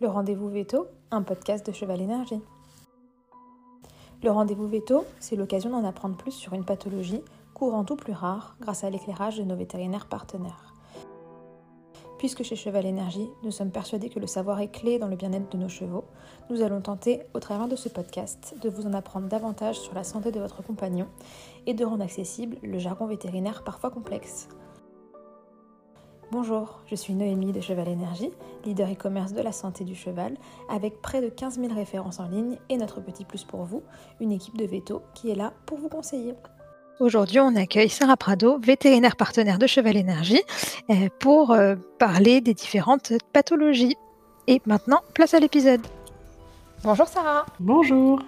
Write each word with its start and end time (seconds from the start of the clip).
Le 0.00 0.06
rendez-vous 0.06 0.48
veto, 0.48 0.86
un 1.10 1.22
podcast 1.22 1.66
de 1.66 1.72
Cheval 1.72 2.00
Énergie. 2.00 2.40
Le 4.22 4.30
rendez-vous 4.30 4.68
veto, 4.68 5.04
c'est 5.18 5.34
l'occasion 5.34 5.70
d'en 5.70 5.82
apprendre 5.82 6.16
plus 6.16 6.30
sur 6.30 6.52
une 6.52 6.64
pathologie 6.64 7.20
courante 7.52 7.90
ou 7.90 7.96
plus 7.96 8.12
rare 8.12 8.54
grâce 8.60 8.84
à 8.84 8.90
l'éclairage 8.90 9.38
de 9.38 9.42
nos 9.42 9.56
vétérinaires 9.56 10.06
partenaires. 10.06 10.72
Puisque 12.16 12.44
chez 12.44 12.54
Cheval 12.54 12.86
Énergie, 12.86 13.28
nous 13.42 13.50
sommes 13.50 13.72
persuadés 13.72 14.08
que 14.08 14.20
le 14.20 14.28
savoir 14.28 14.60
est 14.60 14.70
clé 14.70 15.00
dans 15.00 15.08
le 15.08 15.16
bien-être 15.16 15.50
de 15.50 15.58
nos 15.58 15.68
chevaux, 15.68 16.04
nous 16.48 16.62
allons 16.62 16.80
tenter, 16.80 17.22
au 17.34 17.40
travers 17.40 17.66
de 17.66 17.74
ce 17.74 17.88
podcast, 17.88 18.54
de 18.62 18.68
vous 18.68 18.86
en 18.86 18.94
apprendre 18.94 19.26
davantage 19.26 19.80
sur 19.80 19.94
la 19.94 20.04
santé 20.04 20.30
de 20.30 20.38
votre 20.38 20.62
compagnon 20.62 21.08
et 21.66 21.74
de 21.74 21.84
rendre 21.84 22.04
accessible 22.04 22.56
le 22.62 22.78
jargon 22.78 23.06
vétérinaire 23.06 23.64
parfois 23.64 23.90
complexe. 23.90 24.48
Bonjour, 26.30 26.80
je 26.86 26.94
suis 26.94 27.14
Noémie 27.14 27.52
de 27.52 27.60
Cheval 27.62 27.88
Énergie, 27.88 28.30
leader 28.66 28.92
e-commerce 28.92 29.32
de 29.32 29.40
la 29.40 29.50
santé 29.50 29.84
du 29.84 29.94
cheval, 29.94 30.36
avec 30.68 31.00
près 31.00 31.22
de 31.22 31.30
15 31.30 31.58
000 31.58 31.74
références 31.74 32.20
en 32.20 32.28
ligne 32.28 32.58
et 32.68 32.76
notre 32.76 33.00
petit 33.00 33.24
plus 33.24 33.44
pour 33.44 33.64
vous, 33.64 33.82
une 34.20 34.30
équipe 34.30 34.58
de 34.58 34.66
veto 34.66 35.00
qui 35.14 35.30
est 35.30 35.34
là 35.34 35.54
pour 35.64 35.78
vous 35.78 35.88
conseiller. 35.88 36.34
Aujourd'hui, 37.00 37.40
on 37.40 37.56
accueille 37.56 37.88
Sarah 37.88 38.18
Prado, 38.18 38.58
vétérinaire 38.58 39.16
partenaire 39.16 39.58
de 39.58 39.66
Cheval 39.66 39.96
Énergie, 39.96 40.42
euh, 40.90 41.08
pour 41.18 41.52
euh, 41.52 41.76
parler 41.98 42.42
des 42.42 42.52
différentes 42.52 43.14
pathologies. 43.32 43.96
Et 44.48 44.60
maintenant, 44.66 45.00
place 45.14 45.32
à 45.32 45.40
l'épisode. 45.40 45.80
Bonjour 46.84 47.08
Sarah. 47.08 47.46
Bonjour. 47.58 48.20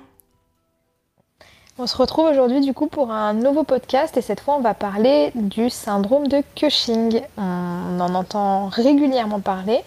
On 1.82 1.86
se 1.86 1.96
retrouve 1.96 2.26
aujourd'hui 2.26 2.60
du 2.60 2.74
coup 2.74 2.88
pour 2.88 3.10
un 3.10 3.32
nouveau 3.32 3.64
podcast 3.64 4.14
et 4.18 4.20
cette 4.20 4.40
fois 4.40 4.54
on 4.54 4.60
va 4.60 4.74
parler 4.74 5.30
du 5.34 5.70
syndrome 5.70 6.28
de 6.28 6.42
Cushing. 6.54 7.22
On 7.38 7.98
en 7.98 8.14
entend 8.14 8.66
régulièrement 8.66 9.40
parler 9.40 9.78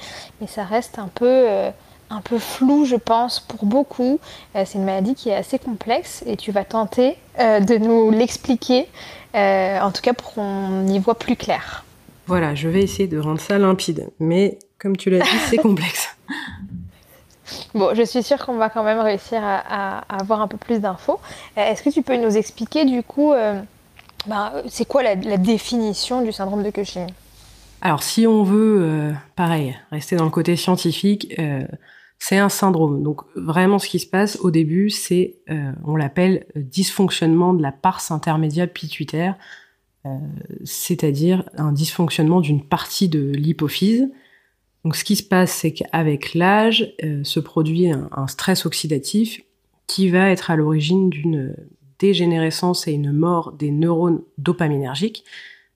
mais 0.41 0.47
ça 0.47 0.63
reste 0.63 0.97
un 0.97 1.07
peu, 1.07 1.27
euh, 1.27 1.69
un 2.09 2.21
peu 2.21 2.39
flou 2.39 2.85
je 2.85 2.95
pense 2.95 3.41
pour 3.41 3.65
beaucoup. 3.67 4.19
Euh, 4.55 4.63
c'est 4.65 4.79
une 4.79 4.85
maladie 4.85 5.13
qui 5.13 5.29
est 5.29 5.35
assez 5.35 5.59
complexe 5.59 6.23
et 6.25 6.35
tu 6.35 6.51
vas 6.51 6.63
tenter 6.63 7.15
euh, 7.39 7.59
de 7.59 7.77
nous 7.77 8.09
l'expliquer 8.09 8.87
en 9.35 9.91
tout 9.91 10.01
cas 10.01 10.13
pour 10.13 10.33
qu'on 10.33 10.87
y 10.87 10.97
voit 10.97 11.19
plus 11.19 11.35
clair. 11.35 11.85
Voilà, 12.25 12.55
je 12.55 12.69
vais 12.69 12.81
essayer 12.81 13.07
de 13.07 13.19
rendre 13.19 13.39
ça 13.39 13.59
limpide 13.59 14.09
mais 14.19 14.57
comme 14.79 14.97
tu 14.97 15.11
l'as 15.11 15.19
dit 15.19 15.37
c'est 15.47 15.57
complexe. 15.61 16.12
Bon, 17.75 17.95
je 17.95 18.03
suis 18.03 18.21
sûre 18.21 18.37
qu'on 18.37 18.55
va 18.55 18.69
quand 18.69 18.83
même 18.83 18.99
réussir 18.99 19.39
à, 19.43 19.99
avoir 20.15 20.41
un 20.41 20.47
peu 20.47 20.57
plus 20.57 20.79
d'infos. 20.79 21.19
Euh, 21.57 21.61
est-ce 21.61 21.81
que 21.81 21.89
tu 21.89 22.03
peux 22.03 22.17
nous 22.17 22.37
expliquer 22.37 22.85
du 22.85 23.01
coup, 23.01 23.33
euh, 23.33 23.59
ben, 24.27 24.51
c'est 24.67 24.85
quoi 24.85 25.01
la, 25.01 25.15
définition 25.15 26.21
du 26.21 26.31
syndrome 26.31 26.63
de 26.63 26.69
Cushing? 26.69 27.07
Alors, 27.81 28.03
si 28.03 28.27
on 28.27 28.43
veut, 28.43 28.77
euh, 28.81 29.11
pareil, 29.35 29.75
rester 29.91 30.15
dans 30.15 30.23
le 30.23 30.29
côté 30.29 30.55
scientifique, 30.55 31.35
c'est 32.19 32.37
un 32.37 32.49
syndrome. 32.49 33.01
Donc, 33.01 33.21
vraiment, 33.35 33.79
ce 33.79 33.89
qui 33.89 33.99
se 33.99 34.07
passe 34.07 34.37
au 34.41 34.51
début, 34.51 34.89
c'est, 34.89 35.35
on 35.83 35.95
l'appelle 35.95 36.45
dysfonctionnement 36.55 37.53
de 37.53 37.61
la 37.61 37.71
parse 37.73 38.11
intermédiaire 38.11 38.69
pituitaire, 38.69 39.35
c'est-à-dire 40.63 41.43
un 41.57 41.73
dysfonctionnement 41.73 42.39
d'une 42.39 42.63
partie 42.63 43.09
de 43.09 43.31
l'hypophyse 43.31 44.09
donc 44.83 44.95
ce 44.95 45.03
qui 45.03 45.15
se 45.15 45.23
passe, 45.23 45.51
c'est 45.51 45.71
qu'avec 45.71 46.33
l'âge 46.33 46.93
euh, 47.03 47.23
se 47.23 47.39
produit 47.39 47.89
un, 47.89 48.27
stress 48.27 48.65
oxydatif 48.65 49.41
qui 49.87 50.09
va 50.09 50.29
être 50.29 50.51
à 50.51 50.55
l'origine 50.55 51.09
d'une 51.09 51.55
dégénérescence 51.99 52.87
et 52.87 52.91
une 52.91 53.13
mort 53.13 53.53
des 53.53 53.71
neurones 53.71 54.21
dopaminergiques. 54.37 55.23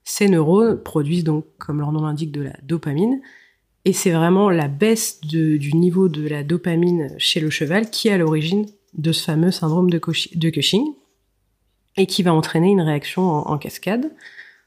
Ces 0.04 0.28
neurones 0.28 0.82
produisent 0.82 1.24
donc, 1.24 1.46
comme 1.58 1.80
leur 1.80 1.92
nom 1.92 2.02
l'indique, 2.02 2.32
de 2.32 2.42
la 2.42 2.56
dopamine. 2.62 3.20
Et 3.84 3.92
c'est 3.94 4.10
vraiment 4.10 4.50
la 4.50 4.68
baisse 4.68 5.20
du 5.22 5.72
niveau 5.74 6.08
de 6.08 6.26
la 6.28 6.42
dopamine 6.42 7.14
chez 7.16 7.40
le 7.40 7.48
cheval 7.48 7.88
qui 7.88 8.08
est 8.08 8.12
à 8.12 8.18
l'origine 8.18 8.66
de 8.94 9.12
ce 9.12 9.24
fameux 9.24 9.50
syndrome 9.50 9.88
de, 9.88 9.98
Cushing 9.98 10.84
et 11.96 12.06
qui 12.06 12.22
va 12.22 12.34
entraîner 12.34 12.68
une 12.68 12.80
réaction 12.80 13.22
en 13.22 13.56
cascade. 13.56 14.10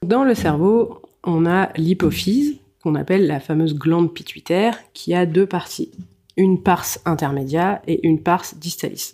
Dans 0.03 0.23
le 0.23 0.33
cerveau, 0.33 1.01
on 1.23 1.45
a 1.45 1.71
l'hypophyse 1.77 2.60
qu'on 2.81 2.95
appelle 2.95 3.27
la 3.27 3.39
fameuse 3.39 3.75
glande 3.75 4.13
pituitaire, 4.13 4.77
qui 4.93 5.13
a 5.13 5.25
deux 5.25 5.45
parties, 5.45 5.91
une 6.37 6.61
parse 6.61 6.99
intermédiaire 7.05 7.81
et 7.87 8.05
une 8.07 8.21
parse 8.21 8.55
distalis. 8.55 9.13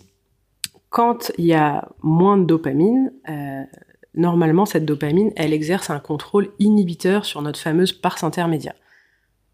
Quand 0.90 1.30
il 1.36 1.44
y 1.44 1.54
a 1.54 1.88
moins 2.02 2.38
de 2.38 2.44
dopamine, 2.44 3.12
euh, 3.28 3.62
normalement 4.14 4.64
cette 4.64 4.86
dopamine, 4.86 5.32
elle 5.36 5.52
exerce 5.52 5.90
un 5.90 5.98
contrôle 5.98 6.48
inhibiteur 6.58 7.24
sur 7.24 7.42
notre 7.42 7.60
fameuse 7.60 7.92
parse 7.92 8.24
intermédiaire. 8.24 8.74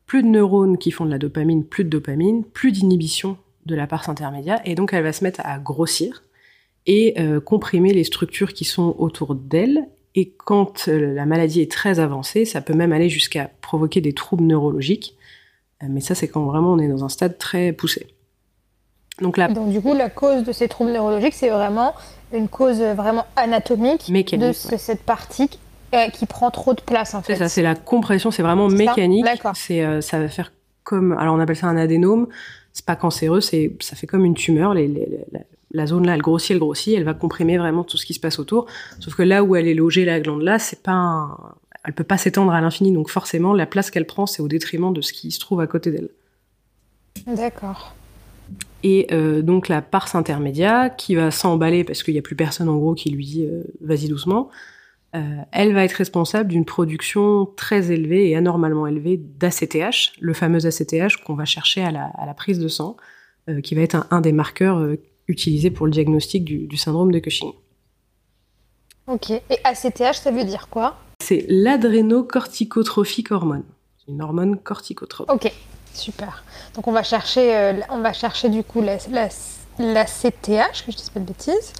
Plus 0.06 0.22
de 0.22 0.28
neurones 0.28 0.78
qui 0.78 0.90
font 0.90 1.06
de 1.06 1.10
la 1.10 1.18
dopamine, 1.18 1.64
plus 1.64 1.84
de 1.84 1.88
dopamine, 1.88 2.44
plus 2.44 2.70
d'inhibition 2.70 3.36
de 3.66 3.74
la 3.74 3.86
parse 3.86 4.08
intermédiaire, 4.08 4.60
et 4.64 4.74
donc 4.74 4.92
elle 4.92 5.02
va 5.02 5.12
se 5.12 5.24
mettre 5.24 5.40
à 5.44 5.58
grossir 5.58 6.22
et 6.86 7.14
euh, 7.18 7.40
comprimer 7.40 7.92
les 7.92 8.04
structures 8.04 8.52
qui 8.52 8.64
sont 8.64 8.94
autour 8.98 9.34
d'elle 9.34 9.88
et 10.14 10.30
quand 10.30 10.88
euh, 10.88 11.12
la 11.12 11.26
maladie 11.26 11.60
est 11.60 11.70
très 11.70 11.98
avancée, 11.98 12.44
ça 12.44 12.60
peut 12.60 12.74
même 12.74 12.92
aller 12.92 13.08
jusqu'à 13.08 13.50
provoquer 13.60 14.00
des 14.00 14.12
troubles 14.12 14.44
neurologiques. 14.44 15.16
Euh, 15.82 15.86
mais 15.90 16.00
ça, 16.00 16.14
c'est 16.14 16.28
quand 16.28 16.44
vraiment 16.44 16.72
on 16.72 16.78
est 16.78 16.88
dans 16.88 17.04
un 17.04 17.08
stade 17.08 17.36
très 17.36 17.72
poussé. 17.72 18.06
Donc, 19.20 19.38
Donc 19.38 19.70
du 19.70 19.80
coup, 19.80 19.94
la 19.94 20.10
cause 20.10 20.44
de 20.44 20.52
ces 20.52 20.68
troubles 20.68 20.92
neurologiques, 20.92 21.34
c'est 21.34 21.48
vraiment 21.48 21.94
une 22.32 22.48
cause 22.48 22.80
vraiment 22.80 23.24
anatomique 23.36 24.10
de 24.12 24.52
cette 24.52 25.02
partie 25.02 25.50
euh, 25.94 26.08
qui 26.08 26.26
prend 26.26 26.50
trop 26.50 26.74
de 26.74 26.80
place 26.80 27.14
en 27.14 27.22
fait. 27.22 27.34
C'est 27.34 27.38
ça, 27.38 27.48
c'est 27.48 27.62
la 27.62 27.76
compression, 27.76 28.32
c'est 28.32 28.42
vraiment 28.42 28.68
mécanique. 28.68 29.24
C'est 29.54 30.02
ça 30.02 30.18
va 30.18 30.28
faire 30.28 30.52
comme 30.82 31.12
alors 31.12 31.36
on 31.36 31.38
appelle 31.38 31.56
ça 31.56 31.68
un 31.68 31.76
adénome. 31.76 32.26
C'est 32.72 32.84
pas 32.84 32.96
cancéreux, 32.96 33.40
c'est 33.40 33.76
ça 33.78 33.94
fait 33.94 34.08
comme 34.08 34.24
une 34.24 34.34
tumeur. 34.34 34.74
Les, 34.74 34.88
les, 34.88 35.06
la 35.30 35.40
zone 35.86 36.06
là, 36.06 36.14
elle 36.14 36.22
grossit, 36.22 36.52
elle 36.52 36.58
grossit, 36.58 36.94
elle 36.96 37.04
va 37.04 37.14
comprimer 37.14 37.58
vraiment 37.58 37.84
tout 37.84 37.96
ce 37.96 38.06
qui 38.06 38.14
se 38.14 38.20
passe 38.20 38.38
autour. 38.38 38.66
Sauf 39.00 39.14
que 39.14 39.22
là 39.22 39.42
où 39.42 39.56
elle 39.56 39.66
est 39.66 39.74
logée, 39.74 40.04
la 40.04 40.20
glande 40.20 40.42
là, 40.42 40.58
c'est 40.58 40.82
pas, 40.82 41.56
elle 41.84 41.92
peut 41.92 42.04
pas 42.04 42.16
s'étendre 42.16 42.52
à 42.52 42.60
l'infini. 42.60 42.92
Donc 42.92 43.10
forcément, 43.10 43.52
la 43.52 43.66
place 43.66 43.90
qu'elle 43.90 44.06
prend, 44.06 44.26
c'est 44.26 44.42
au 44.42 44.48
détriment 44.48 44.92
de 44.92 45.00
ce 45.00 45.12
qui 45.12 45.30
se 45.30 45.40
trouve 45.40 45.60
à 45.60 45.66
côté 45.66 45.90
d'elle. 45.90 46.08
D'accord. 47.26 47.94
Et 48.82 49.06
euh, 49.12 49.40
donc 49.40 49.68
la 49.68 49.80
parse 49.80 50.14
intermédiaire 50.14 50.94
qui 50.96 51.14
va 51.14 51.30
s'emballer 51.30 51.84
parce 51.84 52.02
qu'il 52.02 52.12
n'y 52.12 52.18
a 52.18 52.22
plus 52.22 52.36
personne 52.36 52.68
en 52.68 52.76
gros 52.76 52.94
qui 52.94 53.10
lui 53.10 53.24
dit 53.24 53.46
euh, 53.46 53.64
vas-y 53.80 54.08
doucement. 54.08 54.50
Euh, 55.14 55.20
elle 55.52 55.72
va 55.72 55.84
être 55.84 55.92
responsable 55.92 56.50
d'une 56.50 56.64
production 56.64 57.46
très 57.56 57.92
élevée 57.92 58.28
et 58.28 58.36
anormalement 58.36 58.86
élevée 58.86 59.16
d'ACTH, 59.16 60.12
le 60.20 60.34
fameux 60.34 60.66
ACTH 60.66 61.16
qu'on 61.24 61.34
va 61.34 61.44
chercher 61.44 61.82
à 61.82 61.92
la, 61.92 62.34
prise 62.36 62.58
de 62.58 62.68
sang, 62.68 62.96
qui 63.62 63.74
va 63.74 63.82
être 63.82 64.06
un 64.10 64.20
des 64.20 64.32
marqueurs 64.32 64.84
utilisé 65.28 65.70
pour 65.70 65.86
le 65.86 65.92
diagnostic 65.92 66.44
du, 66.44 66.76
syndrome 66.76 67.12
de 67.12 67.18
Cushing. 67.18 67.52
Ok. 69.06 69.30
Et 69.30 69.58
ACTH, 69.64 70.14
ça 70.14 70.30
veut 70.30 70.44
dire 70.44 70.68
quoi? 70.70 70.96
C'est 71.20 71.44
l'adrénocorticotrophique 71.48 73.30
hormone. 73.30 73.64
C'est 73.98 74.12
une 74.12 74.22
hormone 74.22 74.58
corticotrope. 74.58 75.30
Ok, 75.30 75.52
super. 75.92 76.44
Donc 76.74 76.88
on 76.88 76.92
va 76.92 77.02
chercher, 77.02 77.56
euh, 77.56 77.72
on 77.90 78.00
va 78.00 78.12
chercher 78.12 78.48
du 78.48 78.64
coup 78.64 78.80
la, 78.80 78.98
la, 79.78 80.04
CTH, 80.04 80.84
que 80.86 80.92
je 80.92 80.96
ne 80.96 81.02
dis 81.02 81.10
pas 81.12 81.20
de 81.20 81.26
bêtises. 81.26 81.72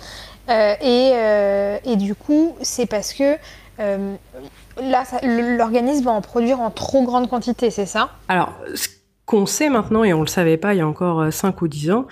Euh, 0.50 0.74
et, 0.80 1.12
euh, 1.14 1.78
et, 1.84 1.96
du 1.96 2.14
coup, 2.14 2.54
c'est 2.60 2.84
parce 2.86 3.14
que 3.14 3.36
là, 3.78 5.04
l'organisme 5.22 6.04
va 6.04 6.10
en 6.10 6.20
produire 6.20 6.60
en 6.60 6.70
trop 6.70 7.02
grande 7.02 7.30
quantité, 7.30 7.70
c'est 7.70 7.86
ça? 7.86 8.10
Alors, 8.28 8.52
ce 8.74 8.88
qu'on 9.24 9.46
sait 9.46 9.70
maintenant, 9.70 10.04
et 10.04 10.12
on 10.12 10.18
ne 10.18 10.24
le 10.24 10.28
savait 10.28 10.58
pas 10.58 10.74
il 10.74 10.78
y 10.78 10.82
a 10.82 10.86
encore 10.86 11.32
5 11.32 11.62
ou 11.62 11.68
10 11.68 11.90
ans, 11.92 12.06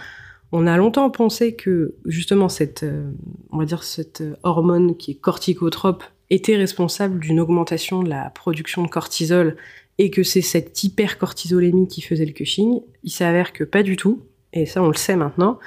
on 0.52 0.66
a 0.66 0.76
longtemps 0.76 1.10
pensé 1.10 1.54
que 1.54 1.94
justement 2.04 2.48
cette, 2.50 2.82
euh, 2.82 3.10
on 3.50 3.58
va 3.58 3.64
dire 3.64 3.82
cette 3.82 4.22
hormone 4.42 4.96
qui 4.96 5.12
est 5.12 5.14
corticotrope 5.14 6.04
était 6.28 6.56
responsable 6.56 7.18
d'une 7.18 7.40
augmentation 7.40 8.02
de 8.02 8.10
la 8.10 8.30
production 8.30 8.82
de 8.82 8.88
cortisol 8.88 9.56
et 9.98 10.10
que 10.10 10.22
c'est 10.22 10.42
cette 10.42 10.82
hypercortisolémie 10.84 11.88
qui 11.88 12.02
faisait 12.02 12.26
le 12.26 12.32
Cushing. 12.32 12.80
Il 13.02 13.10
s'avère 13.10 13.52
que 13.52 13.64
pas 13.64 13.82
du 13.82 13.96
tout, 13.96 14.20
et 14.52 14.66
ça 14.66 14.82
on 14.82 14.88
le 14.88 14.94
sait 14.94 15.16
maintenant. 15.16 15.58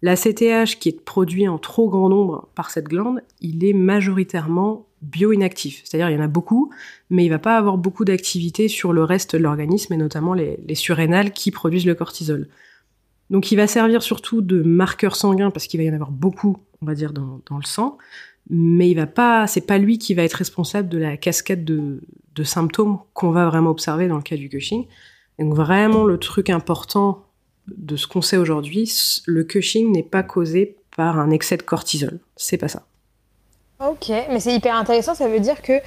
La 0.00 0.16
CTH 0.16 0.78
qui 0.80 0.88
est 0.88 1.00
produit 1.00 1.46
en 1.46 1.58
trop 1.58 1.88
grand 1.88 2.08
nombre 2.08 2.48
par 2.54 2.70
cette 2.70 2.88
glande, 2.88 3.22
il 3.40 3.64
est 3.64 3.72
majoritairement 3.72 4.86
bioinactif. 5.00 5.82
C'est-à-dire 5.84 6.10
il 6.10 6.14
y 6.14 6.18
en 6.18 6.24
a 6.24 6.28
beaucoup, 6.28 6.70
mais 7.08 7.24
il 7.24 7.28
va 7.28 7.38
pas 7.38 7.56
avoir 7.56 7.78
beaucoup 7.78 8.04
d'activité 8.04 8.68
sur 8.68 8.92
le 8.92 9.04
reste 9.04 9.36
de 9.36 9.42
l'organisme 9.42 9.92
et 9.92 9.96
notamment 9.96 10.34
les 10.34 10.74
surrénales 10.74 11.32
qui 11.32 11.50
produisent 11.50 11.86
le 11.86 11.94
cortisol. 11.94 12.48
Donc 13.32 13.50
il 13.50 13.56
va 13.56 13.66
servir 13.66 14.02
surtout 14.02 14.42
de 14.42 14.62
marqueur 14.62 15.16
sanguin 15.16 15.50
parce 15.50 15.66
qu'il 15.66 15.80
va 15.80 15.84
y 15.84 15.90
en 15.90 15.94
avoir 15.94 16.10
beaucoup, 16.10 16.58
on 16.82 16.86
va 16.86 16.94
dire, 16.94 17.14
dans, 17.14 17.40
le 17.56 17.64
sang. 17.64 17.96
Mais 18.50 18.90
il 18.90 18.94
va 18.94 19.06
pas, 19.06 19.46
c'est 19.46 19.62
pas 19.62 19.78
lui 19.78 19.96
qui 19.96 20.12
va 20.12 20.22
être 20.22 20.34
responsable 20.34 20.90
de 20.90 20.98
la 20.98 21.16
cascade 21.16 21.64
de, 21.64 22.00
symptômes 22.44 22.98
qu'on 23.14 23.30
va 23.30 23.46
vraiment 23.46 23.70
observer 23.70 24.06
dans 24.06 24.16
le 24.16 24.22
cas 24.22 24.36
du 24.36 24.50
Cushing. 24.50 24.86
Donc 25.38 25.54
vraiment 25.54 26.04
le 26.04 26.18
truc 26.18 26.50
important 26.50 27.24
de 27.68 27.96
ce 27.96 28.06
qu'on 28.06 28.20
sait 28.20 28.36
aujourd'hui, 28.36 28.92
le 29.24 29.44
Cushing 29.44 29.90
n'est 29.92 30.02
pas 30.02 30.22
causé 30.22 30.76
par 30.94 31.18
un 31.18 31.30
excès 31.30 31.56
de 31.56 31.62
cortisol. 31.62 32.18
C'est 32.36 32.58
pas 32.58 32.68
ça. 32.68 32.82
Ok, 33.80 34.10
mais 34.10 34.40
c'est 34.40 34.54
hyper 34.54 34.76
intéressant. 34.76 35.14
Ça 35.14 35.28
veut 35.28 35.40
dire 35.40 35.62
que 35.62 35.80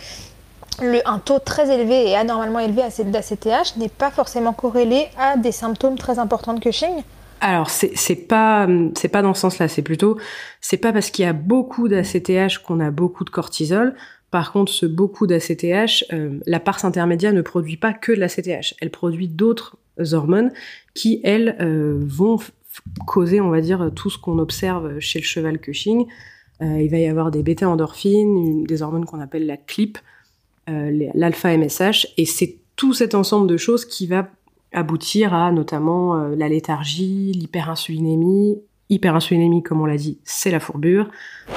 un 1.05 1.19
taux 1.19 1.39
très 1.39 1.69
élevé 1.69 2.09
et 2.09 2.15
anormalement 2.15 2.59
élevé 2.59 2.81
d'ACTH 2.81 3.77
n'est 3.77 3.87
pas 3.87 4.09
forcément 4.09 4.51
corrélé 4.51 5.09
à 5.15 5.37
des 5.37 5.51
symptômes 5.51 5.97
très 5.97 6.17
importants 6.17 6.55
de 6.55 6.59
Cushing 6.59 7.03
alors 7.45 7.69
c'est 7.69 8.27
pas 8.27 8.67
c'est 8.95 9.07
pas 9.07 9.21
dans 9.21 9.35
ce 9.35 9.41
sens-là, 9.41 9.67
c'est 9.67 9.83
plutôt 9.83 10.17
c'est 10.61 10.77
pas 10.77 10.91
parce 10.91 11.11
qu'il 11.11 11.25
y 11.25 11.27
a 11.27 11.33
beaucoup 11.33 11.87
d'ACTH 11.87 12.57
qu'on 12.65 12.79
a 12.79 12.89
beaucoup 12.89 13.23
de 13.23 13.29
cortisol. 13.29 13.95
Par 14.31 14.51
contre, 14.51 14.71
ce 14.71 14.87
beaucoup 14.87 15.27
d'ACTH, 15.27 16.05
euh, 16.11 16.39
la 16.47 16.59
pars 16.59 16.83
intermédiaire 16.83 17.33
ne 17.33 17.43
produit 17.43 17.77
pas 17.77 17.93
que 17.93 18.11
de 18.11 18.19
l'ACTH, 18.19 18.73
elle 18.81 18.89
produit 18.89 19.27
d'autres 19.27 19.77
hormones 20.11 20.51
qui 20.95 21.21
elles 21.23 21.55
euh, 21.61 21.99
vont 22.01 22.39
causer, 23.05 23.39
on 23.39 23.49
va 23.49 23.61
dire, 23.61 23.91
tout 23.95 24.09
ce 24.09 24.17
qu'on 24.17 24.39
observe 24.39 24.99
chez 24.99 25.19
le 25.19 25.25
cheval 25.25 25.59
Cushing. 25.59 26.07
Euh, 26.63 26.81
il 26.81 26.89
va 26.89 26.97
y 26.97 27.07
avoir 27.07 27.29
des 27.29 27.43
bêta-endorphines, 27.43 28.63
des 28.63 28.81
hormones 28.81 29.05
qu'on 29.05 29.21
appelle 29.21 29.45
la 29.45 29.57
CLIP, 29.57 29.99
l'alpha-MSH, 30.67 32.07
et 32.17 32.25
c'est 32.25 32.57
tout 32.75 32.93
cet 32.93 33.13
ensemble 33.13 33.47
de 33.47 33.55
choses 33.55 33.85
qui 33.85 34.07
va 34.07 34.29
aboutir 34.75 35.33
à 35.33 35.51
notamment 35.51 36.17
euh, 36.17 36.35
la 36.35 36.49
léthargie, 36.49 37.31
l'hyperinsulinémie. 37.31 38.61
Hyperinsulinémie, 38.89 39.63
comme 39.63 39.81
on 39.81 39.85
l'a 39.85 39.97
dit, 39.97 40.19
c'est 40.25 40.51
la 40.51 40.59
fourbure. 40.59 41.09
Euh, 41.49 41.53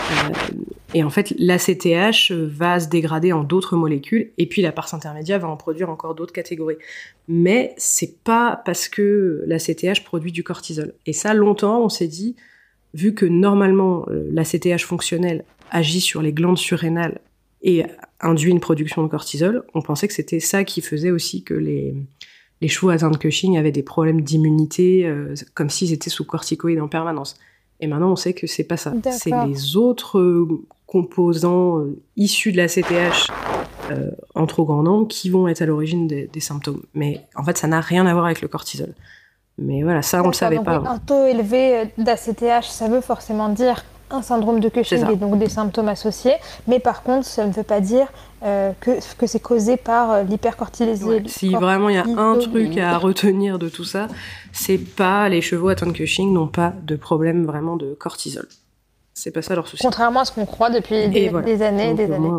et 0.94 1.04
en 1.04 1.10
fait, 1.10 1.34
l'ACTH 1.36 2.30
va 2.30 2.80
se 2.80 2.88
dégrader 2.88 3.32
en 3.32 3.44
d'autres 3.44 3.76
molécules, 3.76 4.30
et 4.38 4.46
puis 4.46 4.62
la 4.62 4.72
parse 4.72 4.94
intermédiaire 4.94 5.40
va 5.40 5.48
en 5.48 5.56
produire 5.58 5.90
encore 5.90 6.14
d'autres 6.14 6.32
catégories. 6.32 6.78
Mais 7.26 7.74
c'est 7.76 8.22
pas 8.22 8.62
parce 8.64 8.88
que 8.88 9.42
l'ACTH 9.46 10.04
produit 10.04 10.32
du 10.32 10.42
cortisol. 10.42 10.94
Et 11.04 11.12
ça, 11.12 11.34
longtemps, 11.34 11.82
on 11.82 11.90
s'est 11.90 12.08
dit, 12.08 12.36
vu 12.94 13.14
que 13.14 13.26
normalement 13.26 14.06
euh, 14.08 14.26
l'ACTH 14.32 14.82
fonctionnel 14.82 15.44
agit 15.70 16.00
sur 16.00 16.22
les 16.22 16.32
glandes 16.32 16.56
surrénales 16.56 17.20
et 17.60 17.84
induit 18.20 18.52
une 18.52 18.60
production 18.60 19.02
de 19.02 19.08
cortisol, 19.08 19.64
on 19.74 19.82
pensait 19.82 20.08
que 20.08 20.14
c'était 20.14 20.40
ça 20.40 20.64
qui 20.64 20.80
faisait 20.80 21.10
aussi 21.10 21.42
que 21.42 21.54
les, 21.54 21.94
les 22.60 22.68
chevaux 22.68 22.90
atteints 22.90 23.10
de 23.10 23.16
Cushing 23.16 23.56
avaient 23.56 23.72
des 23.72 23.82
problèmes 23.82 24.20
d'immunité, 24.22 25.06
euh, 25.06 25.34
comme 25.54 25.70
s'ils 25.70 25.92
étaient 25.92 26.10
sous 26.10 26.24
corticoïdes 26.24 26.80
en 26.80 26.88
permanence. 26.88 27.36
Et 27.80 27.86
maintenant, 27.86 28.12
on 28.12 28.16
sait 28.16 28.32
que 28.32 28.46
c'est 28.46 28.64
pas 28.64 28.76
ça. 28.76 28.92
C'est 29.10 29.30
les 29.46 29.76
autres 29.76 30.18
euh, 30.18 30.48
composants 30.86 31.78
euh, 31.78 32.00
issus 32.16 32.50
de 32.52 32.56
la 32.56 32.66
CTH 32.66 33.30
en 34.34 34.46
trop 34.46 34.66
grand 34.66 34.82
nombre 34.82 35.08
qui 35.08 35.30
vont 35.30 35.48
être 35.48 35.62
à 35.62 35.66
l'origine 35.66 36.06
des, 36.06 36.40
symptômes. 36.40 36.82
Mais 36.92 37.22
en 37.34 37.42
fait, 37.42 37.56
ça 37.56 37.68
n'a 37.68 37.80
rien 37.80 38.04
à 38.06 38.12
voir 38.12 38.26
avec 38.26 38.42
le 38.42 38.48
cortisol. 38.48 38.92
Mais 39.56 39.82
voilà, 39.82 40.02
ça, 40.02 40.22
on 40.22 40.26
le 40.26 40.34
savait 40.34 40.58
pas. 40.58 40.82
Un 40.86 40.98
taux 40.98 41.26
élevé 41.26 41.90
d'ACTH, 41.96 42.64
ça 42.64 42.88
veut 42.88 43.00
forcément 43.00 43.48
dire 43.48 43.82
un 44.10 44.22
syndrome 44.22 44.60
de 44.60 44.68
Cushing 44.68 45.10
et 45.10 45.16
donc 45.16 45.38
des 45.38 45.48
symptômes 45.48 45.88
associés. 45.88 46.34
Mais 46.66 46.78
par 46.78 47.02
contre, 47.02 47.26
ça 47.26 47.46
ne 47.46 47.52
veut 47.52 47.62
pas 47.62 47.80
dire 47.80 48.06
euh, 48.42 48.72
que, 48.80 48.98
que 49.16 49.26
c'est 49.26 49.40
causé 49.40 49.76
par 49.76 50.10
euh, 50.10 50.22
l'hypercortilisation. 50.22 51.22
si 51.26 51.54
vraiment 51.54 51.88
il 51.88 51.96
y 51.96 51.98
a 51.98 52.04
un 52.04 52.38
truc 52.38 52.76
à 52.78 52.96
retenir 52.98 53.58
de 53.58 53.68
tout 53.68 53.84
ça, 53.84 54.08
c'est 54.52 54.78
pas 54.78 55.28
les 55.28 55.40
chevaux 55.40 55.68
atteints 55.68 55.86
de 55.86 55.92
Cushing 55.92 56.32
n'ont 56.32 56.48
pas 56.48 56.72
de 56.82 56.96
problème 56.96 57.44
vraiment 57.44 57.76
de 57.76 57.94
cortisol. 57.94 58.46
C'est 59.14 59.32
pas 59.32 59.42
ça 59.42 59.54
leur 59.54 59.66
souci. 59.66 59.82
Contrairement 59.82 60.20
à 60.20 60.24
ce 60.24 60.32
qu'on 60.32 60.46
croit 60.46 60.70
depuis 60.70 61.08
des, 61.08 61.28
années 61.62 61.90
et 61.90 61.94
des 61.94 62.12
années. 62.12 62.30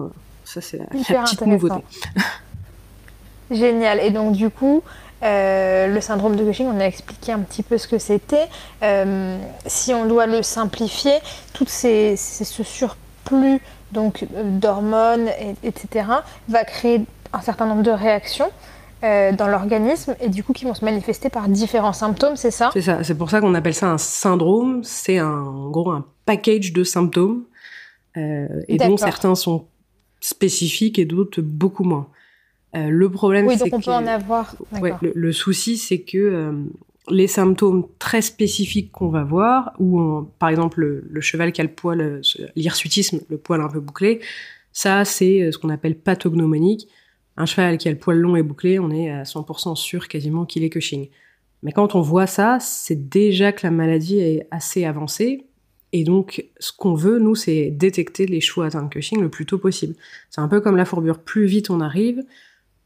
ça 0.46 0.62
c'est 0.62 0.78
la, 0.78 0.86
la 1.10 1.24
petite 1.24 1.42
nouveauté. 1.42 1.84
Génial. 3.52 4.00
Et 4.00 4.12
donc 4.12 4.34
du 4.34 4.50
coup, 4.50 4.84
euh, 5.22 5.88
le 5.88 6.02
syndrome 6.02 6.36
de 6.36 6.46
Cushing, 6.46 6.68
on 6.68 6.80
a 6.80 6.86
expliqué 6.86 7.32
un 7.32 7.40
petit 7.40 7.64
peu 7.64 7.78
ce 7.78 7.88
que 7.88 7.98
c'était. 7.98 8.48
Euh, 8.84 9.38
si 9.66 9.94
on 9.94 10.06
doit 10.06 10.28
le 10.28 10.42
simplifier, 10.44 11.16
tout 11.54 11.66
ces, 11.68 12.16
ce 12.16 12.64
surplus 12.64 13.60
donc 13.92 14.26
d'hormones, 14.44 15.30
etc., 15.64 16.06
va 16.48 16.64
créer 16.64 17.02
un 17.34 17.42
certain 17.42 17.66
nombre 17.66 17.84
de 17.84 17.92
réactions 17.92 18.50
euh, 19.04 19.32
dans 19.32 19.48
l'organisme 19.48 20.16
et 20.22 20.30
du 20.30 20.44
coup 20.44 20.54
qui 20.54 20.66
vont 20.66 20.74
se 20.74 20.86
manifester 20.86 21.30
par 21.30 21.50
différents 21.50 21.94
symptômes, 21.94 22.36
c'est 22.36 22.52
ça? 22.52 22.70
C'est 22.74 22.82
ça. 22.82 23.04
C'est 23.04 23.16
pour 23.16 23.30
ça 23.30 23.42
qu'on 23.42 23.56
appelle 23.56 23.74
ça 23.74 23.88
un 23.88 23.98
syndrome. 23.98 24.84
C'est 24.84 25.18
un, 25.18 25.42
en 25.42 25.70
gros 25.70 25.92
un 25.92 26.06
package 26.26 26.72
de 26.72 26.84
symptômes 26.84 27.44
et 28.16 28.78
dont 28.78 28.98
certains 28.98 29.36
sont 29.36 29.66
spécifiques 30.20 31.00
et 31.00 31.06
d'autres 31.06 31.42
beaucoup 31.42 31.84
moins. 31.84 32.08
Euh, 32.76 32.90
le 32.90 33.10
problème, 33.10 33.48
oui, 33.48 33.58
donc 33.58 33.70
on 33.72 33.82
peut 33.82 33.92
en 33.92 34.06
avoir. 34.06 34.56
le, 35.02 35.32
souci, 35.32 35.78
c'est 35.78 36.02
que 36.02 36.18
euh, 36.18 36.52
les 37.10 37.28
symptômes 37.28 37.88
très 37.98 38.22
spécifiques 38.22 38.92
qu'on 38.92 39.10
va 39.10 39.24
voir, 39.24 39.74
ou 39.80 40.28
par 40.38 40.50
exemple 40.50 41.04
le, 41.10 41.22
cheval 41.22 41.52
qui 41.52 41.62
a 41.62 41.64
le 41.64 41.72
poil, 41.72 42.02
euh, 42.02 42.22
l'hirsutisme, 42.56 43.22
le 43.30 43.38
poil 43.38 43.62
un 43.62 43.70
peu 43.70 43.80
bouclé, 43.80 44.20
ça 44.72 45.04
c'est 45.04 45.52
ce 45.52 45.58
qu'on 45.58 45.70
appelle 45.70 45.96
pathognomonique. 45.96 46.88
Un 47.38 47.46
cheval 47.46 47.78
qui 47.78 47.88
a 47.88 47.92
le 47.92 47.98
poil 47.98 48.18
long 48.18 48.36
et 48.36 48.44
bouclé, 48.44 48.80
on 48.80 48.92
est 48.92 49.10
à 49.10 49.24
100% 49.24 49.76
sûr 49.76 50.08
quasiment 50.08 50.46
qu'il 50.46 50.64
est 50.64 50.70
Cushing. 50.70 51.10
Mais 51.64 51.72
quand 51.72 51.96
on 51.96 52.02
voit 52.02 52.28
ça, 52.28 52.60
c'est 52.60 53.10
déjà 53.10 53.52
que 53.52 53.66
la 53.66 53.72
maladie 53.72 54.20
est 54.20 54.48
assez 54.52 54.86
avancée. 54.86 55.46
Et 55.92 56.04
donc, 56.04 56.46
ce 56.60 56.72
qu'on 56.72 56.94
veut, 56.94 57.18
nous, 57.18 57.36
c'est 57.36 57.72
détecter 57.72 58.28
les 58.28 58.42
chevaux 58.42 58.62
atteints 58.62 58.84
de 58.84 58.90
Cushing 58.90 59.22
le 59.22 59.30
plus 59.30 59.46
tôt 59.46 59.58
possible. 59.58 59.96
C'est 60.30 60.42
un 60.42 60.48
peu 60.48 60.62
comme 60.62 60.76
la 60.76 60.86
fourbure. 60.86 61.20
Plus 61.20 61.46
vite 61.46 61.70
on 61.70 61.82
arrive, 61.82 62.24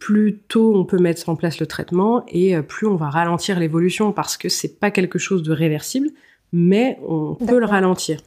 plus 0.03 0.39
tôt 0.49 0.75
on 0.75 0.83
peut 0.83 0.97
mettre 0.97 1.29
en 1.29 1.37
place 1.37 1.61
le 1.61 1.65
traitement 1.65 2.25
et 2.27 2.57
euh, 2.57 2.61
plus 2.61 2.87
on 2.87 2.95
va 2.97 3.09
ralentir 3.09 3.57
l'évolution 3.57 4.11
parce 4.11 4.35
que 4.35 4.49
c'est 4.49 4.77
pas 4.77 4.91
quelque 4.91 5.17
chose 5.17 5.43
de 5.43 5.53
réversible, 5.53 6.09
mais 6.51 6.99
on 7.07 7.35
peut 7.35 7.57
le 7.57 7.65
ralentir. 7.65 8.19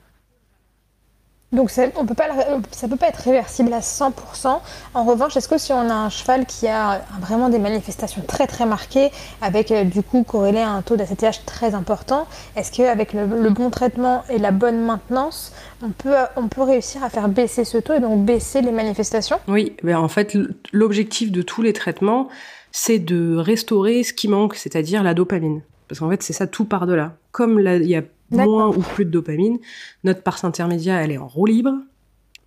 Donc 1.53 1.71
ça, 1.71 1.85
on 1.97 2.05
peut 2.05 2.15
pas, 2.15 2.27
être 2.27 3.21
réversible 3.21 3.73
à 3.73 3.79
100%. 3.79 4.59
En 4.95 5.05
revanche, 5.05 5.37
est-ce 5.37 5.49
que 5.49 5.59
si 5.59 5.73
on 5.73 5.89
a 5.89 5.95
un 5.95 6.11
cheval 6.11 6.45
qui 6.45 6.67
a 6.67 7.03
vraiment 7.21 7.49
des 7.49 7.61
manifestations 7.61 8.23
très 8.27 8.49
très 8.49 8.67
marquées, 8.67 9.11
avec 9.41 9.71
euh, 9.71 9.85
du 9.85 10.03
coup 10.03 10.25
corrélé 10.25 10.59
à 10.59 10.71
un 10.71 10.83
taux 10.83 10.97
d'ACTH 10.97 11.45
très 11.47 11.75
important, 11.75 12.27
est-ce 12.57 12.73
qu'avec 12.73 13.13
le, 13.13 13.27
le 13.27 13.51
bon 13.51 13.71
traitement 13.71 14.25
et 14.29 14.39
la 14.39 14.51
bonne 14.51 14.81
maintenance, 14.85 15.53
on 15.83 15.91
peut, 15.91 16.15
on 16.37 16.49
peut 16.49 16.63
réussir 16.63 17.05
à 17.05 17.11
faire 17.11 17.29
baisser 17.29 17.65
ce 17.65 17.79
taux 17.79 17.95
et 17.95 18.01
donc 18.01 18.25
baisser 18.25 18.61
les 18.61 18.73
manifestations? 18.73 19.39
Oui, 19.47 19.77
ben 19.85 19.99
en 19.99 20.09
fait 20.09 20.37
l'objectif 20.73 21.31
de 21.31 21.43
tous 21.43 21.63
les 21.63 21.73
traitements, 21.73 22.29
c'est 22.73 22.99
de 22.99 23.37
restaurer 23.37 24.03
ce 24.03 24.13
qui 24.13 24.29
manque, 24.29 24.57
c'est-à-dire 24.57 25.03
la 25.03 25.15
dopamine. 25.15 25.63
Parce 25.89 26.01
qu'en 26.01 26.11
fait, 26.11 26.23
c'est 26.23 26.33
ça, 26.33 26.47
tout 26.47 26.65
par 26.65 26.87
de 26.87 26.95
là. 26.95 27.15
Comme 27.31 27.61
il 27.61 27.89
y 27.89 27.97
a 27.97 28.03
moins 28.31 28.69
ou 28.69 28.81
plus 28.81 29.05
de 29.05 29.11
dopamine. 29.11 29.59
Notre 30.05 30.23
parse 30.23 30.45
intermédiaire, 30.45 30.99
elle 30.99 31.13
est 31.13 31.19
en 31.19 31.27
roue 31.27 31.47
libre. 31.47 31.73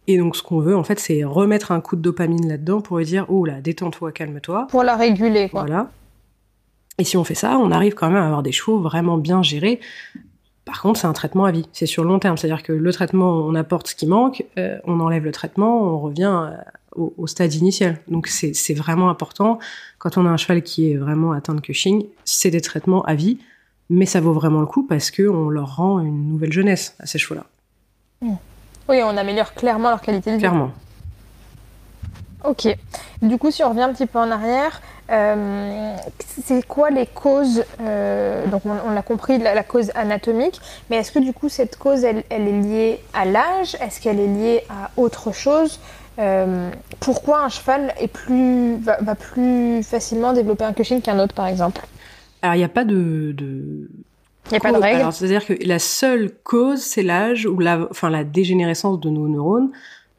Et 0.07 0.17
donc, 0.17 0.35
ce 0.35 0.41
qu'on 0.41 0.59
veut, 0.59 0.75
en 0.75 0.83
fait, 0.83 0.99
c'est 0.99 1.23
remettre 1.23 1.71
un 1.71 1.81
coup 1.81 1.95
de 1.95 2.01
dopamine 2.01 2.47
là-dedans 2.47 2.81
pour 2.81 2.97
lui 2.97 3.05
dire, 3.05 3.25
oh 3.29 3.45
là, 3.45 3.61
détends-toi, 3.61 4.11
calme-toi. 4.11 4.67
Pour 4.69 4.83
la 4.83 4.95
réguler, 4.95 5.49
quoi. 5.49 5.61
Voilà. 5.61 5.91
Et 6.97 7.03
si 7.03 7.15
on 7.15 7.23
fait 7.23 7.35
ça, 7.35 7.57
on 7.59 7.71
arrive 7.71 7.93
quand 7.93 8.09
même 8.09 8.21
à 8.21 8.25
avoir 8.25 8.43
des 8.43 8.51
chevaux 8.51 8.79
vraiment 8.79 9.17
bien 9.17 9.43
gérés. 9.43 9.79
Par 10.65 10.81
contre, 10.81 10.99
c'est 10.99 11.07
un 11.07 11.13
traitement 11.13 11.45
à 11.45 11.51
vie. 11.51 11.67
C'est 11.73 11.85
sur 11.85 12.03
le 12.03 12.09
long 12.09 12.19
terme. 12.19 12.37
C'est-à-dire 12.37 12.63
que 12.63 12.73
le 12.73 12.91
traitement, 12.91 13.37
on 13.37 13.55
apporte 13.55 13.87
ce 13.87 13.95
qui 13.95 14.07
manque, 14.07 14.45
euh, 14.57 14.77
on 14.85 14.99
enlève 14.99 15.23
le 15.23 15.31
traitement, 15.31 15.81
on 15.83 15.99
revient 15.99 16.47
euh, 16.49 16.57
au, 16.95 17.13
au, 17.17 17.27
stade 17.27 17.53
initial. 17.53 17.99
Donc, 18.07 18.27
c'est 18.27 18.73
vraiment 18.73 19.09
important. 19.09 19.59
Quand 19.99 20.17
on 20.17 20.25
a 20.25 20.29
un 20.29 20.37
cheval 20.37 20.63
qui 20.63 20.91
est 20.91 20.97
vraiment 20.97 21.31
atteint 21.33 21.53
de 21.53 21.61
Cushing, 21.61 22.05
c'est 22.25 22.49
des 22.49 22.61
traitements 22.61 23.03
à 23.03 23.13
vie 23.13 23.37
mais 23.89 24.05
ça 24.05 24.21
vaut 24.21 24.33
vraiment 24.33 24.59
le 24.59 24.65
coup 24.65 24.83
parce 24.83 25.11
qu'on 25.11 25.49
leur 25.49 25.77
rend 25.77 25.99
une 25.99 26.29
nouvelle 26.29 26.53
jeunesse 26.53 26.95
à 26.99 27.05
ces 27.05 27.17
chevaux-là. 27.17 27.45
Oui, 28.89 29.01
on 29.03 29.15
améliore 29.17 29.53
clairement 29.53 29.89
leur 29.89 30.01
qualité 30.01 30.31
de 30.31 30.35
vie. 30.35 30.41
Clairement. 30.41 30.71
Ok. 32.43 32.67
Du 33.21 33.37
coup, 33.37 33.51
si 33.51 33.63
on 33.63 33.69
revient 33.69 33.81
un 33.81 33.93
petit 33.93 34.05
peu 34.05 34.17
en 34.17 34.31
arrière, 34.31 34.81
euh, 35.11 35.95
c'est 36.43 36.65
quoi 36.65 36.89
les 36.89 37.05
causes 37.05 37.63
euh, 37.81 38.45
Donc, 38.47 38.63
on, 38.65 38.91
l'a 38.91 39.01
compris, 39.01 39.37
la, 39.37 39.63
cause 39.63 39.91
anatomique, 39.95 40.59
mais 40.89 40.97
est-ce 40.97 41.11
que 41.11 41.19
du 41.19 41.33
coup, 41.33 41.49
cette 41.49 41.77
cause, 41.77 42.03
elle, 42.03 42.23
est 42.29 42.61
liée 42.61 43.03
à 43.13 43.25
l'âge? 43.25 43.75
Est-ce 43.81 43.99
qu'elle 43.99 44.19
est 44.19 44.27
liée 44.27 44.63
à 44.69 44.89
autre 44.97 45.33
chose? 45.33 45.79
Euh, 46.17 46.69
Pourquoi 46.99 47.43
un 47.43 47.49
cheval 47.49 47.93
est 47.99 48.07
plus, 48.07 48.77
va, 48.77 48.97
va, 49.01 49.15
plus 49.15 49.83
facilement 49.83 50.33
développer 50.33 50.63
un 50.63 50.73
cushing 50.73 51.01
qu'un 51.01 51.19
autre, 51.19 51.33
par 51.33 51.47
exemple? 51.47 51.81
Alors, 52.41 52.55
il 52.55 52.59
n'y 52.59 52.63
a 52.63 52.69
pas 52.69 52.85
de. 52.85 53.35
Il 53.37 54.51
n'y 54.51 54.57
a 54.57 54.59
pas 54.59 54.71
de 54.71 54.77
règle. 54.77 55.11
C'est-à-dire 55.11 55.45
que 55.45 55.53
la 55.65 55.79
seule 55.79 56.31
cause, 56.43 56.79
c'est 56.79 57.03
l'âge 57.03 57.45
ou 57.45 57.59
la, 57.59 57.87
enfin, 57.91 58.09
la 58.09 58.23
dégénérescence 58.23 58.99
de 58.99 59.09
nos 59.09 59.27
neurones. 59.27 59.71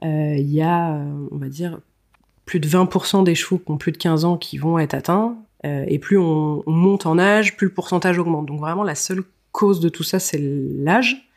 Euh, 0.04 0.34
il 0.36 0.50
y 0.50 0.62
a, 0.62 1.00
on 1.30 1.36
va 1.36 1.48
dire, 1.48 1.80
plus 2.44 2.60
de 2.60 2.68
20% 2.68 3.24
des 3.24 3.34
chevaux 3.34 3.58
qui 3.58 3.70
ont 3.70 3.76
plus 3.76 3.92
de 3.92 3.96
15 3.96 4.24
ans 4.24 4.36
qui 4.36 4.58
vont 4.58 4.78
être 4.78 4.94
atteints. 4.94 5.36
Euh, 5.66 5.84
et 5.88 5.98
plus 5.98 6.18
on, 6.18 6.62
monte 6.66 7.06
en 7.06 7.18
âge, 7.18 7.56
plus 7.56 7.66
le 7.66 7.72
pourcentage 7.72 8.18
augmente. 8.18 8.46
Donc 8.46 8.60
vraiment, 8.60 8.84
la 8.84 8.94
seule 8.94 9.24
cause 9.52 9.80
de 9.80 9.88
tout 9.88 10.04
ça, 10.04 10.18
c'est 10.18 10.40
l'âge. 10.40 11.28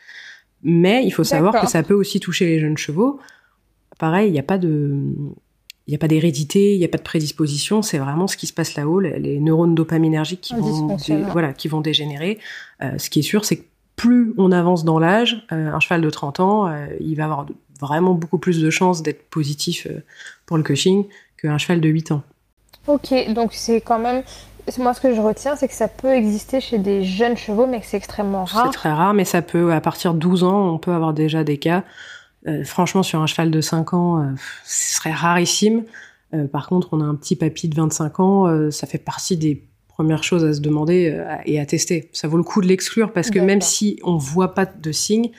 Mais 0.61 1.03
il 1.03 1.11
faut 1.11 1.25
savoir 1.25 1.59
que 1.59 1.67
ça 1.67 1.83
peut 1.83 1.93
aussi 1.93 2.19
toucher 2.19 2.45
les 2.45 2.59
jeunes 2.59 2.77
chevaux. 2.77 3.19
Pareil, 3.99 4.29
il 4.29 4.33
n'y 4.33 4.39
a 4.39 4.43
pas 4.43 4.57
de, 4.57 5.13
il 5.87 5.91
n'y 5.91 5.95
a 5.95 5.97
pas 5.97 6.07
d'hérédité, 6.07 6.73
il 6.75 6.79
n'y 6.79 6.85
a 6.85 6.89
pas 6.89 6.97
de 6.97 7.03
prédisposition, 7.03 7.81
c'est 7.81 7.97
vraiment 7.97 8.27
ce 8.27 8.37
qui 8.37 8.47
se 8.47 8.53
passe 8.53 8.75
là-haut, 8.75 8.99
les, 9.01 9.39
neurones 9.39 9.75
dopaminergiques 9.75 10.41
qui 10.41 10.55
vont, 10.55 10.97
voilà, 11.31 11.51
qui 11.51 11.67
vont 11.67 11.81
dégénérer. 11.81 12.39
Euh, 12.81 12.97
ce 12.97 13.09
qui 13.09 13.19
est 13.19 13.23
sûr, 13.23 13.43
c'est 13.43 13.57
que 13.57 13.65
plus 13.95 14.33
on 14.37 14.51
avance 14.51 14.85
dans 14.85 14.97
l'âge, 14.97 15.45
euh, 15.51 15.71
un 15.71 15.79
cheval 15.79 16.01
de 16.01 16.09
30 16.09 16.39
ans, 16.39 16.67
euh, 16.67 16.87
il 17.01 17.15
va 17.15 17.25
avoir 17.25 17.45
vraiment 17.79 18.13
beaucoup 18.13 18.37
plus 18.37 18.61
de 18.61 18.69
chances 18.69 19.03
d'être 19.03 19.29
positif 19.29 19.87
pour 20.45 20.57
le 20.57 20.63
Cushing 20.63 21.05
qu'un 21.41 21.57
cheval 21.57 21.81
de 21.81 21.89
8 21.89 22.13
ans. 22.13 22.23
Ok, 22.87 23.13
donc 23.33 23.53
c'est 23.53 23.81
quand 23.81 23.99
même 23.99 24.23
moi, 24.77 24.93
ce 24.93 25.01
que 25.01 25.13
je 25.13 25.19
retiens, 25.19 25.55
c'est 25.55 25.67
que 25.67 25.73
ça 25.73 25.87
peut 25.87 26.13
exister 26.13 26.61
chez 26.61 26.77
des 26.77 27.03
jeunes 27.03 27.35
chevaux, 27.35 27.67
mais 27.67 27.81
que 27.81 27.85
c'est 27.85 27.97
extrêmement 27.97 28.45
rare. 28.45 28.67
C'est 28.67 28.77
très 28.77 28.91
rare, 28.91 29.13
mais 29.13 29.25
ça 29.25 29.41
peut, 29.41 29.73
à 29.73 29.81
partir 29.81 30.13
de 30.13 30.19
12 30.19 30.43
ans, 30.43 30.73
on 30.73 30.77
peut 30.77 30.93
avoir 30.93 31.13
déjà 31.13 31.43
des 31.43 31.57
cas. 31.57 31.83
Euh, 32.47 32.63
franchement, 32.63 33.03
sur 33.03 33.21
un 33.21 33.27
cheval 33.27 33.51
de 33.51 33.61
5 33.61 33.93
ans, 33.93 34.21
euh, 34.21 34.31
ce 34.65 34.95
serait 34.95 35.13
rarissime. 35.13 35.83
Euh, 36.33 36.47
par 36.47 36.67
contre, 36.67 36.89
on 36.91 37.01
a 37.01 37.05
un 37.05 37.15
petit 37.15 37.35
papy 37.35 37.69
de 37.69 37.75
25 37.75 38.19
ans, 38.19 38.71
ça 38.71 38.87
fait 38.87 38.97
partie 38.97 39.37
des 39.37 39.63
premières 39.87 40.23
choses 40.23 40.43
à 40.43 40.53
se 40.53 40.59
demander 40.59 41.23
et 41.45 41.59
à 41.59 41.65
tester. 41.65 42.09
Ça 42.13 42.27
vaut 42.27 42.37
le 42.37 42.43
coup 42.43 42.61
de 42.61 42.67
l'exclure 42.67 43.13
parce 43.13 43.29
que 43.29 43.39
même 43.39 43.61
si 43.61 43.99
on 44.03 44.17
voit 44.17 44.55
pas 44.55 44.65
de 44.65 44.91
signes, 44.91 45.29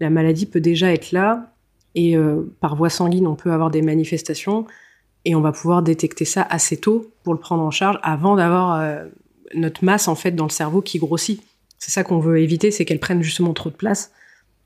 la 0.00 0.10
maladie 0.10 0.46
peut 0.46 0.60
déjà 0.60 0.92
être 0.92 1.12
là 1.12 1.52
et 1.94 2.16
par 2.58 2.74
voie 2.74 2.90
sanguine, 2.90 3.28
on 3.28 3.36
peut 3.36 3.52
avoir 3.52 3.70
des 3.70 3.82
manifestations 3.82 4.66
et 5.24 5.36
on 5.36 5.40
va 5.40 5.52
pouvoir 5.52 5.84
détecter 5.84 6.24
ça 6.24 6.42
assez 6.42 6.76
tôt 6.76 7.12
pour 7.22 7.34
le 7.34 7.38
prendre 7.38 7.62
en 7.62 7.70
charge 7.70 8.00
avant 8.02 8.34
d'avoir 8.34 8.84
notre 9.54 9.84
masse 9.84 10.08
en 10.08 10.16
fait 10.16 10.32
dans 10.32 10.46
le 10.46 10.50
cerveau 10.50 10.82
qui 10.82 10.98
grossit. 10.98 11.40
C'est 11.78 11.92
ça 11.92 12.02
qu'on 12.02 12.18
veut 12.18 12.40
éviter, 12.40 12.72
c'est 12.72 12.84
qu'elle 12.84 12.98
prenne 12.98 13.22
justement 13.22 13.54
trop 13.54 13.70
de 13.70 13.76
place. 13.76 14.10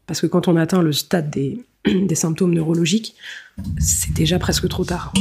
Parce 0.07 0.23
que 0.23 0.27
quand 0.27 0.49
on 0.49 0.57
atteint 0.57 0.83
le 0.83 0.93
stade 0.93 1.29
des, 1.29 1.63
des 2.07 2.15
symptômes 2.15 2.55
neurologiques, 2.55 3.15
c'est 3.79 4.13
déjà 4.13 4.39
presque 4.39 4.69
trop 4.69 4.85
tard. 4.85 5.13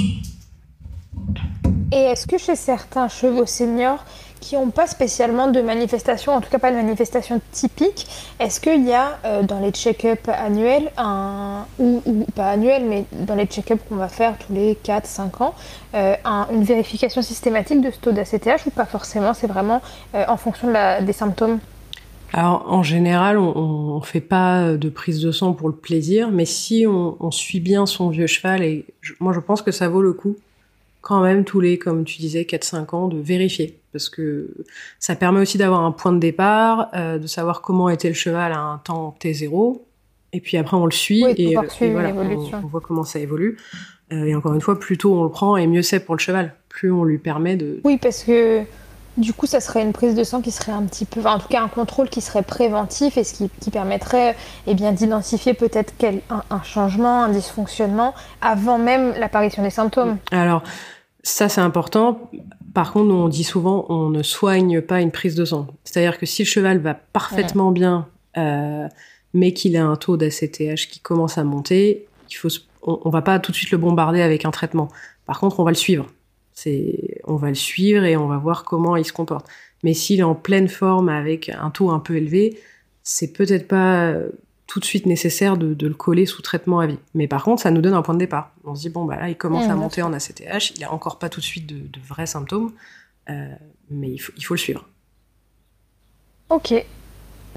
Et 1.91 1.97
est-ce 1.97 2.25
que 2.25 2.37
chez 2.37 2.55
certains 2.55 3.07
chevaux 3.07 3.45
seniors, 3.45 4.03
qui 4.43 4.55
n'ont 4.55 4.71
pas 4.71 4.87
spécialement 4.87 5.47
de 5.47 5.61
manifestation, 5.61 6.33
en 6.33 6.41
tout 6.41 6.49
cas 6.49 6.59
pas 6.59 6.69
de 6.69 6.75
manifestation 6.75 7.39
typique. 7.51 8.07
Est-ce 8.41 8.59
qu'il 8.59 8.85
y 8.85 8.91
a 8.91 9.17
euh, 9.23 9.41
dans 9.41 9.59
les 9.59 9.71
check-up 9.71 10.27
annuels, 10.27 10.91
un, 10.97 11.65
ou, 11.79 12.01
pas 12.35 12.49
annuels, 12.49 12.83
mais 12.85 13.05
dans 13.11 13.35
les 13.35 13.45
check-up 13.45 13.79
qu'on 13.87 13.95
va 13.95 14.09
faire 14.09 14.37
tous 14.37 14.53
les 14.53 14.77
4-5 14.83 15.43
ans, 15.43 15.53
euh, 15.95 16.15
une 16.51 16.63
vérification 16.63 17.21
systématique 17.21 17.79
de 17.79 17.89
ce 17.89 17.97
taux 17.99 18.11
d'ACTH 18.11 18.65
ou 18.65 18.71
pas 18.71 18.85
forcément 18.85 19.33
C'est 19.33 19.47
vraiment 19.47 19.81
euh, 20.13 20.25
en 20.27 20.35
fonction 20.35 20.73
des 21.01 21.13
symptômes? 21.13 21.59
Alors 22.33 22.65
en 22.67 22.83
général, 22.83 23.37
on, 23.37 23.99
ne 23.99 24.05
fait 24.05 24.21
pas 24.21 24.73
de 24.73 24.89
prise 24.89 25.21
de 25.21 25.31
sang 25.31 25.53
pour 25.53 25.69
le 25.69 25.75
plaisir, 25.75 26.31
mais 26.31 26.45
si 26.45 26.85
on, 26.87 27.15
on 27.19 27.31
suit 27.31 27.59
bien 27.59 27.85
son 27.85 28.09
vieux 28.09 28.27
cheval, 28.27 28.63
et 28.63 28.85
moi 29.19 29.33
je 29.33 29.39
pense 29.39 29.61
que 29.61 29.71
ça 29.71 29.87
vaut 29.87 30.01
le 30.01 30.13
coup 30.13 30.35
quand 31.03 31.21
même 31.21 31.43
tous 31.43 31.59
les, 31.59 31.77
comme 31.77 32.05
tu 32.05 32.17
disais, 32.17 32.43
4-5 32.43 32.95
ans, 32.95 33.07
de 33.09 33.19
vérifier. 33.19 33.77
Parce 33.91 34.09
que 34.09 34.49
ça 34.99 35.15
permet 35.15 35.41
aussi 35.41 35.57
d'avoir 35.57 35.81
un 35.81 35.91
point 35.91 36.13
de 36.13 36.17
départ, 36.17 36.89
euh, 36.95 37.19
de 37.19 37.27
savoir 37.27 37.61
comment 37.61 37.89
était 37.89 38.07
le 38.07 38.15
cheval 38.15 38.53
à 38.53 38.59
un 38.59 38.77
temps 38.77 39.15
T0. 39.21 39.81
Et 40.31 40.39
puis 40.39 40.57
après, 40.57 40.77
on 40.77 40.85
le 40.85 40.91
suit 40.91 41.25
et, 41.37 41.55
voilà, 41.55 42.13
on, 42.15 42.67
voit 42.67 42.81
comment 42.81 43.03
ça 43.03 43.19
évolue. 43.19 43.57
Euh, 44.13 44.23
et 44.23 44.33
encore 44.33 44.53
une 44.53 44.61
fois, 44.61 44.79
plus 44.79 44.97
tôt 44.97 45.13
on 45.13 45.23
le 45.23 45.29
prend 45.29 45.57
et 45.57 45.67
mieux 45.67 45.83
c'est 45.83 45.99
pour 45.99 46.15
le 46.15 46.19
cheval. 46.19 46.55
Plus 46.69 46.91
on 46.91 47.03
lui 47.03 47.17
permet 47.17 47.57
de... 47.57 47.81
Oui, 47.83 47.97
parce 48.01 48.23
que 48.23 48.63
du 49.17 49.33
coup, 49.33 49.45
ça 49.45 49.59
serait 49.59 49.81
une 49.81 49.93
prise 49.93 50.15
de 50.15 50.23
sang 50.23 50.41
qui 50.41 50.51
serait 50.51 50.71
un 50.71 50.83
petit 50.83 51.05
peu, 51.05 51.23
en 51.25 51.39
tout 51.39 51.47
cas 51.47 51.61
un 51.61 51.67
contrôle 51.67 52.09
qui 52.09 52.21
serait 52.21 52.41
préventif 52.43 53.17
et 53.17 53.23
ce 53.23 53.33
qui, 53.33 53.49
qui 53.59 53.69
permettrait 53.69 54.35
eh 54.65 54.73
bien 54.73 54.91
d'identifier 54.91 55.53
peut-être 55.53 55.93
un, 56.29 56.43
un, 56.49 56.63
changement, 56.63 57.23
un 57.23 57.29
dysfonctionnement 57.29 58.13
avant 58.41 58.77
même 58.77 59.13
l'apparition 59.19 59.61
des 59.61 59.69
symptômes. 59.69 60.17
Alors, 60.31 60.63
ça, 61.21 61.47
c'est 61.47 61.61
important. 61.61 62.31
Par 62.73 62.91
contre, 62.91 63.13
on 63.13 63.27
dit 63.29 63.43
souvent, 63.43 63.85
on 63.89 64.09
ne 64.09 64.23
soigne 64.23 64.81
pas 64.81 64.99
une 64.99 65.11
prise 65.11 65.35
de 65.35 65.45
sang. 65.45 65.67
C'est-à-dire 65.83 66.17
que 66.17 66.25
si 66.25 66.43
le 66.43 66.47
cheval 66.47 66.79
va 66.79 66.95
parfaitement 66.95 67.71
bien, 67.71 68.07
euh, 68.37 68.87
mais 69.33 69.53
qu'il 69.53 69.77
a 69.77 69.85
un 69.85 69.95
taux 69.95 70.17
d'ACTH 70.17 70.87
qui 70.89 70.99
commence 70.99 71.37
à 71.37 71.43
monter, 71.43 72.07
il 72.29 72.33
faut, 72.33 72.49
on, 72.81 72.99
on, 73.05 73.09
va 73.09 73.21
pas 73.21 73.37
tout 73.39 73.51
de 73.51 73.55
suite 73.55 73.71
le 73.71 73.77
bombarder 73.77 74.21
avec 74.21 74.43
un 74.45 74.51
traitement. 74.51 74.89
Par 75.27 75.39
contre, 75.39 75.59
on 75.59 75.63
va 75.63 75.71
le 75.71 75.75
suivre. 75.75 76.07
C'est, 76.53 77.21
on 77.25 77.35
va 77.35 77.49
le 77.49 77.55
suivre 77.55 78.03
et 78.03 78.15
on 78.15 78.27
va 78.27 78.37
voir 78.37 78.63
comment 78.63 78.95
il 78.95 79.05
se 79.05 79.13
comporte. 79.13 79.47
Mais 79.83 79.93
s'il 79.93 80.19
est 80.19 80.23
en 80.23 80.35
pleine 80.35 80.69
forme 80.69 81.09
avec 81.09 81.49
un 81.49 81.69
taux 81.69 81.89
un 81.89 81.99
peu 81.99 82.15
élevé, 82.15 82.59
c'est 83.03 83.33
peut-être 83.33 83.67
pas 83.67 84.15
tout 84.67 84.79
de 84.79 84.85
suite 84.85 85.05
nécessaire 85.05 85.57
de, 85.57 85.87
le 85.87 85.93
coller 85.93 86.25
sous 86.25 86.41
traitement 86.41 86.79
à 86.79 86.87
vie. 86.87 86.97
Mais 87.13 87.27
par 87.27 87.43
contre, 87.43 87.61
ça 87.61 87.69
nous 87.69 87.81
donne 87.81 87.93
un 87.93 88.01
point 88.01 88.15
de 88.15 88.19
départ. 88.19 88.53
On 88.63 88.75
se 88.75 88.81
dit, 88.81 88.89
bon, 88.89 89.05
bah 89.05 89.17
là, 89.17 89.29
il 89.29 89.37
commence 89.37 89.69
à 89.69 89.75
monter 89.75 90.01
en 90.01 90.13
ACTH, 90.13 90.71
il 90.75 90.81
n'a 90.81 90.91
encore 90.91 91.19
pas 91.19 91.29
tout 91.29 91.41
de 91.41 91.45
suite 91.45 91.67
de, 91.67 91.99
vrais 92.07 92.25
symptômes, 92.25 92.71
euh, 93.29 93.53
mais 93.89 94.09
il 94.09 94.17
faut, 94.17 94.33
il 94.35 94.43
faut 94.43 94.53
le 94.55 94.59
suivre. 94.59 94.87
Ok, 96.49 96.73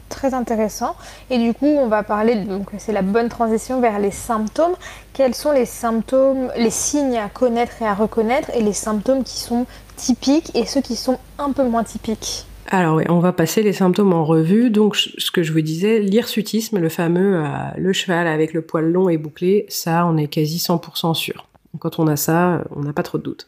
très 0.08 0.34
intéressant. 0.34 0.96
Et 1.30 1.38
du 1.38 1.54
coup, 1.54 1.66
on 1.66 1.88
va 1.88 2.02
parler, 2.02 2.36
donc 2.36 2.68
c'est 2.78 2.92
la 2.92 3.02
bonne 3.02 3.28
transition 3.28 3.80
vers 3.80 3.98
les 3.98 4.10
symptômes. 4.10 4.74
Quels 5.12 5.34
sont 5.34 5.52
les 5.52 5.66
symptômes, 5.66 6.50
les 6.56 6.70
signes 6.70 7.18
à 7.18 7.28
connaître 7.28 7.82
et 7.82 7.86
à 7.86 7.94
reconnaître, 7.94 8.50
et 8.54 8.62
les 8.62 8.72
symptômes 8.72 9.24
qui 9.24 9.38
sont 9.38 9.66
typiques 9.96 10.54
et 10.54 10.66
ceux 10.66 10.80
qui 10.80 10.96
sont 10.96 11.18
un 11.38 11.52
peu 11.52 11.64
moins 11.64 11.84
typiques? 11.84 12.46
Alors 12.68 12.96
oui, 12.96 13.04
on 13.08 13.20
va 13.20 13.32
passer 13.32 13.62
les 13.62 13.72
symptômes 13.72 14.12
en 14.12 14.24
revue. 14.24 14.70
Donc 14.70 14.96
ce 14.96 15.30
que 15.30 15.42
je 15.42 15.52
vous 15.52 15.60
disais, 15.60 16.00
l'hirsutisme, 16.00 16.78
le 16.78 16.88
fameux 16.88 17.36
euh, 17.36 17.48
le 17.76 17.92
cheval 17.92 18.26
avec 18.26 18.52
le 18.52 18.62
poil 18.62 18.90
long 18.90 19.08
et 19.08 19.18
bouclé, 19.18 19.66
ça 19.68 20.04
on 20.06 20.16
est 20.16 20.26
quasi 20.26 20.58
100% 20.58 21.14
sûr. 21.14 21.46
Quand 21.78 21.98
on 21.98 22.06
a 22.08 22.16
ça, 22.16 22.64
on 22.74 22.80
n'a 22.80 22.92
pas 22.92 23.02
trop 23.04 23.18
de 23.18 23.22
doute. 23.22 23.46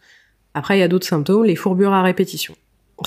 Après 0.55 0.77
il 0.77 0.81
y 0.81 0.85
a 0.85 0.89
d'autres 0.89 1.07
symptômes, 1.07 1.45
les 1.45 1.57
fourbures 1.57 1.93
à 1.93 2.03
répétition. 2.03 2.55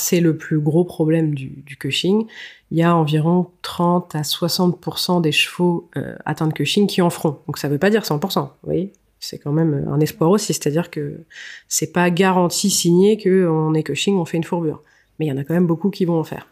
C'est 0.02 0.20
le 0.20 0.38
plus 0.38 0.60
gros 0.60 0.84
problème 0.84 1.34
du, 1.34 1.64
du, 1.66 1.78
Cushing. 1.78 2.26
Il 2.72 2.78
y 2.78 2.84
a 2.84 2.96
environ 2.96 3.48
30 3.62 4.16
à 4.16 4.22
60% 4.22 5.22
des 5.22 5.32
chevaux 5.32 5.90
euh, 5.98 6.16
atteints 6.26 6.48
de 6.48 6.54
Cushing 6.54 6.88
qui 6.88 7.02
en 7.02 7.10
feront. 7.10 7.40
Donc 7.48 7.58
ça 7.58 7.68
ne 7.68 7.74
veut 7.74 7.80
pas 7.80 7.90
dire 7.90 8.04
100%, 8.04 8.42
vous 8.42 8.50
voyez 8.64 8.94
c'est 9.24 9.38
quand 9.38 9.52
même 9.52 9.88
un 9.88 10.00
espoir 10.00 10.32
aussi, 10.32 10.52
c'est-à-dire 10.52 10.90
que 10.90 11.20
c'est 11.68 11.92
pas 11.92 12.10
garanti 12.10 12.72
signé 12.72 13.18
que 13.18 13.48
on 13.48 13.76
est 13.76 13.84
Cushing, 13.84 14.16
on 14.16 14.26
fait 14.26 14.38
une 14.38 14.44
fourbure 14.44 14.82
mais 15.22 15.28
il 15.28 15.30
y 15.30 15.32
en 15.32 15.38
a 15.38 15.44
quand 15.44 15.54
même 15.54 15.68
beaucoup 15.68 15.92
qui 15.92 16.04
vont 16.06 16.20
en 16.20 16.24
faire. 16.24 16.48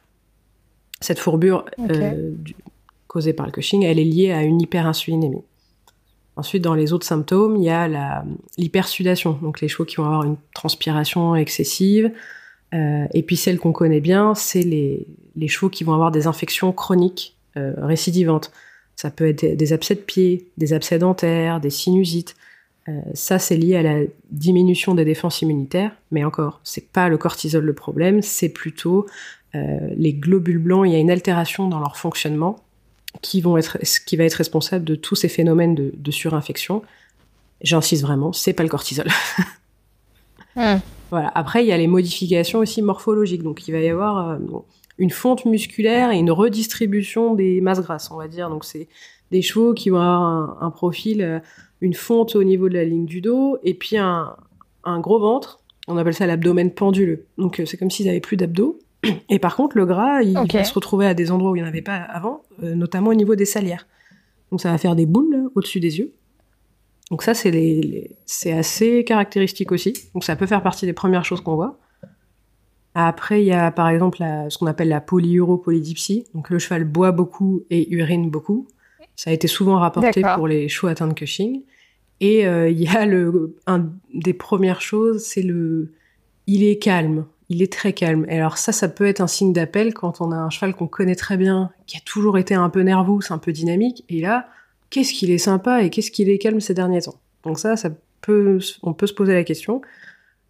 Cette 1.01 1.17
fourbure 1.17 1.65
euh, 1.89 2.35
causée 3.07 3.33
par 3.33 3.47
le 3.47 3.51
Cushing, 3.51 3.81
elle 3.83 3.97
est 3.97 4.03
liée 4.03 4.31
à 4.31 4.43
une 4.43 4.61
hyperinsulinémie. 4.61 5.41
Ensuite, 6.35 6.63
dans 6.63 6.75
les 6.75 6.93
autres 6.93 7.07
symptômes, 7.07 7.57
il 7.57 7.63
y 7.63 7.71
a 7.71 8.23
l'hypersudation, 8.59 9.39
donc 9.41 9.59
les 9.59 9.67
chevaux 9.67 9.85
qui 9.85 9.95
vont 9.95 10.05
avoir 10.05 10.23
une 10.23 10.37
transpiration 10.53 11.35
excessive. 11.35 12.11
Euh, 12.73 13.07
et 13.13 13.23
puis 13.23 13.37
celle 13.37 13.59
qu'on 13.59 13.71
connaît 13.71 14.01
bien, 14.01 14.35
c'est 14.35 14.61
les, 14.61 15.07
chevaux 15.47 15.69
qui 15.69 15.83
vont 15.83 15.93
avoir 15.93 16.11
des 16.11 16.27
infections 16.27 16.71
chroniques 16.71 17.35
euh, 17.57 17.73
récidivantes. 17.77 18.51
Ça 18.95 19.09
peut 19.09 19.27
être 19.27 19.45
des 19.55 19.73
abcès 19.73 19.95
de 19.95 20.01
pied, 20.01 20.49
des 20.57 20.73
abcès 20.73 20.99
dentaires, 20.99 21.61
des 21.61 21.69
sinusites. 21.69 22.35
Euh, 22.87 22.99
ça, 23.13 23.39
c'est 23.39 23.55
lié 23.55 23.77
à 23.77 23.81
la 23.81 23.99
diminution 24.31 24.93
des 24.95 25.05
défenses 25.05 25.41
immunitaires, 25.41 25.91
mais 26.11 26.23
encore, 26.23 26.59
c'est 26.63 26.91
pas 26.91 27.09
le 27.09 27.17
cortisol 27.17 27.63
le 27.63 27.73
problème, 27.73 28.21
c'est 28.21 28.49
plutôt 28.49 29.05
les 29.97 30.13
globules 30.13 30.59
blancs. 30.59 30.85
Il 30.85 30.93
y 30.93 30.95
a 30.95 30.99
une 30.99 31.09
altération 31.09 31.67
dans 31.67 31.79
leur 31.79 31.97
fonctionnement 31.97 32.59
qui, 33.23 33.41
vont 33.41 33.57
être, 33.57 33.79
qui 34.05 34.15
va 34.15 34.25
être 34.25 34.35
responsable 34.35 34.85
de 34.85 34.93
tous 34.93 35.15
ces 35.15 35.27
phénomènes 35.27 35.73
de, 35.73 36.11
surinfection. 36.11 36.83
J'insiste 37.63 38.03
vraiment, 38.03 38.31
c'est 38.31 38.53
pas 38.53 38.61
le 38.61 38.69
cortisol. 38.69 39.07
Hmm. 40.55 40.79
Voilà. 41.09 41.31
Après, 41.35 41.63
il 41.63 41.67
y 41.67 41.71
a 41.71 41.77
les 41.77 41.87
modifications 41.87 42.59
aussi 42.59 42.81
morphologiques. 42.81 43.43
Donc, 43.43 43.67
il 43.67 43.71
va 43.71 43.79
y 43.79 43.89
avoir 43.89 44.29
euh, 44.29 44.37
une 44.97 45.09
fonte 45.09 45.45
musculaire 45.45 46.11
et 46.11 46.17
une 46.17 46.31
redistribution 46.31 47.33
des 47.33 47.61
masses 47.61 47.81
grasses, 47.81 48.11
on 48.11 48.17
va 48.17 48.27
dire. 48.27 48.49
Donc, 48.49 48.65
c'est 48.65 48.87
des 49.31 49.41
chevaux 49.41 49.73
qui 49.73 49.89
vont 49.89 49.99
avoir 49.99 50.63
un, 50.63 50.71
profil 50.71 51.41
une 51.81 51.93
fonte 51.93 52.35
au 52.35 52.43
niveau 52.43 52.69
de 52.69 52.73
la 52.73 52.83
ligne 52.83 53.05
du 53.05 53.21
dos 53.21 53.57
et 53.63 53.73
puis 53.73 53.97
un, 53.97 54.35
gros 54.99 55.19
ventre. 55.19 55.59
On 55.87 55.97
appelle 55.97 56.13
ça 56.13 56.27
l'abdomen 56.27 56.71
penduleux. 56.71 57.25
Donc 57.37 57.59
euh, 57.59 57.65
c'est 57.65 57.77
comme 57.77 57.89
s'ils 57.89 58.05
n'avaient 58.05 58.19
plus 58.19 58.37
d'abdos. 58.37 58.79
Et 59.29 59.39
par 59.39 59.55
contre, 59.55 59.77
le 59.77 59.85
gras, 59.85 60.21
il 60.21 60.33
va 60.33 60.63
se 60.63 60.73
retrouver 60.73 61.07
à 61.07 61.13
des 61.13 61.31
endroits 61.31 61.51
où 61.51 61.55
il 61.55 61.61
n'y 61.61 61.65
en 61.65 61.69
avait 61.69 61.81
pas 61.81 61.95
avant, 61.95 62.43
euh, 62.63 62.75
notamment 62.75 63.09
au 63.09 63.15
niveau 63.15 63.35
des 63.35 63.45
salières. 63.45 63.87
Donc 64.51 64.61
ça 64.61 64.71
va 64.71 64.77
faire 64.77 64.95
des 64.95 65.05
boules 65.05 65.49
au-dessus 65.55 65.79
des 65.79 65.99
yeux. 65.99 66.13
Donc 67.11 67.23
ça, 67.23 67.33
c'est 67.33 67.51
les, 67.51 68.11
c'est 68.25 68.51
assez 68.51 69.03
caractéristique 69.03 69.71
aussi. 69.71 69.93
Donc 70.13 70.23
ça 70.23 70.35
peut 70.35 70.45
faire 70.45 70.61
partie 70.61 70.85
des 70.85 70.93
premières 70.93 71.25
choses 71.25 71.41
qu'on 71.41 71.55
voit. 71.55 71.79
Après, 72.95 73.41
il 73.41 73.45
y 73.45 73.53
a 73.53 73.71
par 73.71 73.89
exemple 73.89 74.23
ce 74.49 74.57
qu'on 74.57 74.67
appelle 74.67 74.89
la 74.89 75.01
polyuropolydipsie. 75.01 76.25
Donc 76.33 76.49
le 76.49 76.59
cheval 76.59 76.83
boit 76.83 77.11
beaucoup 77.11 77.63
et 77.69 77.91
urine 77.93 78.29
beaucoup. 78.29 78.67
Ça 79.15 79.31
a 79.31 79.33
été 79.33 79.47
souvent 79.47 79.77
rapporté 79.77 80.21
pour 80.35 80.47
les 80.47 80.69
chevaux 80.69 80.87
atteints 80.87 81.07
de 81.07 81.13
Cushing. 81.13 81.63
Et 82.19 82.45
euh, 82.47 82.69
il 82.69 82.79
y 82.79 82.87
a 82.87 83.05
le, 83.05 83.55
un 83.65 83.89
des 84.13 84.33
premières 84.33 84.81
choses, 84.81 85.23
c'est 85.23 85.41
le, 85.41 85.93
il 86.47 86.63
est 86.63 86.77
calme, 86.77 87.25
il 87.47 87.61
est 87.61 87.71
très 87.71 87.93
calme. 87.93 88.25
Et 88.27 88.37
alors 88.37 88.57
ça, 88.57 88.71
ça 88.71 88.89
peut 88.89 89.05
être 89.05 89.21
un 89.21 89.27
signe 89.27 89.53
d'appel 89.53 89.93
quand 89.93 90.19
on 90.19 90.31
a 90.31 90.35
un 90.35 90.49
cheval 90.49 90.75
qu'on 90.75 90.87
connaît 90.87 91.15
très 91.15 91.37
bien, 91.37 91.71
qui 91.87 91.97
a 91.97 92.01
toujours 92.01 92.37
été 92.37 92.55
un 92.55 92.69
peu 92.69 92.81
nerveux, 92.81 93.19
un 93.29 93.37
peu 93.37 93.53
dynamique. 93.53 94.03
Et 94.09 94.19
là, 94.19 94.47
qu'est-ce 94.89 95.13
qu'il 95.13 95.31
est 95.31 95.37
sympa 95.37 95.83
et 95.83 95.89
qu'est-ce 95.89 96.11
qu'il 96.11 96.29
est 96.29 96.37
calme 96.37 96.59
ces 96.59 96.73
derniers 96.73 97.01
temps. 97.01 97.19
Donc 97.43 97.59
ça, 97.59 97.75
ça 97.75 97.89
peut, 98.21 98.59
on 98.83 98.93
peut 98.93 99.07
se 99.07 99.13
poser 99.13 99.33
la 99.33 99.43
question. 99.43 99.81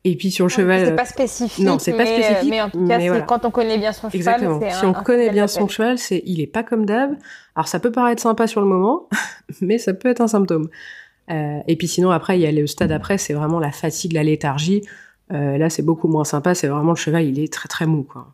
Et 0.05 0.15
puis 0.15 0.31
sur 0.31 0.45
le 0.45 0.49
cheval. 0.49 0.85
C'est 0.85 0.95
pas 0.95 1.05
spécifique. 1.05 1.65
Non, 1.65 1.77
c'est 1.77 1.93
pas 1.93 2.05
spécifique. 2.05 2.49
Mais 2.49 2.61
en 2.61 2.69
tout 2.69 2.87
cas, 2.87 3.21
quand 3.21 3.43
on 3.43 3.51
connaît 3.51 3.77
bien 3.77 3.91
son 3.91 4.09
cheval. 4.09 4.35
Exactement. 4.35 4.61
Si 4.71 4.85
on 4.85 4.93
connaît 4.93 5.29
bien 5.29 5.47
son 5.47 5.67
cheval, 5.67 5.97
c'est 5.97 6.23
il 6.25 6.39
est 6.39 6.47
pas 6.47 6.63
comme 6.63 6.85
d'hab. 6.85 7.17
Alors 7.55 7.67
ça 7.67 7.79
peut 7.79 7.91
paraître 7.91 8.21
sympa 8.21 8.47
sur 8.47 8.61
le 8.61 8.67
moment, 8.67 9.09
mais 9.61 9.77
ça 9.77 9.93
peut 9.93 10.09
être 10.09 10.21
un 10.21 10.29
symptôme. 10.29 10.69
et 11.29 11.75
puis 11.77 11.87
sinon, 11.87 12.11
après, 12.11 12.39
il 12.39 12.41
y 12.41 12.47
a 12.47 12.51
le 12.51 12.65
stade 12.65 12.93
après, 12.93 13.17
c'est 13.17 13.33
vraiment 13.33 13.59
la 13.59 13.71
fatigue, 13.71 14.13
la 14.13 14.23
léthargie. 14.23 14.83
là, 15.29 15.69
c'est 15.69 15.83
beaucoup 15.83 16.07
moins 16.07 16.23
sympa. 16.23 16.55
C'est 16.55 16.67
vraiment 16.67 16.91
le 16.91 16.97
cheval, 16.97 17.25
il 17.25 17.37
est 17.37 17.51
très 17.51 17.67
très 17.67 17.85
mou, 17.85 18.03
quoi. 18.03 18.27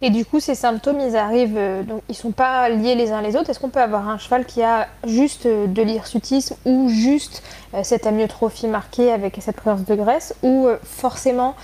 Et 0.00 0.10
du 0.10 0.24
coup, 0.24 0.38
ces 0.38 0.54
symptômes, 0.54 1.00
ils 1.00 1.16
arrivent, 1.16 1.56
euh, 1.56 1.82
donc 1.82 2.02
ils 2.08 2.14
sont 2.14 2.30
pas 2.30 2.68
liés 2.68 2.94
les 2.94 3.10
uns 3.10 3.20
les 3.20 3.34
autres. 3.34 3.50
Est-ce 3.50 3.58
qu'on 3.58 3.68
peut 3.68 3.80
avoir 3.80 4.08
un 4.08 4.16
cheval 4.16 4.46
qui 4.46 4.62
a 4.62 4.86
juste 5.04 5.46
euh, 5.46 5.66
de 5.66 5.82
l'hirsutisme 5.82 6.54
ou 6.64 6.88
juste 6.88 7.42
euh, 7.74 7.80
cette 7.82 8.06
amyotrophie 8.06 8.68
marquée 8.68 9.10
avec 9.10 9.36
cette 9.40 9.56
présence 9.56 9.84
de 9.84 9.96
graisse 9.96 10.36
ou 10.44 10.68
forcément 10.84 11.56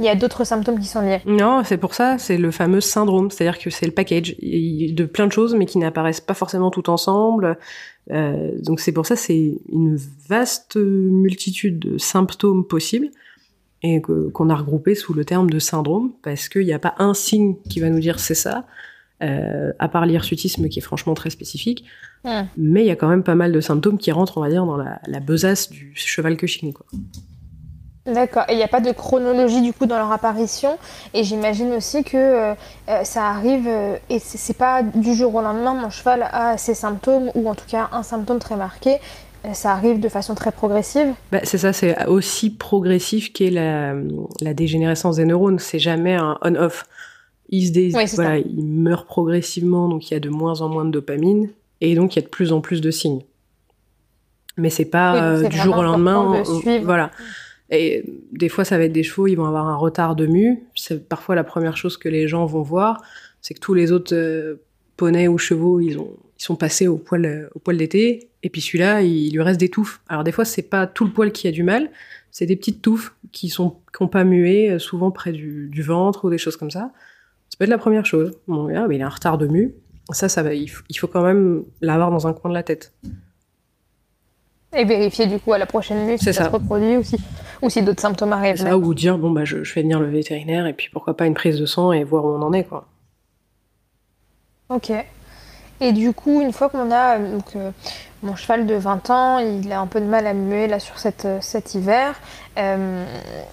il 0.00 0.04
y 0.04 0.08
a 0.08 0.16
d'autres 0.16 0.42
symptômes 0.42 0.80
qui 0.80 0.88
sont 0.88 1.00
liés? 1.00 1.20
Non, 1.26 1.62
c'est 1.64 1.76
pour 1.76 1.94
ça, 1.94 2.18
c'est 2.18 2.38
le 2.38 2.50
fameux 2.50 2.80
syndrome, 2.80 3.30
c'est-à-dire 3.30 3.60
que 3.60 3.70
c'est 3.70 3.86
le 3.86 3.92
package 3.92 4.36
de 4.40 5.04
plein 5.04 5.28
de 5.28 5.32
choses 5.32 5.54
mais 5.54 5.66
qui 5.66 5.78
n'apparaissent 5.78 6.20
pas 6.20 6.34
forcément 6.34 6.70
tout 6.72 6.90
ensemble. 6.90 7.56
donc 8.10 8.80
c'est 8.80 8.92
pour 8.92 9.06
ça, 9.06 9.14
c'est 9.14 9.58
une 9.70 9.96
vaste 10.28 10.76
multitude 10.76 11.78
de 11.78 11.98
symptômes 11.98 12.66
possibles 12.66 13.10
et 13.82 14.00
qu'on 14.00 14.50
a 14.50 14.54
regroupé 14.54 14.94
sous 14.94 15.14
le 15.14 15.24
terme 15.24 15.50
de 15.50 15.58
syndrome, 15.58 16.12
parce 16.22 16.48
qu'il 16.48 16.64
n'y 16.64 16.72
a 16.72 16.78
pas 16.78 16.94
un 16.98 17.14
signe 17.14 17.56
qui 17.68 17.80
va 17.80 17.90
nous 17.90 18.00
dire 18.00 18.18
c'est 18.18 18.34
ça, 18.34 18.64
euh, 19.22 19.72
à 19.78 19.88
part 19.88 20.06
l'hirsutisme 20.06 20.68
qui 20.68 20.78
est 20.78 20.82
franchement 20.82 21.14
très 21.14 21.30
spécifique, 21.30 21.84
mais 22.56 22.82
il 22.82 22.86
y 22.86 22.90
a 22.90 22.96
quand 22.96 23.08
même 23.08 23.22
pas 23.22 23.36
mal 23.36 23.52
de 23.52 23.60
symptômes 23.60 23.98
qui 23.98 24.10
rentrent, 24.10 24.38
on 24.38 24.40
va 24.40 24.50
dire, 24.50 24.66
dans 24.66 24.76
la, 24.76 25.20
besace 25.20 25.70
du 25.70 25.92
cheval 25.94 26.36
Cushing. 26.36 26.72
Quoi. 26.72 26.84
D'accord. 28.06 28.44
Et 28.48 28.54
il 28.54 28.56
n'y 28.56 28.64
a 28.64 28.68
pas 28.68 28.80
de 28.80 28.90
chronologie 28.90 29.62
du 29.62 29.72
coup 29.72 29.86
dans 29.86 29.96
leur 29.96 30.10
apparition. 30.10 30.76
Et 31.14 31.22
j'imagine 31.22 31.72
aussi 31.72 32.02
que 32.02 32.16
euh, 32.16 32.54
euh, 32.88 33.04
ça 33.04 33.28
arrive 33.28 33.68
et 34.10 34.18
c'est 34.18 34.56
pas 34.56 34.82
du 34.82 35.14
jour 35.14 35.34
au 35.34 35.40
lendemain 35.40 35.74
mon 35.74 35.90
cheval 35.90 36.28
a 36.32 36.56
ces 36.56 36.74
symptômes 36.74 37.30
ou 37.34 37.48
en 37.48 37.54
tout 37.54 37.66
cas 37.68 37.88
un 37.92 38.02
symptôme 38.02 38.38
très 38.38 38.56
marqué 38.56 38.98
ça 39.54 39.72
arrive 39.72 40.00
de 40.00 40.08
façon 40.08 40.34
très 40.34 40.52
progressive 40.52 41.08
bah, 41.32 41.40
C'est 41.44 41.58
ça, 41.58 41.72
c'est 41.72 42.06
aussi 42.06 42.50
progressif 42.50 43.32
qu'est 43.32 43.50
la, 43.50 43.94
la, 44.40 44.54
dégénérescence 44.54 45.16
des 45.16 45.24
neurones. 45.24 45.58
C'est 45.58 45.78
jamais 45.78 46.14
un 46.14 46.38
on-off. 46.42 46.86
Ils, 47.48 47.92
voilà, 48.14 48.38
ils 48.38 48.64
meurent 48.64 49.06
progressivement, 49.06 49.88
donc 49.88 50.10
il 50.10 50.14
y 50.14 50.16
a 50.16 50.20
de 50.20 50.28
moins 50.28 50.60
en 50.62 50.68
moins 50.68 50.84
de 50.84 50.90
dopamine, 50.90 51.50
et 51.80 51.94
donc 51.94 52.16
il 52.16 52.20
y 52.20 52.22
a 52.22 52.24
de 52.24 52.30
plus 52.30 52.52
en 52.52 52.60
plus 52.60 52.80
de 52.80 52.90
signes. 52.90 53.22
Mais 54.56 54.70
c'est 54.70 54.86
pas 54.86 55.22
euh, 55.22 55.48
du 55.48 55.56
jour 55.56 55.76
au 55.78 55.82
lendemain. 55.82 56.42
voilà. 56.82 57.10
Et 57.70 58.04
des 58.32 58.48
fois, 58.48 58.64
ça 58.64 58.78
va 58.78 58.84
être 58.84 58.92
des 58.92 59.02
chevaux, 59.02 59.26
ils 59.26 59.34
vont 59.34 59.44
avoir 59.44 59.66
un 59.68 59.76
retard 59.76 60.16
de 60.16 60.26
mue. 60.26 60.64
C'est 60.74 61.08
parfois 61.08 61.34
la 61.34 61.44
première 61.44 61.76
chose 61.76 61.96
que 61.96 62.08
les 62.08 62.28
gens 62.28 62.46
vont 62.46 62.62
voir, 62.62 63.02
c'est 63.42 63.54
que 63.54 63.60
tous 63.60 63.74
les 63.74 63.92
autres 63.92 64.14
euh, 64.14 64.62
poneys 64.96 65.28
ou 65.28 65.36
chevaux, 65.36 65.80
ils 65.80 65.98
ont 65.98 66.16
ils 66.38 66.42
sont 66.42 66.56
passés 66.56 66.86
au 66.86 66.98
poil, 66.98 67.50
au 67.54 67.58
poil 67.58 67.76
d'été, 67.76 68.28
et 68.42 68.50
puis 68.50 68.60
celui-là, 68.60 69.02
il, 69.02 69.32
lui 69.32 69.42
reste 69.42 69.58
des 69.58 69.70
touffes. 69.70 70.00
Alors 70.08 70.24
des 70.24 70.32
fois, 70.32 70.44
c'est 70.44 70.62
pas 70.62 70.86
tout 70.86 71.04
le 71.04 71.10
poil 71.10 71.32
qui 71.32 71.48
a 71.48 71.50
du 71.50 71.62
mal, 71.62 71.90
c'est 72.30 72.46
des 72.46 72.56
petites 72.56 72.82
touffes 72.82 73.14
qui 73.32 73.48
sont 73.48 73.76
qui 73.96 74.02
ont 74.02 74.08
pas 74.08 74.24
mué, 74.24 74.70
euh, 74.70 74.78
souvent 74.78 75.10
près 75.10 75.32
du, 75.32 75.82
ventre 75.82 76.26
ou 76.26 76.30
des 76.30 76.38
choses 76.38 76.56
comme 76.56 76.70
ça. 76.70 76.92
Ça 77.48 77.56
peut 77.58 77.64
être 77.64 77.70
la 77.70 77.78
première 77.78 78.04
chose. 78.04 78.38
Bon, 78.46 78.66
là, 78.66 78.86
il 78.90 79.02
a 79.02 79.06
un 79.06 79.10
retard 79.10 79.38
de 79.38 79.46
mue. 79.46 79.74
Ça, 80.10 80.28
ça 80.28 80.42
va. 80.42 80.52
Il 80.52 80.68
faut, 80.68 81.06
quand 81.06 81.22
même 81.22 81.64
l'avoir 81.80 82.10
dans 82.10 82.26
un 82.26 82.32
coin 82.32 82.50
de 82.50 82.54
la 82.54 82.62
tête. 82.62 82.92
Et 84.76 84.84
vérifier 84.84 85.26
du 85.26 85.38
coup 85.38 85.52
à 85.54 85.58
la 85.58 85.64
prochaine 85.64 86.06
nuit 86.06 86.18
si 86.18 86.32
ça, 86.32 86.44
se 86.44 86.50
reproduit 86.50 86.98
ou 86.98 87.02
si, 87.02 87.16
ou 87.62 87.70
si 87.70 87.82
d'autres 87.82 88.02
symptômes 88.02 88.32
arrivent. 88.32 88.56
Ça, 88.56 88.76
ou 88.76 88.92
dire 88.92 89.16
bon 89.16 89.30
bah 89.30 89.44
je, 89.44 89.64
je, 89.64 89.72
fais 89.72 89.80
venir 89.80 89.98
le 90.00 90.10
vétérinaire 90.10 90.66
et 90.66 90.74
puis 90.74 90.90
pourquoi 90.92 91.16
pas 91.16 91.24
une 91.26 91.34
prise 91.34 91.58
de 91.58 91.64
sang 91.64 91.92
et 91.92 92.04
voir 92.04 92.26
où 92.26 92.28
on 92.28 92.42
en 92.42 92.52
est 92.52 92.64
quoi. 92.64 92.86
Ok. 94.68 94.92
Et 95.80 95.92
du 95.92 96.12
coup, 96.12 96.40
une 96.40 96.52
fois 96.52 96.68
qu'on 96.68 96.90
a 96.90 97.18
euh, 97.18 97.38
euh, 97.56 97.70
mon 98.22 98.34
cheval 98.34 98.66
de 98.66 98.74
20 98.74 99.10
ans, 99.10 99.38
il 99.38 99.70
a 99.72 99.80
un 99.80 99.86
peu 99.86 100.00
de 100.00 100.06
mal 100.06 100.26
à 100.26 100.32
muer 100.32 100.66
là 100.68 100.80
sur 100.80 100.98
cette, 100.98 101.26
euh, 101.26 101.38
cet 101.40 101.74
hiver, 101.74 102.14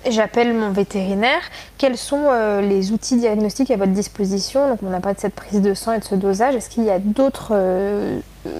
j'appelle 0.10 0.54
mon 0.54 0.72
vétérinaire. 0.72 1.42
Quels 1.78 1.98
sont 1.98 2.30
les 2.62 2.94
outils 2.94 3.18
diagnostiques 3.18 3.70
à 3.70 3.76
votre 3.76 3.92
disposition? 3.92 4.70
Donc, 4.70 4.80
on 4.82 4.90
n'a 4.90 5.02
pas 5.02 5.14
de 5.14 5.20
cette 5.20 5.36
prise 5.36 5.62
de 5.62 5.74
sang 5.74 5.92
et 5.92 6.00
de 6.00 6.06
ce 6.06 6.16
dosage. 6.16 6.56
Est-ce 6.56 6.70
qu'il 6.70 6.86
y 6.86 6.90
a 6.90 7.00
d'autres 7.00 7.54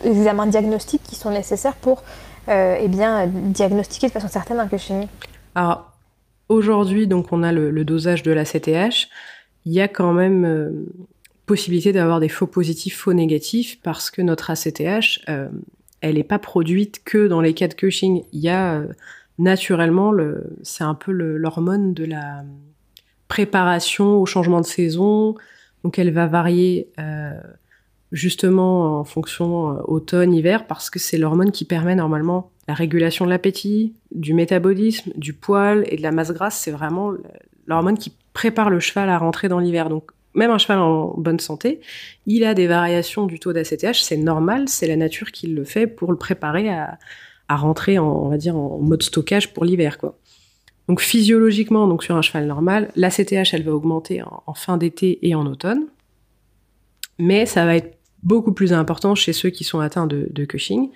examens 0.04 0.46
diagnostiques 0.48 1.04
qui 1.04 1.16
sont 1.16 1.30
nécessaires 1.30 1.76
pour 1.76 2.04
eh 2.50 2.88
bien, 2.90 3.28
diagnostiquer 3.28 4.08
de 4.08 4.12
façon 4.12 4.28
certaine 4.28 4.60
un 4.60 4.68
Cushing? 4.68 5.08
Alors, 5.56 5.94
aujourd'hui, 6.50 7.08
donc, 7.08 7.28
on 7.32 7.42
a 7.42 7.54
le, 7.54 7.86
dosage 7.86 8.22
de 8.22 8.34
la 8.34 8.44
CTH. 8.44 9.08
Il 9.66 9.72
y 9.72 9.80
a 9.80 9.88
quand 9.88 10.12
même 10.12 10.86
possibilité 11.46 11.92
d'avoir 11.92 12.20
des 12.20 12.30
faux 12.30 12.48
positifs, 12.48 12.98
faux 12.98 13.14
négatifs, 13.14 13.80
parce 13.84 14.10
que 14.12 14.22
notre 14.22 14.50
ACTH, 14.50 15.20
euh, 15.30 15.50
elle 16.02 16.16
n'est 16.16 16.24
pas 16.24 16.40
produite 16.40 17.02
que 17.04 17.28
dans 17.28 17.42
les 17.42 17.54
cas 17.54 17.68
de 17.68 17.74
Cushing. 17.74 18.24
Il 18.32 18.40
y 18.40 18.50
a 18.50 18.76
euh, 18.76 18.88
naturellement, 19.40 20.12
le, 20.12 20.56
c'est 20.64 20.84
un 20.84 20.96
peu 20.96 21.12
l'hormone 21.12 21.94
de 21.94 22.06
la 22.06 22.44
préparation 23.28 24.22
au 24.22 24.26
changement 24.26 24.62
de 24.62 24.66
saison. 24.66 25.36
Donc 25.84 26.00
elle 26.00 26.12
va 26.12 26.28
varier 26.28 26.90
euh, 27.00 27.34
justement 28.12 29.00
en 29.00 29.04
fonction 29.04 29.82
automne-hiver, 29.90 30.66
parce 30.68 30.90
que 30.90 31.00
c'est 31.00 31.18
l'hormone 31.18 31.52
qui 31.52 31.66
permet 31.66 31.96
normalement 31.96 32.52
la 32.68 32.74
régulation 32.74 33.26
de 33.26 33.30
l'appétit, 33.30 33.94
du 34.12 34.34
métabolisme, 34.34 35.12
du 35.16 35.34
poil 35.34 35.84
et 35.88 35.98
de 35.98 36.02
la 36.02 36.12
masse 36.12 36.32
grasse. 36.32 36.58
C'est 36.58 36.72
vraiment 36.72 37.12
l'hormone 37.68 37.98
qui 37.98 38.14
prépare 38.32 38.70
le 38.70 38.80
cheval 38.80 39.10
à 39.10 39.18
rentrer 39.18 39.50
dans 39.50 39.60
l'hiver. 39.60 39.90
Donc 39.90 40.12
même 40.36 40.52
un 40.52 40.58
cheval 40.58 40.80
en 40.80 41.14
bonne 41.18 41.40
santé, 41.40 41.80
il 42.26 42.44
a 42.44 42.54
des 42.54 42.68
variations 42.68 43.26
du 43.26 43.40
taux 43.40 43.54
d'ACTH, 43.54 43.96
c'est 43.96 44.18
normal, 44.18 44.68
c'est 44.68 44.88
la 44.88 44.96
nature 44.96 45.32
qui 45.32 45.48
le 45.48 45.64
fait 45.64 45.88
pour 45.88 46.12
le 46.12 46.18
préparer 46.18 46.70
à, 46.70 46.98
rentrer 47.50 48.00
en, 48.00 48.08
on 48.08 48.30
va 48.30 48.38
dire, 48.38 48.58
en 48.58 48.80
mode 48.80 49.04
stockage 49.04 49.54
pour 49.54 49.64
l'hiver, 49.64 50.00
quoi. 50.00 50.18
Donc 50.88 51.00
physiologiquement, 51.00 51.88
donc 51.88 52.04
sur 52.04 52.16
un 52.16 52.22
cheval 52.22 52.46
normal, 52.46 52.90
l'ACTH, 52.96 53.54
elle 53.54 53.64
va 53.64 53.74
augmenter 53.74 54.22
en, 54.22 54.54
fin 54.54 54.78
d'été 54.78 55.20
et 55.22 55.34
en 55.36 55.46
automne, 55.46 55.86
mais 57.20 57.46
ça 57.46 57.66
va 57.66 57.76
être 57.76 57.98
beaucoup 58.22 58.54
plus 58.54 58.74
important 58.74 59.16
chez 59.16 59.34
ceux 59.34 59.50
qui 59.50 59.64
sont 59.64 59.80
atteints 59.80 60.08
de, 60.08 60.46
Cushing. 60.46 60.90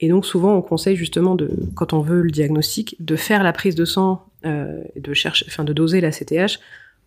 Et 0.00 0.08
donc 0.08 0.26
souvent, 0.26 0.56
on 0.56 0.62
conseille 0.62 0.96
justement 0.96 1.34
de, 1.34 1.50
quand 1.74 1.92
on 1.92 2.00
veut 2.00 2.22
le 2.22 2.30
diagnostic, 2.30 2.96
de 2.98 3.16
faire 3.16 3.42
la 3.42 3.52
prise 3.52 3.74
de 3.74 3.84
sang, 3.84 4.26
euh, 4.44 4.82
de 4.96 5.14
chercher, 5.14 5.46
enfin 5.48 5.64
de 5.64 5.72
doser 5.72 6.00
l'ACTH 6.00 6.58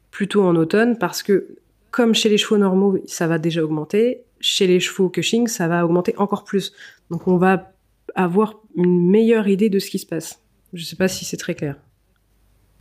plutôt 0.09 0.43
en 0.43 0.55
automne 0.55 0.97
parce 0.97 1.21
que 1.21 1.57
comme 1.95 2.13
chez 2.13 2.27
les 2.27 2.37
chevaux 2.37 2.57
normaux, 2.57 2.97
ça 3.05 3.25
va 3.25 3.37
déjà 3.37 3.63
augmenter, 3.63 4.25
chez 4.41 4.67
les 4.67 4.81
chevaux 4.81 5.07
Cushing, 5.07 5.47
ça 5.47 5.69
va 5.69 5.85
augmenter 5.85 6.13
encore 6.17 6.43
plus. 6.43 6.73
Donc 7.09 7.25
on 7.25 7.37
va 7.37 7.71
avoir 8.15 8.55
une 8.75 9.09
meilleure 9.09 9.47
idée 9.47 9.69
de 9.69 9.79
ce 9.79 9.89
qui 9.89 9.97
se 9.97 10.05
passe. 10.05 10.41
Je 10.73 10.81
ne 10.81 10.85
sais 10.85 10.97
pas 10.97 11.07
si 11.07 11.23
c'est 11.23 11.37
très 11.37 11.55
clair. 11.55 11.77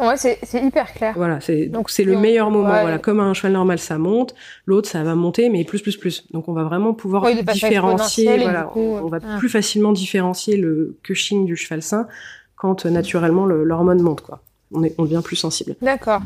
Ouais, 0.01 0.17
c'est 0.17 0.41
hyper 0.61 0.93
clair. 0.93 1.13
Voilà, 1.15 1.41
c'est 1.41 1.67
donc 1.67 1.91
c'est 1.91 2.03
le 2.03 2.19
meilleur 2.19 2.51
moment. 2.51 2.71
Voilà, 2.71 2.99
comme 2.99 3.21
un 3.21 3.35
cheval 3.35 3.53
normal, 3.53 3.79
ça 3.79 3.99
monte, 3.99 4.35
l'autre 4.67 4.89
ça 4.89 5.05
va 5.05 5.15
monter, 5.15 5.49
mais 5.49 5.63
plus 5.63 5.81
plus 5.81 5.97
plus. 5.97 6.27
Donc 6.33 6.49
on 6.49 6.53
va 6.53 6.65
vraiment 6.65 6.93
pouvoir 6.93 7.25
différencier. 7.53 8.39
Voilà, 8.39 8.77
on, 8.77 9.07
va 9.07 9.21
plus 9.39 9.49
facilement 9.49 9.93
différencier 9.93 10.57
le 10.57 10.99
Cushing 11.05 11.47
du 11.47 11.55
cheval 11.55 11.83
sain 11.83 12.09
quand 12.57 12.85
naturellement 12.85 13.47
l'hormone 13.47 14.03
monte, 14.03 14.23
quoi. 14.23 14.43
On 14.73 14.83
est 14.83 14.93
on 14.99 15.05
devient 15.05 15.23
plus 15.23 15.37
sensible. 15.37 15.77
D'accord. 15.81 16.21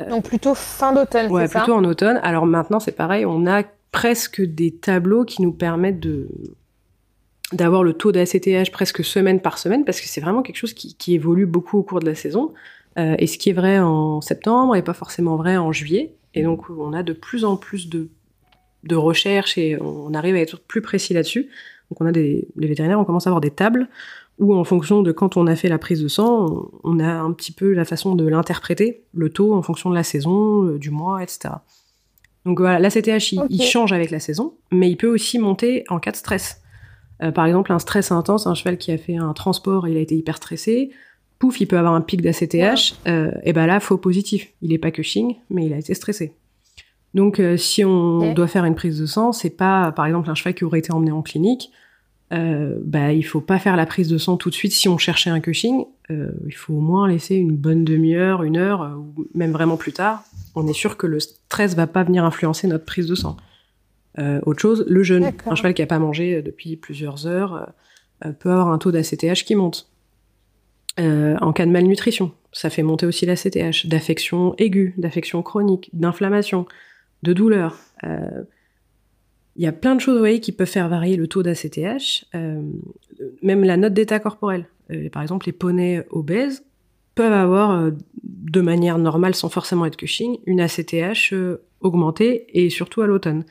Euh, 0.00 0.08
Donc 0.08 0.24
plutôt 0.24 0.54
fin 0.54 0.92
d'automne, 0.92 1.30
ouais, 1.30 1.48
plutôt 1.48 1.74
en 1.74 1.84
automne. 1.84 2.20
Alors 2.22 2.46
maintenant, 2.46 2.80
c'est 2.80 2.92
pareil, 2.92 3.24
on 3.26 3.46
a 3.46 3.62
presque 3.92 4.42
des 4.42 4.72
tableaux 4.72 5.24
qui 5.24 5.42
nous 5.42 5.52
permettent 5.52 6.00
de 6.00 6.28
d'avoir 7.52 7.82
le 7.82 7.94
taux 7.94 8.12
d'ACTH 8.12 8.70
presque 8.70 9.02
semaine 9.02 9.40
par 9.40 9.56
semaine, 9.56 9.86
parce 9.86 10.02
que 10.02 10.06
c'est 10.06 10.20
vraiment 10.20 10.42
quelque 10.42 10.56
chose 10.56 10.74
qui, 10.74 10.94
qui, 10.96 11.14
évolue 11.14 11.46
beaucoup 11.46 11.78
au 11.78 11.82
cours 11.82 12.00
de 12.00 12.04
la 12.04 12.14
saison. 12.14 12.52
Euh, 12.98 13.14
et 13.18 13.26
ce 13.26 13.38
qui 13.38 13.48
est 13.48 13.54
vrai 13.54 13.78
en 13.78 14.20
septembre 14.20 14.74
n'est 14.74 14.82
pas 14.82 14.92
forcément 14.92 15.36
vrai 15.36 15.56
en 15.56 15.72
juillet. 15.72 16.12
Et 16.34 16.42
donc, 16.42 16.68
on 16.68 16.92
a 16.92 17.02
de 17.02 17.14
plus 17.14 17.46
en 17.46 17.56
plus 17.56 17.88
de, 17.88 18.10
de 18.84 18.96
recherches 18.96 19.56
et 19.56 19.80
on 19.80 20.12
arrive 20.12 20.34
à 20.34 20.40
être 20.40 20.60
plus 20.60 20.82
précis 20.82 21.14
là-dessus. 21.14 21.48
Donc, 21.90 22.00
on 22.00 22.06
a 22.06 22.12
des, 22.12 22.48
les 22.56 22.68
vétérinaires, 22.68 23.00
on 23.00 23.06
commence 23.06 23.26
à 23.26 23.30
avoir 23.30 23.40
des 23.40 23.50
tables 23.50 23.88
ou 24.38 24.54
en 24.54 24.64
fonction 24.64 25.02
de 25.02 25.12
quand 25.12 25.36
on 25.36 25.46
a 25.46 25.56
fait 25.56 25.68
la 25.68 25.78
prise 25.78 26.02
de 26.02 26.08
sang, 26.08 26.70
on 26.84 27.00
a 27.00 27.12
un 27.12 27.32
petit 27.32 27.52
peu 27.52 27.72
la 27.72 27.84
façon 27.84 28.14
de 28.14 28.26
l'interpréter, 28.26 29.04
le 29.12 29.30
taux 29.30 29.54
en 29.54 29.62
fonction 29.62 29.90
de 29.90 29.94
la 29.94 30.04
saison, 30.04 30.64
euh, 30.64 30.78
du 30.78 30.90
mois, 30.90 31.22
etc. 31.22 31.54
Donc 32.44 32.60
voilà, 32.60 32.78
l'ACTH, 32.78 33.32
il, 33.32 33.42
il, 33.50 33.62
change 33.62 33.92
avec 33.92 34.10
la 34.10 34.20
saison, 34.20 34.54
mais 34.70 34.90
il 34.90 34.96
peut 34.96 35.08
aussi 35.08 35.38
monter 35.38 35.84
en 35.88 35.98
cas 35.98 36.12
de 36.12 36.16
stress. 36.16 36.62
Euh, 37.22 37.32
par 37.32 37.46
exemple, 37.46 37.72
un 37.72 37.80
stress 37.80 38.12
intense, 38.12 38.46
un 38.46 38.54
cheval 38.54 38.78
qui 38.78 38.92
a 38.92 38.98
fait 38.98 39.16
un 39.16 39.32
transport, 39.32 39.88
il 39.88 39.96
a 39.96 40.00
été 40.00 40.14
hyper 40.14 40.36
stressé, 40.36 40.90
pouf, 41.40 41.60
il 41.60 41.66
peut 41.66 41.78
avoir 41.78 41.94
un 41.94 42.00
pic 42.00 42.22
d'ACTH, 42.22 42.94
euh, 43.08 43.32
et 43.42 43.52
ben 43.52 43.66
là, 43.66 43.80
faux 43.80 43.98
positif. 43.98 44.52
Il 44.62 44.72
est 44.72 44.78
pas 44.78 44.92
Cushing, 44.92 45.34
mais 45.50 45.66
il 45.66 45.72
a 45.72 45.78
été 45.78 45.94
stressé. 45.94 46.32
Donc 47.14 47.40
si 47.56 47.84
on 47.84 48.34
doit 48.34 48.46
faire 48.46 48.66
une 48.66 48.74
prise 48.74 49.00
de 49.00 49.06
sang, 49.06 49.32
c'est 49.32 49.50
pas, 49.50 49.92
par 49.92 50.04
exemple, 50.04 50.28
un 50.28 50.34
cheval 50.34 50.54
qui 50.54 50.64
aurait 50.64 50.78
été 50.78 50.92
emmené 50.92 51.10
en 51.10 51.22
clinique, 51.22 51.72
euh, 52.32 52.74
bah, 52.82 53.12
il 53.12 53.22
faut 53.22 53.40
pas 53.40 53.58
faire 53.58 53.76
la 53.76 53.86
prise 53.86 54.08
de 54.08 54.18
sang 54.18 54.36
tout 54.36 54.50
de 54.50 54.54
suite 54.54 54.72
si 54.72 54.88
on 54.88 54.98
cherchait 54.98 55.30
un 55.30 55.40
Cushing. 55.40 55.84
Euh, 56.10 56.30
il 56.46 56.54
faut 56.54 56.74
au 56.74 56.80
moins 56.80 57.08
laisser 57.08 57.36
une 57.36 57.56
bonne 57.56 57.84
demi-heure, 57.84 58.42
une 58.42 58.56
heure, 58.56 58.82
euh, 58.82 58.94
ou 58.94 59.26
même 59.34 59.52
vraiment 59.52 59.76
plus 59.76 59.92
tard. 59.92 60.24
On 60.54 60.66
est 60.66 60.74
sûr 60.74 60.96
que 60.96 61.06
le 61.06 61.20
stress 61.20 61.74
va 61.74 61.86
pas 61.86 62.04
venir 62.04 62.24
influencer 62.24 62.66
notre 62.66 62.84
prise 62.84 63.06
de 63.06 63.14
sang. 63.14 63.36
Euh, 64.18 64.40
autre 64.44 64.60
chose, 64.60 64.84
le 64.88 65.02
jeûne. 65.02 65.32
Un 65.46 65.54
cheval 65.54 65.74
qui 65.74 65.82
a 65.82 65.86
pas 65.86 65.98
mangé 65.98 66.42
depuis 66.42 66.76
plusieurs 66.76 67.26
heures, 67.26 67.72
peut 68.40 68.50
avoir 68.50 68.68
un 68.68 68.78
taux 68.78 68.90
d'ACTH 68.90 69.44
qui 69.44 69.54
monte. 69.54 69.88
en 70.98 71.52
cas 71.52 71.66
de 71.66 71.70
malnutrition, 71.70 72.32
ça 72.50 72.68
fait 72.68 72.82
monter 72.82 73.06
aussi 73.06 73.26
l'ACTH, 73.26 73.86
d'affection 73.86 74.56
aiguë, 74.58 74.94
d'affection 74.96 75.42
chronique, 75.42 75.90
d'inflammation, 75.92 76.66
de 77.22 77.32
douleur. 77.32 77.76
Il 79.58 79.64
y 79.64 79.66
a 79.66 79.72
plein 79.72 79.94
de 79.94 80.00
choses, 80.00 80.14
vous 80.14 80.20
voyez, 80.20 80.40
qui 80.40 80.52
peuvent 80.52 80.68
faire 80.68 80.88
varier 80.88 81.16
le 81.16 81.26
taux 81.26 81.42
d'ACTH, 81.42 82.26
même 83.42 83.64
la 83.64 83.76
note 83.76 83.92
d'état 83.92 84.20
corporel. 84.20 84.66
par 85.12 85.20
exemple, 85.20 85.46
les 85.46 85.52
poneys 85.52 86.06
obèses 86.10 86.62
peuvent 87.18 87.32
avoir, 87.32 87.72
euh, 87.72 87.90
de 88.22 88.60
manière 88.60 88.96
normale, 88.96 89.34
sans 89.34 89.48
forcément 89.48 89.84
être 89.86 89.96
Cushing, 89.96 90.38
une 90.46 90.60
ACTH 90.60 91.32
euh, 91.32 91.60
augmentée 91.80 92.46
et 92.52 92.70
surtout 92.70 93.02
à 93.02 93.08
l'automne. 93.08 93.42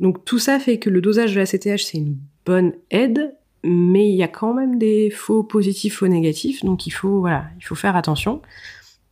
Donc 0.00 0.24
tout 0.24 0.40
ça 0.40 0.58
fait 0.58 0.80
que 0.80 0.90
le 0.90 1.00
dosage 1.00 1.32
de 1.32 1.38
l'ACTH, 1.38 1.78
c'est 1.78 1.98
une 1.98 2.16
bonne 2.44 2.72
aide, 2.90 3.36
mais 3.62 4.08
il 4.08 4.16
y 4.16 4.24
a 4.24 4.28
quand 4.28 4.54
même 4.54 4.76
des 4.76 5.08
faux 5.10 5.44
positifs, 5.44 5.98
faux 5.98 6.08
négatifs, 6.08 6.64
donc 6.64 6.88
il 6.88 6.90
faut, 6.90 7.20
voilà, 7.20 7.44
il 7.58 7.64
faut 7.64 7.76
faire 7.76 7.94
attention. 7.94 8.42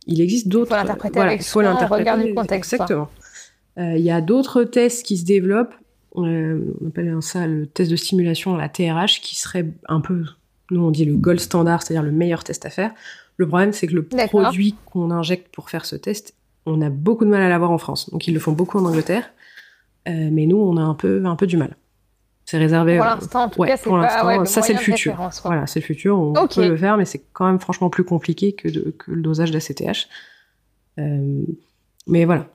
Il 0.07 0.19
existe 0.19 0.49
d'autres... 0.49 0.71
Il 0.71 0.75
faut 0.75 0.81
l'interpréter 0.81 1.13
voilà, 1.13 1.31
avec 1.31 1.43
faut 1.43 1.61
l'interpréter, 1.61 2.23
du 2.25 2.33
contexte. 2.33 2.73
Exactement. 2.73 3.07
Euh, 3.77 3.95
il 3.95 4.03
y 4.03 4.11
a 4.11 4.19
d'autres 4.19 4.65
tests 4.65 5.05
qui 5.05 5.15
se 5.15 5.23
développent, 5.23 5.75
on 6.13 6.87
appelle 6.87 7.17
ça 7.21 7.47
le 7.47 7.67
test 7.67 7.91
de 7.91 7.95
stimulation, 7.95 8.55
la 8.55 8.69
TRH, 8.69 9.21
qui 9.21 9.35
serait 9.35 9.67
un 9.87 10.01
peu, 10.01 10.23
nous 10.71 10.81
on 10.81 10.91
dit 10.91 11.05
le 11.05 11.15
gold 11.15 11.39
standard, 11.39 11.83
c'est-à-dire 11.83 12.03
le 12.03 12.11
meilleur 12.11 12.43
test 12.43 12.65
à 12.65 12.69
faire. 12.69 12.91
Le 13.37 13.47
problème, 13.47 13.71
c'est 13.71 13.87
que 13.87 13.93
le 13.93 14.03
produit 14.03 14.75
qu'on 14.85 15.11
injecte 15.11 15.53
pour 15.53 15.69
faire 15.69 15.85
ce 15.85 15.95
test, 15.95 16.35
on 16.65 16.81
a 16.81 16.89
beaucoup 16.89 17.25
de 17.25 17.29
mal 17.29 17.41
à 17.41 17.49
l'avoir 17.49 17.71
en 17.71 17.77
France. 17.77 18.09
Donc 18.09 18.27
ils 18.27 18.33
le 18.33 18.39
font 18.39 18.51
beaucoup 18.51 18.77
en 18.77 18.85
Angleterre, 18.85 19.29
euh, 20.07 20.29
mais 20.31 20.45
nous, 20.45 20.57
on 20.57 20.77
a 20.77 20.81
un 20.81 20.95
peu, 20.95 21.23
un 21.25 21.35
peu 21.35 21.47
du 21.47 21.57
mal. 21.57 21.75
C'est 22.45 22.57
réservé. 22.57 22.97
Pour 22.97 23.05
l'instant, 23.05 23.43
en 23.43 23.49
tout 23.49 23.61
cas, 23.61 23.77
pour 23.77 23.97
l'instant, 23.97 24.45
ça 24.45 24.61
c'est 24.63 24.73
le 24.73 24.79
futur. 24.79 25.15
Voilà, 25.45 25.67
c'est 25.67 25.79
le 25.79 25.85
futur. 25.85 26.17
On 26.17 26.47
peut 26.47 26.67
le 26.67 26.77
faire, 26.77 26.97
mais 26.97 27.05
c'est 27.05 27.23
quand 27.31 27.45
même 27.45 27.59
franchement 27.59 27.89
plus 27.89 28.03
compliqué 28.03 28.53
que, 28.53 28.67
le 28.67 29.21
dosage 29.21 29.51
d'ACTH. 29.51 30.09
Euh, 30.97 31.43
mais 32.07 32.25
voilà. 32.25 32.47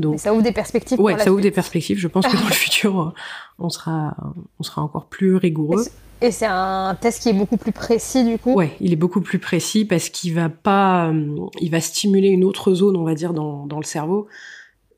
Donc, 0.00 0.18
ça 0.18 0.32
ouvre 0.32 0.42
des 0.42 0.52
perspectives. 0.52 1.00
Ouais, 1.00 1.18
ça 1.18 1.30
ouvre 1.30 1.40
des 1.40 1.50
perspectives. 1.50 1.98
Je 1.98 2.08
pense 2.08 2.26
que 2.26 2.36
dans 2.36 2.48
le 2.48 2.52
futur, 2.52 3.14
on 3.58 3.68
sera, 3.68 4.16
on 4.58 4.62
sera 4.62 4.82
encore 4.82 5.06
plus 5.06 5.36
rigoureux. 5.36 5.84
Et 6.20 6.32
c'est 6.32 6.46
un 6.46 6.96
test 7.00 7.22
qui 7.22 7.28
est 7.28 7.32
beaucoup 7.32 7.56
plus 7.56 7.72
précis 7.72 8.24
du 8.24 8.38
coup? 8.38 8.54
Ouais, 8.54 8.72
il 8.80 8.92
est 8.92 8.96
beaucoup 8.96 9.20
plus 9.20 9.38
précis 9.38 9.84
parce 9.84 10.08
qu'il 10.08 10.34
va 10.34 10.48
pas, 10.48 11.10
euh, 11.10 11.46
il 11.60 11.70
va 11.70 11.80
stimuler 11.80 12.28
une 12.28 12.44
autre 12.44 12.74
zone, 12.74 12.96
on 12.96 13.04
va 13.04 13.14
dire, 13.14 13.32
dans, 13.32 13.66
dans 13.66 13.78
le 13.78 13.84
cerveau, 13.84 14.26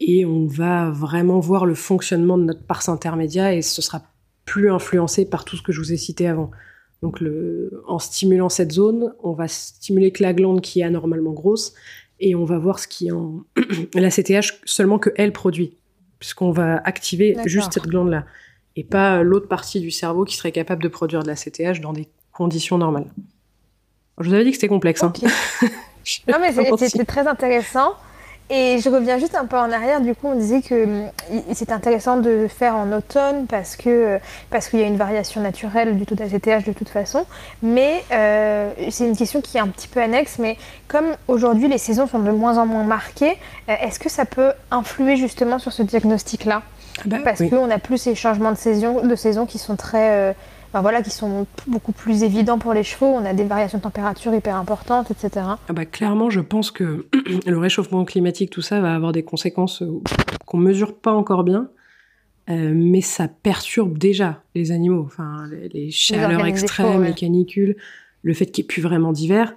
et 0.00 0.24
on 0.24 0.46
va 0.46 0.90
vraiment 0.90 1.38
voir 1.38 1.66
le 1.66 1.74
fonctionnement 1.74 2.38
de 2.38 2.44
notre 2.44 2.62
pars 2.62 2.88
intermédiaire 2.88 3.48
et 3.48 3.60
ce 3.60 3.82
sera 3.82 4.02
plus 4.46 4.70
influencé 4.70 5.28
par 5.28 5.44
tout 5.44 5.56
ce 5.56 5.62
que 5.62 5.72
je 5.72 5.80
vous 5.80 5.92
ai 5.92 5.98
cité 5.98 6.26
avant. 6.26 6.50
Donc, 7.02 7.20
le, 7.20 7.82
en 7.86 7.98
stimulant 7.98 8.48
cette 8.48 8.72
zone, 8.72 9.12
on 9.22 9.32
va 9.32 9.46
stimuler 9.46 10.12
que 10.12 10.22
la 10.22 10.32
glande 10.32 10.62
qui 10.62 10.80
est 10.80 10.84
anormalement 10.84 11.32
grosse 11.32 11.74
et 12.20 12.34
on 12.34 12.44
va 12.44 12.58
voir 12.58 12.78
ce 12.78 12.86
qui 12.86 13.08
est 13.08 13.12
en 13.12 13.44
la 13.94 14.10
CTH 14.10 14.60
seulement 14.64 14.98
que 14.98 15.10
elle 15.16 15.32
produit, 15.32 15.76
puisqu'on 16.18 16.52
va 16.52 16.76
activer 16.84 17.36
juste 17.46 17.72
cette 17.72 17.86
glande 17.86 18.10
là 18.10 18.24
et 18.76 18.84
pas 18.84 19.22
l'autre 19.22 19.48
partie 19.48 19.80
du 19.80 19.90
cerveau 19.90 20.24
qui 20.24 20.36
serait 20.36 20.52
capable 20.52 20.82
de 20.82 20.88
produire 20.88 21.22
de 21.22 21.28
la 21.28 21.34
CTH 21.34 21.80
dans 21.80 21.92
des 21.92 22.08
conditions 22.32 22.78
normales. 22.78 23.06
Je 24.18 24.28
vous 24.28 24.34
avais 24.34 24.44
dit 24.44 24.50
que 24.50 24.56
c'était 24.56 24.68
complexe. 24.68 25.02
Hein. 25.02 25.12
non, 26.28 26.38
mais 26.40 26.52
c'était 26.78 27.04
très 27.04 27.26
intéressant. 27.26 27.94
Et 28.52 28.80
je 28.80 28.90
reviens 28.90 29.18
juste 29.18 29.36
un 29.36 29.46
peu 29.46 29.56
en 29.56 29.70
arrière. 29.70 30.00
Du 30.00 30.14
coup, 30.14 30.26
on 30.26 30.34
disait 30.34 30.60
que 30.60 30.84
hum, 30.84 31.10
c'est 31.54 31.70
intéressant 31.70 32.16
de 32.16 32.48
faire 32.48 32.74
en 32.74 32.90
automne 32.92 33.46
parce 33.46 33.76
que 33.76 34.18
parce 34.50 34.68
qu'il 34.68 34.80
y 34.80 34.82
a 34.82 34.86
une 34.86 34.96
variation 34.96 35.40
naturelle 35.40 35.96
du 35.96 36.04
taux 36.04 36.16
d'ACTH 36.16 36.66
de 36.66 36.72
toute 36.72 36.88
façon. 36.88 37.24
Mais 37.62 38.02
euh, 38.10 38.72
c'est 38.90 39.06
une 39.06 39.16
question 39.16 39.40
qui 39.40 39.56
est 39.56 39.60
un 39.60 39.68
petit 39.68 39.86
peu 39.86 40.00
annexe. 40.00 40.38
Mais 40.40 40.56
comme 40.88 41.06
aujourd'hui 41.28 41.68
les 41.68 41.78
saisons 41.78 42.08
sont 42.08 42.18
de 42.18 42.30
moins 42.32 42.58
en 42.58 42.66
moins 42.66 42.84
marquées, 42.84 43.38
euh, 43.68 43.74
est-ce 43.80 44.00
que 44.00 44.10
ça 44.10 44.24
peut 44.24 44.52
influer 44.72 45.16
justement 45.16 45.60
sur 45.60 45.72
ce 45.72 45.82
diagnostic-là? 45.82 46.62
Ah 46.98 47.02
bah 47.06 47.18
parce 47.24 47.38
qu'on 47.38 47.70
a 47.70 47.78
plus 47.78 47.98
ces 47.98 48.14
changements 48.14 48.52
de 48.52 48.56
saison, 48.56 49.06
de 49.06 49.14
saison 49.14 49.46
qui 49.46 49.58
sont 49.58 49.76
très, 49.76 50.10
euh, 50.10 50.32
voilà, 50.74 51.02
qui 51.02 51.10
sont 51.10 51.46
beaucoup 51.66 51.92
plus 51.92 52.22
évidents 52.22 52.58
pour 52.58 52.72
les 52.72 52.84
chevaux. 52.84 53.06
On 53.06 53.24
a 53.24 53.34
des 53.34 53.44
variations 53.44 53.78
de 53.78 53.82
température 53.82 54.32
hyper 54.32 54.56
importantes, 54.56 55.10
etc. 55.10 55.46
Ah 55.68 55.72
bah, 55.72 55.84
clairement, 55.84 56.30
je 56.30 56.40
pense 56.40 56.70
que 56.70 57.06
le 57.46 57.58
réchauffement 57.58 58.04
climatique, 58.04 58.50
tout 58.50 58.62
ça, 58.62 58.80
va 58.80 58.94
avoir 58.94 59.12
des 59.12 59.24
conséquences 59.24 59.82
euh, 59.82 60.00
qu'on 60.46 60.58
mesure 60.58 60.96
pas 60.96 61.12
encore 61.12 61.42
bien. 61.44 61.68
Euh, 62.48 62.72
mais 62.74 63.00
ça 63.00 63.28
perturbe 63.28 63.98
déjà 63.98 64.42
les 64.54 64.72
animaux. 64.72 65.04
Enfin, 65.04 65.48
les, 65.72 65.90
chaleurs 65.90 66.44
extrêmes, 66.46 67.04
les 67.04 67.14
canicules, 67.14 67.76
le 68.22 68.34
fait 68.34 68.46
qu'il 68.46 68.62
n'y 68.62 68.66
ait 68.66 68.68
plus 68.68 68.82
vraiment 68.82 69.12
d'hiver. 69.12 69.54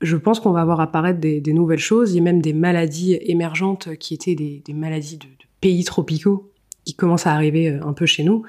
Je 0.00 0.16
pense 0.16 0.40
qu'on 0.40 0.52
va 0.52 0.64
voir 0.64 0.80
apparaître 0.80 1.20
des, 1.20 1.40
nouvelles 1.52 1.78
choses. 1.78 2.12
Il 2.12 2.16
y 2.16 2.20
a 2.20 2.22
même 2.22 2.42
des 2.42 2.52
maladies 2.52 3.18
émergentes 3.20 3.96
qui 3.96 4.14
étaient 4.14 4.34
des, 4.34 4.62
maladies 4.72 5.18
de 5.18 5.26
pays 5.60 5.84
tropicaux 5.84 6.50
qui 6.84 6.94
commence 6.94 7.26
à 7.26 7.32
arriver 7.32 7.70
euh, 7.70 7.86
un 7.86 7.92
peu 7.92 8.06
chez 8.06 8.24
nous. 8.24 8.42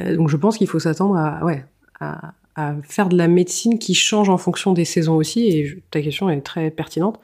Euh, 0.00 0.16
donc 0.16 0.28
je 0.28 0.36
pense 0.36 0.58
qu'il 0.58 0.66
faut 0.66 0.78
s'attendre 0.78 1.16
à, 1.16 1.44
ouais, 1.44 1.64
à, 2.00 2.32
faire 2.82 3.08
de 3.08 3.16
la 3.16 3.26
médecine 3.26 3.78
qui 3.78 3.94
change 3.94 4.28
en 4.28 4.38
fonction 4.38 4.72
des 4.72 4.84
saisons 4.84 5.16
aussi. 5.16 5.48
Et 5.48 5.82
ta 5.90 6.00
question 6.00 6.30
est 6.30 6.40
très 6.40 6.70
pertinente. 6.70 7.18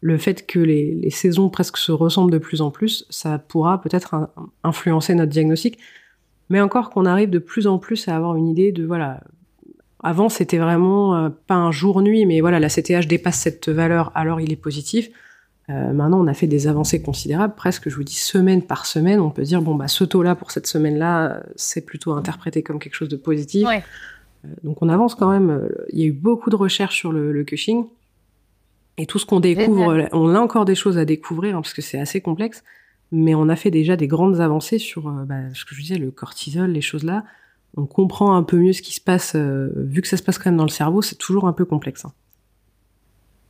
Le 0.00 0.18
fait 0.18 0.46
que 0.46 0.58
les, 0.58 1.10
saisons 1.10 1.48
presque 1.48 1.76
se 1.76 1.92
ressemblent 1.92 2.32
de 2.32 2.38
plus 2.38 2.60
en 2.60 2.70
plus, 2.70 3.06
ça 3.10 3.38
pourra 3.38 3.80
peut-être 3.80 4.30
influencer 4.64 5.14
notre 5.14 5.30
diagnostic. 5.30 5.78
Mais 6.48 6.60
encore 6.60 6.90
qu'on 6.90 7.06
arrive 7.06 7.30
de 7.30 7.38
plus 7.38 7.66
en 7.66 7.78
plus 7.78 8.08
à 8.08 8.16
avoir 8.16 8.36
une 8.36 8.48
idée 8.48 8.72
de 8.72 8.84
voilà. 8.84 9.20
Avant, 10.02 10.28
c'était 10.28 10.58
vraiment 10.58 11.14
euh, 11.14 11.28
pas 11.46 11.54
un 11.54 11.70
jour-nuit, 11.70 12.26
mais 12.26 12.40
voilà, 12.40 12.58
la 12.58 12.68
CTH 12.68 13.06
dépasse 13.06 13.38
cette 13.38 13.68
valeur, 13.68 14.10
alors 14.16 14.40
il 14.40 14.52
est 14.52 14.56
positif. 14.56 15.10
Euh, 15.72 15.92
maintenant, 15.92 16.20
on 16.20 16.26
a 16.26 16.34
fait 16.34 16.46
des 16.46 16.66
avancées 16.66 17.00
considérables, 17.00 17.54
presque, 17.54 17.88
je 17.88 17.96
vous 17.96 18.04
dis, 18.04 18.16
semaine 18.16 18.62
par 18.62 18.84
semaine. 18.86 19.20
On 19.20 19.30
peut 19.30 19.42
dire, 19.42 19.62
bon, 19.62 19.74
bah, 19.74 19.88
ce 19.88 20.04
taux-là, 20.04 20.34
pour 20.34 20.50
cette 20.50 20.66
semaine-là, 20.66 21.42
c'est 21.56 21.82
plutôt 21.82 22.12
interprété 22.12 22.62
comme 22.62 22.78
quelque 22.78 22.94
chose 22.94 23.08
de 23.08 23.16
positif. 23.16 23.66
Euh, 23.68 24.48
donc, 24.64 24.82
on 24.82 24.88
avance 24.88 25.14
quand 25.14 25.30
même. 25.30 25.68
Il 25.92 26.00
y 26.00 26.02
a 26.02 26.06
eu 26.06 26.12
beaucoup 26.12 26.50
de 26.50 26.56
recherches 26.56 26.96
sur 26.96 27.12
le, 27.12 27.44
Cushing. 27.44 27.86
Et 28.98 29.06
tout 29.06 29.18
ce 29.18 29.24
qu'on 29.24 29.40
découvre, 29.40 30.08
on 30.12 30.34
a 30.34 30.38
encore 30.38 30.66
des 30.66 30.74
choses 30.74 30.98
à 30.98 31.04
découvrir, 31.04 31.56
hein, 31.56 31.62
parce 31.62 31.72
que 31.72 31.82
c'est 31.82 31.98
assez 31.98 32.20
complexe. 32.20 32.62
Mais 33.10 33.34
on 33.34 33.48
a 33.48 33.56
fait 33.56 33.70
déjà 33.70 33.96
des 33.96 34.06
grandes 34.06 34.40
avancées 34.40 34.78
sur 34.78 35.08
euh, 35.08 35.24
bah, 35.24 35.54
ce 35.54 35.64
que 35.64 35.74
je 35.74 35.80
disais, 35.80 35.98
le 35.98 36.10
cortisol, 36.10 36.70
les 36.70 36.80
choses 36.80 37.04
là. 37.04 37.24
On 37.76 37.86
comprend 37.86 38.36
un 38.36 38.42
peu 38.42 38.58
mieux 38.58 38.74
ce 38.74 38.82
qui 38.82 38.94
se 38.94 39.00
passe, 39.00 39.34
vu 39.34 40.02
que 40.02 40.08
ça 40.08 40.18
se 40.18 40.22
passe 40.22 40.36
quand 40.36 40.50
même 40.50 40.58
dans 40.58 40.64
le 40.64 40.68
cerveau, 40.68 41.00
c'est 41.00 41.14
toujours 41.14 41.48
un 41.48 41.54
peu 41.54 41.64
complexe. 41.64 42.04
Hein. 42.04 42.12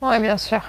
Oui, 0.00 0.20
bien 0.20 0.36
sûr. 0.36 0.62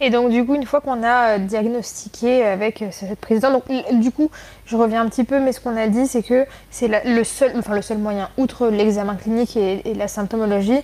Et 0.00 0.10
donc, 0.10 0.30
du 0.30 0.44
coup, 0.44 0.54
une 0.54 0.66
fois 0.66 0.80
qu'on 0.80 1.02
a 1.02 1.36
euh, 1.36 1.38
diagnostiqué 1.38 2.44
avec 2.44 2.82
euh, 2.82 2.88
cette 2.90 3.20
prise 3.20 3.40
de 3.40 3.46
donc 3.46 3.64
du 4.00 4.10
coup, 4.10 4.30
je 4.66 4.76
reviens 4.76 5.02
un 5.02 5.08
petit 5.08 5.24
peu, 5.24 5.38
mais 5.38 5.52
ce 5.52 5.60
qu'on 5.60 5.76
a 5.76 5.86
dit, 5.86 6.06
c'est 6.06 6.22
que 6.22 6.46
c'est 6.70 6.88
le 7.04 7.24
seul, 7.24 7.52
enfin 7.56 7.74
le 7.74 7.82
seul 7.82 7.98
moyen, 7.98 8.28
outre 8.36 8.68
l'examen 8.68 9.14
clinique 9.14 9.56
et, 9.56 9.82
la 9.94 10.08
symptomologie, 10.08 10.80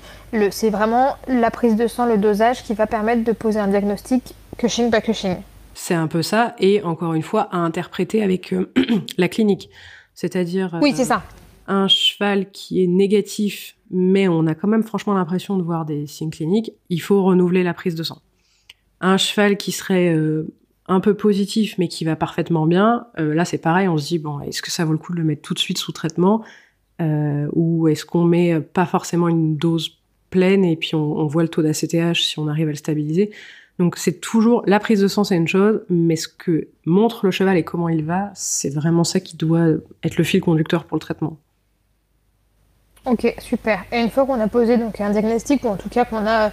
c'est 0.50 0.70
vraiment 0.70 1.16
la 1.26 1.50
prise 1.50 1.74
de 1.74 1.86
sang, 1.88 2.06
le 2.06 2.18
dosage 2.18 2.62
qui 2.62 2.74
va 2.74 2.86
permettre 2.86 3.24
de 3.24 3.32
poser 3.32 3.58
un 3.58 3.68
diagnostic 3.68 4.34
Cushing 4.58 4.90
pas 4.90 5.00
Cushing. 5.00 5.36
C'est 5.74 5.94
un 5.94 6.06
peu 6.06 6.22
ça, 6.22 6.54
et 6.58 6.82
encore 6.82 7.14
une 7.14 7.22
fois, 7.22 7.48
à 7.50 7.56
interpréter 7.56 8.22
avec 8.22 8.52
euh, 8.52 8.72
la 9.18 9.28
clinique. 9.28 9.70
C'est-à-dire. 10.14 10.78
Oui, 10.82 10.92
c'est 10.94 11.06
ça. 11.06 11.22
Un 11.66 11.88
cheval 11.88 12.50
qui 12.50 12.84
est 12.84 12.86
négatif, 12.86 13.76
mais 13.90 14.28
on 14.28 14.46
a 14.46 14.54
quand 14.54 14.68
même 14.68 14.82
franchement 14.82 15.14
l'impression 15.14 15.56
de 15.56 15.62
voir 15.62 15.84
des 15.84 16.06
signes 16.06 16.30
cliniques, 16.30 16.72
il 16.90 17.00
faut 17.00 17.22
renouveler 17.24 17.64
la 17.64 17.74
prise 17.74 17.94
de 17.94 18.02
sang 18.02 18.18
un 19.00 19.16
cheval 19.16 19.56
qui 19.56 19.72
serait 19.72 20.14
euh, 20.14 20.48
un 20.86 21.00
peu 21.00 21.14
positif 21.14 21.76
mais 21.78 21.88
qui 21.88 22.04
va 22.04 22.16
parfaitement 22.16 22.66
bien, 22.66 23.06
euh, 23.18 23.34
là 23.34 23.44
c'est 23.44 23.58
pareil, 23.58 23.88
on 23.88 23.96
se 23.96 24.06
dit 24.06 24.18
bon, 24.18 24.40
est-ce 24.40 24.62
que 24.62 24.70
ça 24.70 24.84
vaut 24.84 24.92
le 24.92 24.98
coup 24.98 25.12
de 25.12 25.18
le 25.18 25.24
mettre 25.24 25.42
tout 25.42 25.54
de 25.54 25.58
suite 25.58 25.78
sous 25.78 25.92
traitement 25.92 26.42
euh, 27.00 27.48
ou 27.52 27.88
est-ce 27.88 28.04
qu'on 28.04 28.24
met 28.24 28.60
pas 28.60 28.86
forcément 28.86 29.28
une 29.28 29.56
dose 29.56 29.98
pleine 30.28 30.64
et 30.64 30.76
puis 30.76 30.94
on, 30.94 31.26
voit 31.26 31.42
le 31.42 31.48
taux 31.48 31.62
d'ACTH 31.62 32.14
si 32.14 32.38
on 32.38 32.46
arrive 32.46 32.68
à 32.68 32.70
le 32.70 32.76
stabiliser. 32.76 33.30
Donc 33.78 33.96
c'est 33.96 34.20
toujours 34.20 34.62
la 34.66 34.78
prise 34.78 35.00
de 35.00 35.08
sang 35.08 35.24
c'est 35.24 35.36
une 35.36 35.48
chose, 35.48 35.80
mais 35.88 36.16
ce 36.16 36.28
que 36.28 36.68
montre 36.84 37.24
le 37.24 37.30
cheval 37.30 37.56
et 37.56 37.64
comment 37.64 37.88
il 37.88 38.04
va, 38.04 38.30
c'est 38.34 38.70
vraiment 38.70 39.04
ça 39.04 39.20
qui 39.20 39.36
doit 39.36 39.66
être 40.04 40.18
le 40.18 40.24
fil 40.24 40.40
conducteur 40.40 40.84
pour 40.84 40.96
le 40.96 41.00
traitement. 41.00 41.38
Ok, 43.06 43.34
super. 43.38 43.84
Et 43.90 43.98
une 43.98 44.10
fois 44.10 44.26
qu'on 44.26 44.38
a 44.38 44.48
posé 44.48 44.76
donc 44.76 45.00
un 45.00 45.10
diagnostic 45.10 45.64
ou 45.64 45.68
en 45.68 45.76
tout 45.76 45.88
cas 45.88 46.04
qu'on 46.04 46.26
a 46.26 46.52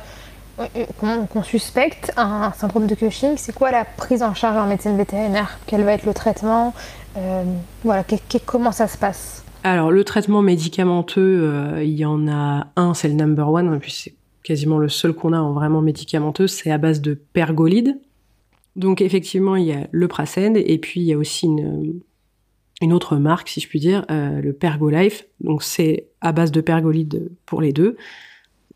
qu'on 1.00 1.44
suspecte 1.44 2.12
un 2.18 2.52
syndrome 2.54 2.88
de 2.88 2.96
Cushing, 2.96 3.38
c'est 3.38 3.54
quoi 3.54 3.72
la 3.72 3.86
prise 3.86 4.24
en 4.24 4.34
charge 4.34 4.58
en 4.58 4.68
médecine 4.68 4.98
vétérinaire? 4.98 5.60
Quel 5.68 5.84
va 5.84 5.94
être 5.94 6.06
le 6.06 6.14
traitement? 6.14 6.74
Euh, 7.18 7.44
Voilà, 7.84 8.04
comment 8.46 8.72
ça 8.72 8.88
se 8.88 8.98
passe? 8.98 9.44
Alors, 9.64 9.92
le 9.92 10.04
traitement 10.04 10.42
médicamenteux, 10.42 11.42
euh, 11.44 11.84
il 11.84 11.94
y 11.94 12.06
en 12.06 12.28
a 12.28 12.68
un, 12.76 12.94
c'est 12.94 13.08
le 13.08 13.14
number 13.14 13.50
one, 13.52 13.80
puis 13.80 13.92
c'est 13.92 14.16
quasiment 14.44 14.78
le 14.78 14.90
seul 14.90 15.14
qu'on 15.14 15.34
a 15.34 15.40
en 15.40 15.54
vraiment 15.54 15.82
médicamenteux, 15.82 16.48
c'est 16.48 16.72
à 16.72 16.78
base 16.78 17.02
de 17.02 17.14
pergolide. 17.14 18.00
Donc, 18.76 19.02
effectivement, 19.02 19.56
il 19.56 19.66
y 19.66 19.74
a 19.74 19.88
le 19.92 20.08
pracène, 20.08 20.56
et 20.56 20.78
puis 20.78 21.02
il 21.02 21.08
y 21.08 21.14
a 21.14 21.18
aussi 21.18 21.48
une, 21.48 22.94
autre 22.94 23.18
marque, 23.18 23.50
si 23.50 23.60
je 23.60 23.68
puis 23.68 23.80
dire, 23.80 24.06
euh, 24.10 24.40
le 24.40 24.54
Pergolife. 24.54 25.26
Donc 25.42 25.64
c'est 25.64 26.08
à 26.22 26.32
base 26.32 26.52
de 26.52 26.62
pergolide 26.62 27.30
pour 27.46 27.60
les 27.60 27.74
deux. 27.74 27.98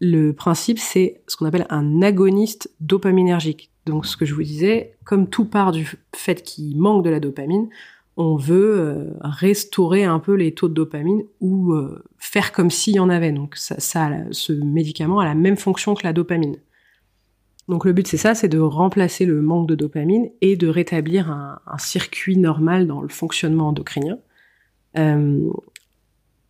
Le 0.03 0.31
principe, 0.33 0.79
c'est 0.79 1.21
ce 1.27 1.37
qu'on 1.37 1.45
appelle 1.45 1.67
un 1.69 2.01
agoniste 2.01 2.73
dopaminergique. 2.79 3.69
Donc 3.85 4.07
ce 4.07 4.17
que 4.17 4.25
je 4.25 4.33
vous 4.33 4.41
disais, 4.41 4.95
comme 5.03 5.27
tout 5.27 5.45
part 5.45 5.71
du 5.71 5.87
fait 6.15 6.41
qu'il 6.41 6.75
manque 6.77 7.05
de 7.05 7.09
la 7.11 7.19
dopamine, 7.19 7.69
on 8.17 8.35
veut 8.35 8.79
euh, 8.79 9.11
restaurer 9.21 10.03
un 10.03 10.17
peu 10.19 10.33
les 10.33 10.53
taux 10.53 10.67
de 10.67 10.73
dopamine 10.73 11.23
ou 11.39 11.73
euh, 11.73 12.03
faire 12.17 12.51
comme 12.51 12.71
s'il 12.71 12.95
y 12.95 12.99
en 12.99 13.09
avait. 13.09 13.31
Donc 13.31 13.55
ça, 13.55 13.75
ce 14.31 14.53
médicament 14.53 15.19
a 15.19 15.25
la 15.25 15.35
même 15.35 15.55
fonction 15.55 15.93
que 15.93 16.03
la 16.03 16.13
dopamine. 16.13 16.57
Donc 17.67 17.85
le 17.85 17.93
but 17.93 18.07
c'est 18.07 18.17
ça, 18.17 18.35
c'est 18.35 18.49
de 18.49 18.59
remplacer 18.59 19.25
le 19.25 19.41
manque 19.41 19.67
de 19.67 19.75
dopamine 19.75 20.29
et 20.41 20.57
de 20.57 20.67
rétablir 20.67 21.31
un, 21.31 21.59
circuit 21.77 22.37
normal 22.37 22.87
dans 22.87 23.01
le 23.01 23.07
fonctionnement 23.07 23.69
endocrinien. 23.69 24.17
Euh, 24.97 25.49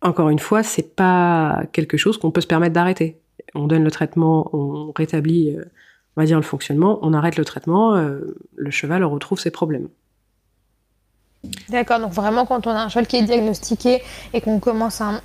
encore 0.00 0.30
une 0.30 0.40
fois, 0.40 0.62
c'est 0.62 0.96
pas 0.96 1.64
quelque 1.72 1.96
chose 1.96 2.18
qu'on 2.18 2.32
peut 2.32 2.40
se 2.40 2.46
permettre 2.46 2.72
d'arrêter. 2.72 3.21
On 3.54 3.66
donne 3.66 3.84
le 3.84 3.90
traitement, 3.90 4.48
on 4.52 4.92
rétablit, 4.92 5.56
on 6.16 6.20
va 6.20 6.26
dire 6.26 6.36
le 6.36 6.42
fonctionnement, 6.42 6.98
on 7.02 7.12
arrête 7.12 7.36
le 7.36 7.44
traitement, 7.44 7.94
le 7.94 8.70
cheval 8.70 9.04
retrouve 9.04 9.38
ses 9.38 9.50
problèmes. 9.50 9.88
D'accord, 11.68 11.98
donc 11.98 12.12
vraiment 12.12 12.46
quand 12.46 12.66
on 12.66 12.70
a 12.70 12.84
un 12.84 12.88
cheval 12.88 13.06
qui 13.06 13.16
est 13.16 13.22
diagnostiqué 13.22 14.02
et 14.32 14.40
qu'on 14.40 14.60
commence 14.60 15.00
un, 15.00 15.20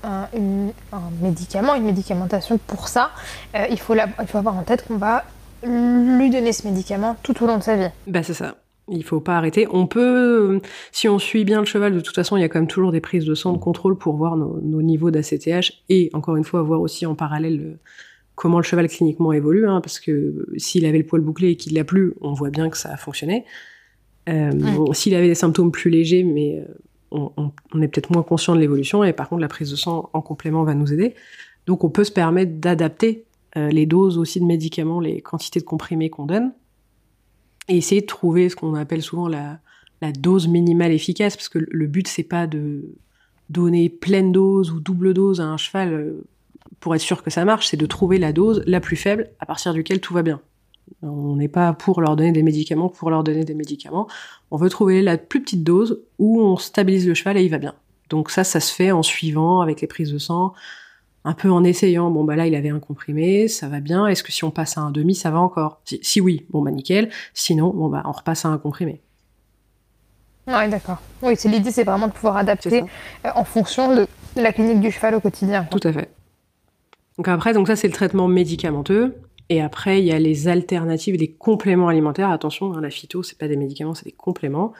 médicament, 1.22 1.76
une 1.76 1.84
médicamentation 1.84 2.58
pour 2.58 2.88
ça, 2.88 3.12
euh, 3.56 3.66
il, 3.70 3.80
faut 3.80 3.94
il 3.96 4.28
faut 4.28 4.38
avoir 4.40 4.56
en 4.56 4.64
tête 4.64 4.88
qu'on 4.88 4.98
va 4.98 5.24
lui 5.64 6.30
donner 6.30 6.54
ce 6.54 6.68
médicament 6.68 7.18
tout 7.22 7.44
au 7.44 7.48
long 7.48 7.58
de 7.58 7.64
sa 7.64 7.76
vie. 7.76 7.90
Bah 8.08 8.24
c'est 8.24 8.34
ça. 8.34 8.56
Il 8.90 9.04
faut 9.04 9.20
pas 9.20 9.36
arrêter. 9.36 9.68
On 9.70 9.86
peut, 9.86 10.62
si 10.94 11.10
on 11.10 11.20
suit 11.20 11.44
bien 11.44 11.60
le 11.60 11.66
cheval, 11.66 11.94
de 11.94 12.00
toute 12.00 12.16
façon, 12.16 12.38
il 12.38 12.42
y 12.42 12.44
a 12.46 12.50
quand 12.50 12.60
même 12.60 12.70
toujours 12.70 12.94
des 12.94 13.02
prises 13.02 13.26
de 13.26 13.36
sang 13.36 13.52
de 13.52 13.58
contrôle 13.58 13.98
pour 13.98 14.16
voir 14.16 14.38
nos, 14.38 14.82
niveaux 14.82 15.12
d'ACTH 15.12 15.74
et 15.90 16.10
encore 16.14 16.38
une 16.38 16.46
fois 16.46 16.62
voir 16.62 16.80
aussi 16.80 17.06
en 17.06 17.14
parallèle 17.14 17.60
euh, 17.60 17.80
comment 18.38 18.58
le 18.58 18.64
cheval 18.64 18.88
cliniquement 18.88 19.34
évolue, 19.34 19.68
hein, 19.68 19.82
parce 19.82 20.00
que 20.00 20.46
s'il 20.58 20.86
avait 20.86 21.00
le 21.00 21.04
poil 21.04 21.22
bouclé 21.22 21.50
et 21.50 21.56
qu'il 21.56 21.74
l'a 21.74 21.84
plus, 21.84 22.14
on 22.22 22.34
voit 22.34 22.52
bien 22.52 22.70
que 22.70 22.78
ça 22.78 22.92
a 22.94 22.96
fonctionné. 22.96 23.46
Euh, 24.30 24.94
s'il 24.94 25.16
avait 25.16 25.28
des 25.28 25.36
symptômes 25.36 25.72
plus 25.72 25.90
légers, 25.90 26.24
mais 26.24 26.60
euh, 26.60 27.18
on, 27.34 27.82
est 27.82 27.88
peut-être 27.88 28.12
moins 28.12 28.22
conscient 28.22 28.54
de 28.54 28.60
l'évolution, 28.60 29.04
et 29.04 29.12
par 29.12 29.28
contre 29.28 29.42
la 29.42 29.48
prise 29.48 29.72
de 29.72 29.76
sang 29.76 30.12
en 30.14 30.22
complément 30.22 30.64
va 30.64 30.76
nous 30.76 30.94
aider. 30.94 31.16
Donc 31.66 31.84
on 31.84 31.90
peut 31.90 32.04
se 32.04 32.12
permettre 32.12 32.60
d'adapter 32.60 33.26
euh, 33.58 33.70
les 33.70 33.88
doses 33.88 34.20
aussi 34.20 34.40
de 34.40 34.46
médicaments, 34.46 35.00
les 35.00 35.20
quantités 35.22 35.60
de 35.60 35.66
comprimés 35.66 36.12
qu'on 36.12 36.28
donne, 36.28 36.54
et 37.70 37.78
essayer 37.78 38.02
de 38.02 38.06
trouver 38.06 38.50
ce 38.50 38.56
qu'on 38.56 38.76
appelle 38.76 39.02
souvent 39.02 39.28
la, 39.28 39.60
dose 40.20 40.48
minimale 40.48 40.92
efficace, 40.92 41.36
parce 41.36 41.50
que 41.50 41.58
le 41.58 41.88
but 41.88 42.08
c'est 42.08 42.22
pas 42.22 42.46
de 42.46 42.84
donner 43.50 43.90
pleine 43.90 44.32
dose 44.32 44.70
ou 44.70 44.80
double 44.80 45.16
dose 45.16 45.42
à 45.42 45.46
un 45.46 45.58
cheval 45.58 46.18
pour 46.80 46.96
être 46.96 47.02
sûr 47.02 47.24
que 47.24 47.30
ça 47.30 47.46
marche, 47.46 47.68
c'est 47.68 47.78
de 47.78 47.86
trouver 47.86 48.18
la 48.18 48.34
dose 48.34 48.64
la 48.66 48.80
plus 48.80 48.96
faible 48.96 49.30
à 49.40 49.46
partir 49.46 49.74
duquel 49.74 50.00
tout 50.00 50.14
va 50.14 50.24
bien. 50.24 50.42
On 51.02 51.36
n'est 51.36 51.50
pas 51.50 51.74
pour 51.74 52.02
leur 52.02 52.16
donner 52.16 52.32
des 52.32 52.44
médicaments 52.44 52.90
pour 52.90 53.10
leur 53.10 53.24
donner 53.24 53.44
des 53.44 53.54
médicaments. 53.54 54.08
On 54.52 54.58
veut 54.58 54.70
trouver 54.70 55.02
la 55.02 55.18
plus 55.18 55.42
petite 55.42 55.64
dose 55.64 56.02
où 56.18 56.42
on 56.42 56.58
stabilise 56.58 57.08
le 57.08 57.14
cheval 57.14 57.38
et 57.38 57.44
il 57.44 57.50
va 57.50 57.58
bien. 57.58 57.76
Donc 58.10 58.32
ça, 58.32 58.44
ça 58.44 58.60
se 58.60 58.74
fait 58.74 58.92
en 58.92 59.04
suivant 59.04 59.62
avec 59.62 59.82
les 59.82 59.88
prises 59.88 60.14
de 60.14 60.18
sang, 60.18 60.54
un 61.26 61.34
peu 61.34 61.52
en 61.52 61.64
essayant. 61.64 62.10
Bon 62.10 62.24
bah 62.24 62.38
là, 62.38 62.48
il 62.48 62.56
avait 62.56 62.70
un 62.70 62.80
comprimé, 62.80 63.50
ça 63.50 63.68
va 63.68 63.82
bien. 63.82 64.08
Est-ce 64.08 64.24
que 64.24 64.32
si 64.32 64.46
on 64.46 64.52
passe 64.52 64.78
à 64.78 64.82
un 64.82 64.92
demi, 64.92 65.14
ça 65.14 65.30
va 65.30 65.40
encore? 65.40 65.82
Si, 65.84 66.22
oui, 66.22 66.46
bon 66.50 66.62
bah 66.62 66.72
nickel. 66.72 67.10
Sinon, 67.34 67.72
bon 67.72 67.90
bah 67.90 68.04
on 68.06 68.12
repasse 68.12 68.46
à 68.46 68.50
un 68.50 68.58
comprimé. 68.58 69.02
Oui, 70.48 70.70
d'accord. 70.70 71.02
Oui, 71.22 71.36
c'est 71.36 71.50
l'idée, 71.50 71.72
c'est 71.72 71.84
vraiment 71.84 72.08
de 72.08 72.14
pouvoir 72.14 72.38
adapter 72.38 72.84
euh, 73.26 73.30
en 73.36 73.44
fonction 73.44 73.94
de 73.94 74.08
la 74.38 74.54
clinique 74.54 74.80
du 74.80 74.92
cheval 74.92 75.16
au 75.16 75.20
quotidien. 75.20 75.66
Tout 75.66 75.86
à 75.86 75.92
fait. 75.92 76.10
Donc 77.18 77.28
après, 77.28 77.54
donc 77.54 77.68
ça 77.68 77.76
c'est 77.76 77.88
le 77.88 77.94
traitement 77.94 78.28
médicamenteux. 78.28 79.16
Et 79.50 79.62
après, 79.62 80.00
il 80.00 80.06
y 80.06 80.12
a 80.12 80.20
les 80.20 80.48
alternatives, 80.48 81.16
les 81.16 81.32
compléments 81.32 81.88
alimentaires. 81.88 82.30
Attention, 82.30 82.74
hein, 82.74 82.82
la 82.82 82.90
phyto, 82.90 83.24
c'est 83.24 83.38
pas 83.38 83.48
des 83.48 83.56
médicaments, 83.56 83.96
c'est 83.96 84.06
des 84.06 84.12
compléments. 84.12 84.74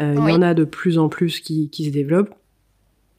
Euh, 0.00 0.14
il 0.18 0.30
y 0.30 0.32
en 0.32 0.42
a 0.42 0.54
de 0.54 0.64
plus 0.64 0.98
en 0.98 1.08
plus 1.08 1.40
qui, 1.40 1.70
se 1.72 1.90
développent. 1.90 2.34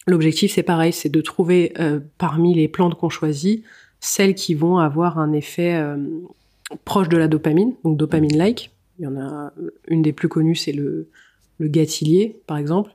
L'objectif, 0.07 0.53
c'est 0.53 0.63
pareil, 0.63 0.93
c'est 0.93 1.09
de 1.09 1.21
trouver 1.21 1.73
euh, 1.79 1.99
parmi 2.17 2.53
les 2.55 2.67
plantes 2.67 2.95
qu'on 2.95 3.09
choisit 3.09 3.63
celles 3.99 4.35
qui 4.35 4.53
vont 4.53 4.77
avoir 4.77 5.17
un 5.17 5.33
effet 5.33 5.75
euh, 5.75 5.97
proche 6.85 7.09
de 7.09 7.17
la 7.17 7.27
dopamine, 7.27 7.73
donc 7.83 7.97
dopamine-like. 7.97 8.71
Il 8.99 9.03
y 9.03 9.07
en 9.07 9.17
a 9.17 9.51
une 9.87 10.01
des 10.01 10.13
plus 10.13 10.29
connues, 10.29 10.55
c'est 10.55 10.71
le, 10.71 11.07
le 11.59 11.67
gâtillier, 11.67 12.39
par 12.47 12.57
exemple. 12.57 12.91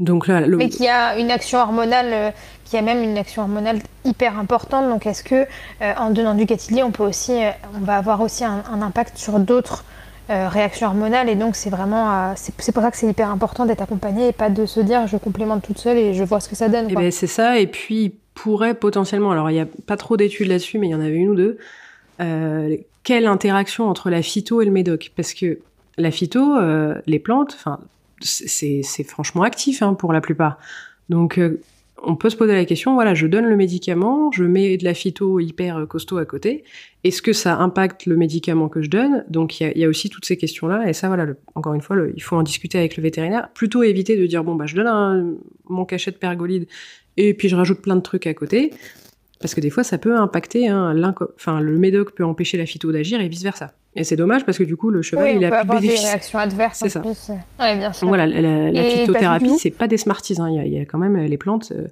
Donc 0.00 0.28
là, 0.28 0.40
Mais 0.46 0.70
qui 0.70 0.88
a 0.88 1.18
une 1.18 1.30
action 1.30 1.58
hormonale, 1.58 2.06
euh, 2.10 2.30
qui 2.64 2.78
a 2.78 2.82
même 2.82 3.02
une 3.02 3.18
action 3.18 3.42
hormonale 3.42 3.80
hyper 4.06 4.38
importante. 4.38 4.88
Donc 4.88 5.04
est-ce 5.06 5.22
que 5.22 5.34
euh, 5.82 5.92
en 5.98 6.10
donnant 6.10 6.34
du 6.34 6.46
gâtillier, 6.46 6.82
on 6.82 6.90
peut 6.90 7.04
aussi, 7.04 7.32
euh, 7.32 7.50
on 7.76 7.84
va 7.84 7.98
avoir 7.98 8.22
aussi 8.22 8.42
un, 8.42 8.62
impact 8.80 9.18
sur 9.18 9.38
d'autres 9.38 9.84
réactions 10.28 10.86
hormonales? 10.86 11.28
Et 11.28 11.34
donc 11.34 11.54
c'est 11.54 11.70
vraiment, 11.70 12.34
c'est 12.36 12.72
pour 12.72 12.82
ça 12.82 12.90
que 12.90 12.96
c'est 12.96 13.08
hyper 13.08 13.28
important 13.28 13.66
d'être 13.66 13.82
accompagné 13.82 14.28
et 14.28 14.32
pas 14.32 14.48
de 14.48 14.64
se 14.64 14.80
dire 14.80 15.06
je 15.06 15.16
complémente 15.18 15.62
toute 15.62 15.78
seule 15.78 15.98
et 15.98 16.14
je 16.14 16.24
vois 16.24 16.40
ce 16.40 16.48
que 16.48 16.54
ça 16.54 16.68
donne. 16.68 16.86
Eh 16.88 16.94
ben, 16.94 17.10
c'est 17.10 17.26
ça. 17.26 17.58
Et 17.58 17.66
puis 17.66 18.14
pourrait 18.34 18.74
potentiellement, 18.74 19.32
alors 19.32 19.50
il 19.50 19.54
n'y 19.54 19.60
a 19.60 19.66
pas 19.86 19.96
trop 19.96 20.16
d'études 20.16 20.46
là-dessus, 20.46 20.78
mais 20.78 20.86
il 20.86 20.90
y 20.90 20.94
en 20.94 21.00
avait 21.00 21.16
une 21.16 21.28
ou 21.28 21.34
deux. 21.34 21.58
quelle 23.02 23.26
interaction 23.26 23.88
entre 23.88 24.08
la 24.08 24.22
phyto 24.22 24.62
et 24.62 24.64
le 24.64 24.70
médoc? 24.70 25.10
Parce 25.14 25.34
que 25.34 25.58
la 25.98 26.10
phyto, 26.10 26.54
les 27.06 27.18
plantes, 27.18 27.54
enfin 27.58 27.80
c'est 28.20 29.04
franchement 29.04 29.42
actif 29.42 29.82
hein, 29.82 29.94
pour 29.94 30.12
la 30.12 30.20
plupart. 30.20 30.58
Donc 31.08 31.38
euh, 31.38 31.60
on 32.02 32.16
peut 32.16 32.30
se 32.30 32.36
poser 32.36 32.54
la 32.54 32.64
question, 32.64 32.94
voilà, 32.94 33.14
je 33.14 33.26
donne 33.26 33.46
le 33.46 33.56
médicament, 33.56 34.30
je 34.32 34.44
mets 34.44 34.76
de 34.76 34.84
la 34.84 34.94
phyto 34.94 35.38
hyper 35.40 35.86
costaud 35.88 36.18
à 36.18 36.24
côté. 36.24 36.64
Est-ce 37.04 37.22
que 37.22 37.32
ça 37.32 37.58
impacte 37.58 38.06
le 38.06 38.16
médicament 38.16 38.68
que 38.68 38.82
je 38.82 38.88
donne? 38.88 39.24
Donc 39.28 39.60
il 39.60 39.76
y, 39.76 39.84
a, 39.84 39.88
aussi 39.88 40.08
toutes 40.08 40.24
ces 40.24 40.36
questions-là. 40.36 40.88
Et 40.88 40.92
ça, 40.92 41.08
voilà, 41.08 41.26
encore 41.54 41.74
une 41.74 41.82
fois, 41.82 41.96
il 42.14 42.22
faut 42.22 42.36
en 42.36 42.42
discuter 42.42 42.78
avec 42.78 42.96
le 42.96 43.02
vétérinaire. 43.02 43.50
Plutôt 43.52 43.82
éviter 43.82 44.16
de 44.16 44.26
dire, 44.26 44.44
bon, 44.44 44.54
bah, 44.54 44.66
je 44.66 44.76
donne 44.76 45.38
mon 45.68 45.84
cachet 45.84 46.10
de 46.10 46.16
pergolide 46.16 46.66
et 47.16 47.34
puis 47.34 47.48
je 47.48 47.56
rajoute 47.56 47.82
plein 47.82 47.96
de 47.96 48.02
trucs 48.02 48.26
à 48.26 48.34
côté. 48.34 48.72
Parce 49.40 49.54
que 49.54 49.60
des 49.60 49.70
fois, 49.70 49.84
ça 49.84 49.98
peut 49.98 50.16
impacter, 50.16 50.68
hein, 50.68 50.94
enfin, 51.34 51.60
le 51.60 51.78
médoc 51.78 52.12
peut 52.12 52.24
empêcher 52.24 52.58
la 52.58 52.66
phyto 52.66 52.92
d'agir 52.92 53.20
et 53.20 53.28
vice-versa. 53.28 53.72
Et 53.96 54.04
c'est 54.04 54.16
dommage 54.16 54.44
parce 54.46 54.56
que 54.56 54.62
du 54.62 54.76
coup, 54.76 54.90
le 54.90 55.02
cheval, 55.02 55.36
il 55.36 55.44
a 55.44 55.64
plus 55.64 55.80
des 55.80 55.96
réactions 55.96 56.38
adverses. 56.38 56.78
C'est 56.78 56.88
ça. 56.88 57.02
Ouais, 57.58 57.76
bien 57.76 57.92
sûr. 57.92 58.06
Voilà, 58.06 58.26
la, 58.26 58.84
phytothérapie, 58.84 59.58
c'est 59.58 59.70
pas 59.70 59.88
des 59.88 59.96
smarties. 59.96 60.36
Hein. 60.38 60.48
Il, 60.48 60.72
y 60.72 60.78
a, 60.78 60.84
quand 60.84 60.98
même 60.98 61.16
les 61.16 61.36
plantes. 61.36 61.72
Euh, 61.72 61.88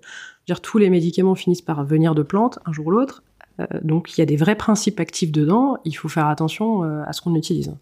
dire, 0.46 0.61
tous 0.61 0.78
les 0.78 0.90
médicaments 0.90 1.34
finissent 1.34 1.62
par 1.62 1.84
venir 1.84 2.14
de 2.14 2.22
plantes 2.22 2.61
un 2.66 2.72
jour 2.72 2.87
ou 2.87 2.90
l'autre. 2.90 3.22
Euh, 3.61 3.66
donc, 3.82 4.16
il 4.16 4.20
y 4.20 4.22
a 4.22 4.26
des 4.26 4.37
vrais 4.37 4.54
principes 4.54 5.00
actifs 5.00 5.32
dedans. 5.32 5.78
Il 5.84 5.92
faut 5.92 6.08
faire 6.08 6.28
attention 6.28 6.84
euh, 6.84 7.02
à 7.06 7.12
ce 7.12 7.20
qu'on 7.20 7.34
utilise. 7.34 7.74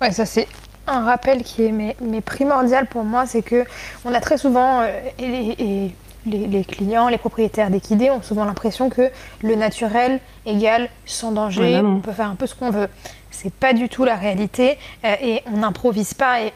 Ouais, 0.00 0.10
ça 0.10 0.24
c'est 0.24 0.48
un 0.86 1.04
rappel 1.04 1.42
qui 1.42 1.64
est 1.64 1.72
mais, 1.72 2.20
primordial 2.22 2.86
pour 2.86 3.04
moi, 3.04 3.26
c'est 3.26 3.42
que 3.42 3.64
on 4.06 4.14
a 4.14 4.20
très 4.20 4.38
souvent 4.38 4.82
et 5.18 5.90
les, 6.26 6.64
clients, 6.64 7.08
les 7.08 7.18
propriétaires 7.18 7.70
d'équidés 7.70 8.10
ont 8.10 8.22
souvent 8.22 8.44
l'impression 8.44 8.90
que 8.90 9.10
le 9.42 9.54
naturel 9.54 10.20
égale 10.46 10.88
sans 11.06 11.32
danger, 11.32 11.80
on 11.84 12.00
peut 12.00 12.12
faire 12.12 12.30
un 12.30 12.34
peu 12.34 12.46
ce 12.46 12.54
qu'on 12.54 12.70
veut. 12.70 12.88
C'est 13.30 13.52
pas 13.52 13.72
du 13.72 13.88
tout 13.88 14.04
la 14.04 14.16
réalité 14.16 14.76
euh, 15.04 15.14
et 15.22 15.42
on 15.46 15.58
n'improvise 15.58 16.14
pas. 16.14 16.42
Et, 16.42 16.52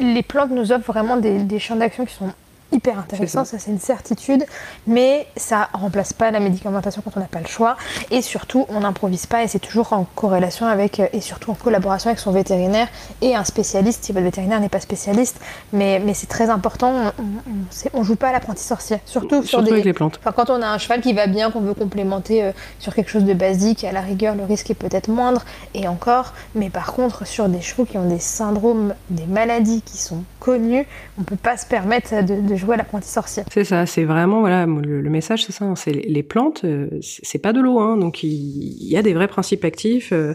les 0.00 0.22
plantes 0.22 0.50
nous 0.50 0.72
offrent 0.72 0.92
vraiment 0.92 1.16
des, 1.16 1.38
des 1.38 1.58
champs 1.58 1.76
d'action 1.76 2.04
qui 2.04 2.14
sont 2.14 2.32
hyper 2.72 2.98
intéressant, 2.98 3.44
ça, 3.44 3.58
c'est 3.58 3.70
une 3.70 3.78
certitude, 3.78 4.44
mais 4.86 5.26
ça 5.36 5.68
remplace 5.72 6.12
pas 6.12 6.30
la 6.30 6.40
médicamentation 6.40 7.02
quand 7.02 7.16
on 7.16 7.20
n'a 7.20 7.26
pas 7.26 7.40
le 7.40 7.46
choix. 7.46 7.76
Et 8.10 8.22
surtout, 8.22 8.66
on 8.68 8.80
n'improvise 8.80 9.26
pas 9.26 9.42
et 9.42 9.48
c'est 9.48 9.58
toujours 9.58 9.92
en 9.92 10.04
corrélation 10.14 10.66
avec, 10.66 11.00
euh, 11.00 11.06
et 11.12 11.20
surtout 11.20 11.50
en 11.50 11.54
collaboration 11.54 12.10
avec 12.10 12.20
son 12.20 12.30
vétérinaire 12.30 12.88
et 13.22 13.34
un 13.34 13.44
spécialiste, 13.44 14.04
si 14.04 14.12
votre 14.12 14.24
vétérinaire 14.24 14.60
n'est 14.60 14.68
pas 14.68 14.80
spécialiste. 14.80 15.40
Mais, 15.72 16.00
mais 16.04 16.14
c'est 16.14 16.26
très 16.26 16.50
important, 16.50 17.12
on, 17.18 17.98
on, 17.98 18.02
joue 18.02 18.16
pas 18.16 18.28
à 18.28 18.32
l'apprenti 18.32 18.62
sorcier, 18.62 18.98
surtout, 19.04 19.42
sur 19.42 19.62
des, 19.62 19.72
avec 19.72 19.84
les 19.84 19.92
plantes. 19.92 20.20
Quand 20.36 20.50
on 20.50 20.62
a 20.62 20.66
un 20.66 20.78
cheval 20.78 21.00
qui 21.00 21.12
va 21.12 21.26
bien, 21.26 21.50
qu'on 21.50 21.60
veut 21.60 21.74
complémenter 21.74 22.44
euh, 22.44 22.52
sur 22.78 22.94
quelque 22.94 23.10
chose 23.10 23.24
de 23.24 23.34
basique, 23.34 23.84
à 23.84 23.92
la 23.92 24.00
rigueur, 24.00 24.34
le 24.34 24.44
risque 24.44 24.70
est 24.70 24.74
peut-être 24.74 25.08
moindre, 25.08 25.44
et 25.74 25.88
encore, 25.88 26.34
mais 26.54 26.70
par 26.70 26.92
contre, 26.92 27.26
sur 27.26 27.48
des 27.48 27.60
chevaux 27.60 27.84
qui 27.84 27.98
ont 27.98 28.08
des 28.08 28.18
syndromes, 28.18 28.94
des 29.10 29.26
maladies 29.26 29.82
qui 29.82 29.98
sont 29.98 30.22
connues, 30.38 30.86
on 31.18 31.22
peut 31.22 31.36
pas 31.36 31.56
se 31.56 31.66
permettre 31.66 32.24
de, 32.24 32.56
jouer 32.56 32.74
à 32.74 32.78
l'apprenti 32.78 33.08
sorcier. 33.08 33.42
C'est 33.52 33.64
ça, 33.64 33.86
c'est 33.86 34.04
vraiment 34.04 34.40
voilà 34.40 34.66
le, 34.66 35.10
message, 35.10 35.44
c'est 35.44 35.52
ça. 35.52 35.64
Hein, 35.64 35.76
c'est 35.76 35.92
les 35.92 36.22
plantes, 36.22 36.64
euh, 36.64 36.88
c'est 37.00 37.38
pas 37.38 37.52
de 37.52 37.60
l'eau, 37.60 37.78
hein, 37.80 37.96
donc 37.96 38.22
il, 38.22 38.88
y 38.88 38.96
a 38.96 39.02
des 39.02 39.14
vrais 39.14 39.28
principes 39.28 39.64
actifs 39.64 40.12
euh, 40.12 40.34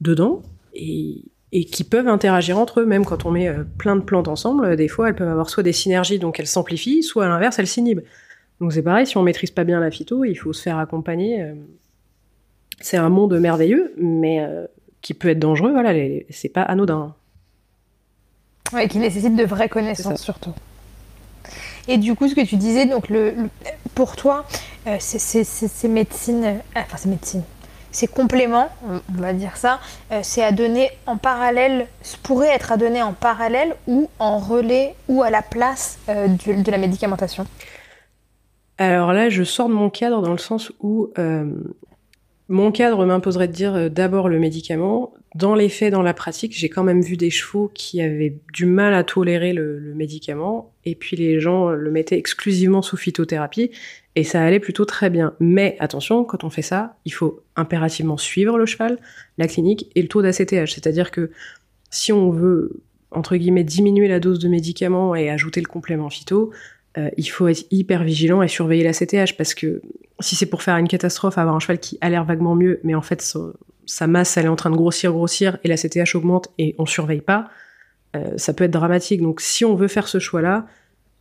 dedans 0.00 0.42
et, 0.74 1.24
qui 1.52 1.82
peuvent 1.84 2.08
interagir 2.08 2.58
entre 2.58 2.80
eux, 2.80 2.86
même 2.86 3.04
quand 3.04 3.26
on 3.26 3.30
met 3.32 3.48
euh, 3.48 3.64
plein 3.78 3.96
de 3.96 4.02
plantes 4.02 4.28
ensemble. 4.28 4.76
Des 4.76 4.88
fois, 4.88 5.08
elles 5.08 5.16
peuvent 5.16 5.28
avoir 5.28 5.50
soit 5.50 5.62
des 5.62 5.72
synergies, 5.72 6.18
donc 6.18 6.38
elles 6.38 6.46
s'amplifient, 6.46 7.02
soit 7.02 7.24
à 7.24 7.28
l'inverse, 7.28 7.58
elles 7.58 7.66
s'inhibent. 7.66 8.04
Donc 8.60 8.72
c'est 8.72 8.82
pareil, 8.82 9.06
si 9.06 9.16
on 9.16 9.22
maîtrise 9.22 9.50
pas 9.50 9.64
bien 9.64 9.80
la 9.80 9.90
phyto, 9.90 10.24
il 10.24 10.36
faut 10.36 10.52
se 10.52 10.62
faire 10.62 10.78
accompagner. 10.78 11.54
C'est 12.80 12.98
un 12.98 13.08
monde 13.08 13.38
merveilleux, 13.40 13.94
mais 13.96 14.46
qui 15.00 15.14
peut 15.14 15.28
être 15.28 15.38
dangereux. 15.38 15.72
Voilà, 15.72 15.94
c'est 16.28 16.50
pas 16.50 16.62
anodin. 16.62 17.14
Oui, 18.72 18.88
qui 18.88 18.98
nécessite 18.98 19.34
de 19.34 19.44
vraies 19.44 19.68
connaissances 19.68 20.22
surtout. 20.22 20.54
Et 21.88 21.98
du 21.98 22.14
coup, 22.14 22.28
ce 22.28 22.34
que 22.34 22.44
tu 22.44 22.56
disais, 22.56 22.86
donc 22.86 23.08
le, 23.08 23.34
pour 23.94 24.16
toi, 24.16 24.44
euh, 24.86 24.96
ces 24.98 25.88
médecines, 25.88 26.44
euh, 26.44 26.58
enfin 26.76 26.96
ces 26.96 27.08
médecines, 27.08 27.42
ces 27.90 28.06
compléments, 28.06 28.68
on 28.88 29.00
va 29.20 29.32
dire 29.32 29.56
ça, 29.56 29.80
euh, 30.12 30.20
c'est 30.22 30.44
à 30.44 30.52
donner 30.52 30.90
en 31.06 31.16
parallèle, 31.16 31.88
pourrait 32.22 32.54
être 32.54 32.70
à 32.70 32.76
donner 32.76 33.02
en 33.02 33.12
parallèle 33.12 33.74
ou 33.88 34.08
en 34.18 34.38
relais 34.38 34.94
ou 35.08 35.22
à 35.22 35.30
la 35.30 35.42
place 35.42 35.98
de 36.06 36.70
la 36.70 36.78
médicamentation 36.78 37.46
Alors 38.78 39.12
là, 39.12 39.28
je 39.28 39.42
sors 39.42 39.68
de 39.68 39.74
mon 39.74 39.90
cadre 39.90 40.22
dans 40.22 40.32
le 40.32 40.38
sens 40.38 40.70
où 40.80 41.10
mon 42.50 42.72
cadre 42.72 43.06
m'imposerait 43.06 43.46
de 43.46 43.52
dire 43.52 43.74
euh, 43.74 43.88
d'abord 43.88 44.28
le 44.28 44.38
médicament. 44.38 45.12
Dans 45.36 45.54
les 45.54 45.68
faits, 45.68 45.92
dans 45.92 46.02
la 46.02 46.12
pratique, 46.12 46.56
j'ai 46.56 46.68
quand 46.68 46.82
même 46.82 47.02
vu 47.02 47.16
des 47.16 47.30
chevaux 47.30 47.70
qui 47.72 48.02
avaient 48.02 48.36
du 48.52 48.66
mal 48.66 48.94
à 48.94 49.04
tolérer 49.04 49.52
le, 49.52 49.94
médicament, 49.94 50.72
et 50.84 50.96
puis 50.96 51.16
les 51.16 51.38
gens 51.38 51.70
le 51.70 51.90
mettaient 51.90 52.18
exclusivement 52.18 52.82
sous 52.82 52.96
phytothérapie, 52.96 53.70
et 54.16 54.24
ça 54.24 54.42
allait 54.42 54.58
plutôt 54.58 54.84
très 54.84 55.08
bien. 55.08 55.34
Mais 55.38 55.76
attention, 55.78 56.24
quand 56.24 56.42
on 56.42 56.50
fait 56.50 56.62
ça, 56.62 56.96
il 57.04 57.12
faut 57.12 57.42
impérativement 57.54 58.16
suivre 58.16 58.58
le 58.58 58.66
cheval, 58.66 58.98
la 59.38 59.46
clinique 59.46 59.90
et 59.94 60.02
le 60.02 60.08
taux 60.08 60.20
d'ACTH. 60.20 60.66
C'est-à-dire 60.66 61.12
que 61.12 61.30
si 61.90 62.12
on 62.12 62.30
veut, 62.30 62.80
entre 63.12 63.36
guillemets, 63.36 63.64
diminuer 63.64 64.08
la 64.08 64.18
dose 64.18 64.40
de 64.40 64.48
médicaments 64.48 65.14
et 65.14 65.30
ajouter 65.30 65.60
le 65.60 65.68
complément 65.68 66.10
phyto, 66.10 66.50
euh, 66.98 67.08
il 67.16 67.28
faut 67.30 67.46
être 67.46 67.66
hyper 67.70 68.02
vigilant 68.02 68.42
et 68.42 68.48
surveiller 68.48 68.82
la 68.82 68.92
CTH 68.92 69.36
parce 69.36 69.54
que 69.54 69.80
si 70.18 70.34
c'est 70.34 70.46
pour 70.46 70.62
faire 70.64 70.76
une 70.76 70.88
catastrophe, 70.88 71.38
avoir 71.38 71.54
un 71.54 71.60
cheval 71.60 71.78
qui 71.78 71.98
a 72.00 72.10
l'air 72.10 72.24
vaguement 72.24 72.56
mieux, 72.56 72.80
mais 72.82 72.96
en 72.96 73.02
fait 73.02 73.22
sa 73.90 74.06
masse 74.06 74.36
elle 74.36 74.46
est 74.46 74.48
en 74.48 74.56
train 74.56 74.70
de 74.70 74.76
grossir, 74.76 75.12
grossir 75.12 75.58
et 75.64 75.68
la 75.68 75.76
CTH 75.76 76.14
augmente 76.14 76.48
et 76.58 76.74
on 76.78 76.86
surveille 76.86 77.20
pas, 77.20 77.50
euh, 78.16 78.36
ça 78.36 78.54
peut 78.54 78.64
être 78.64 78.70
dramatique. 78.70 79.20
Donc 79.20 79.40
si 79.40 79.64
on 79.64 79.74
veut 79.74 79.88
faire 79.88 80.08
ce 80.08 80.18
choix-là, 80.18 80.66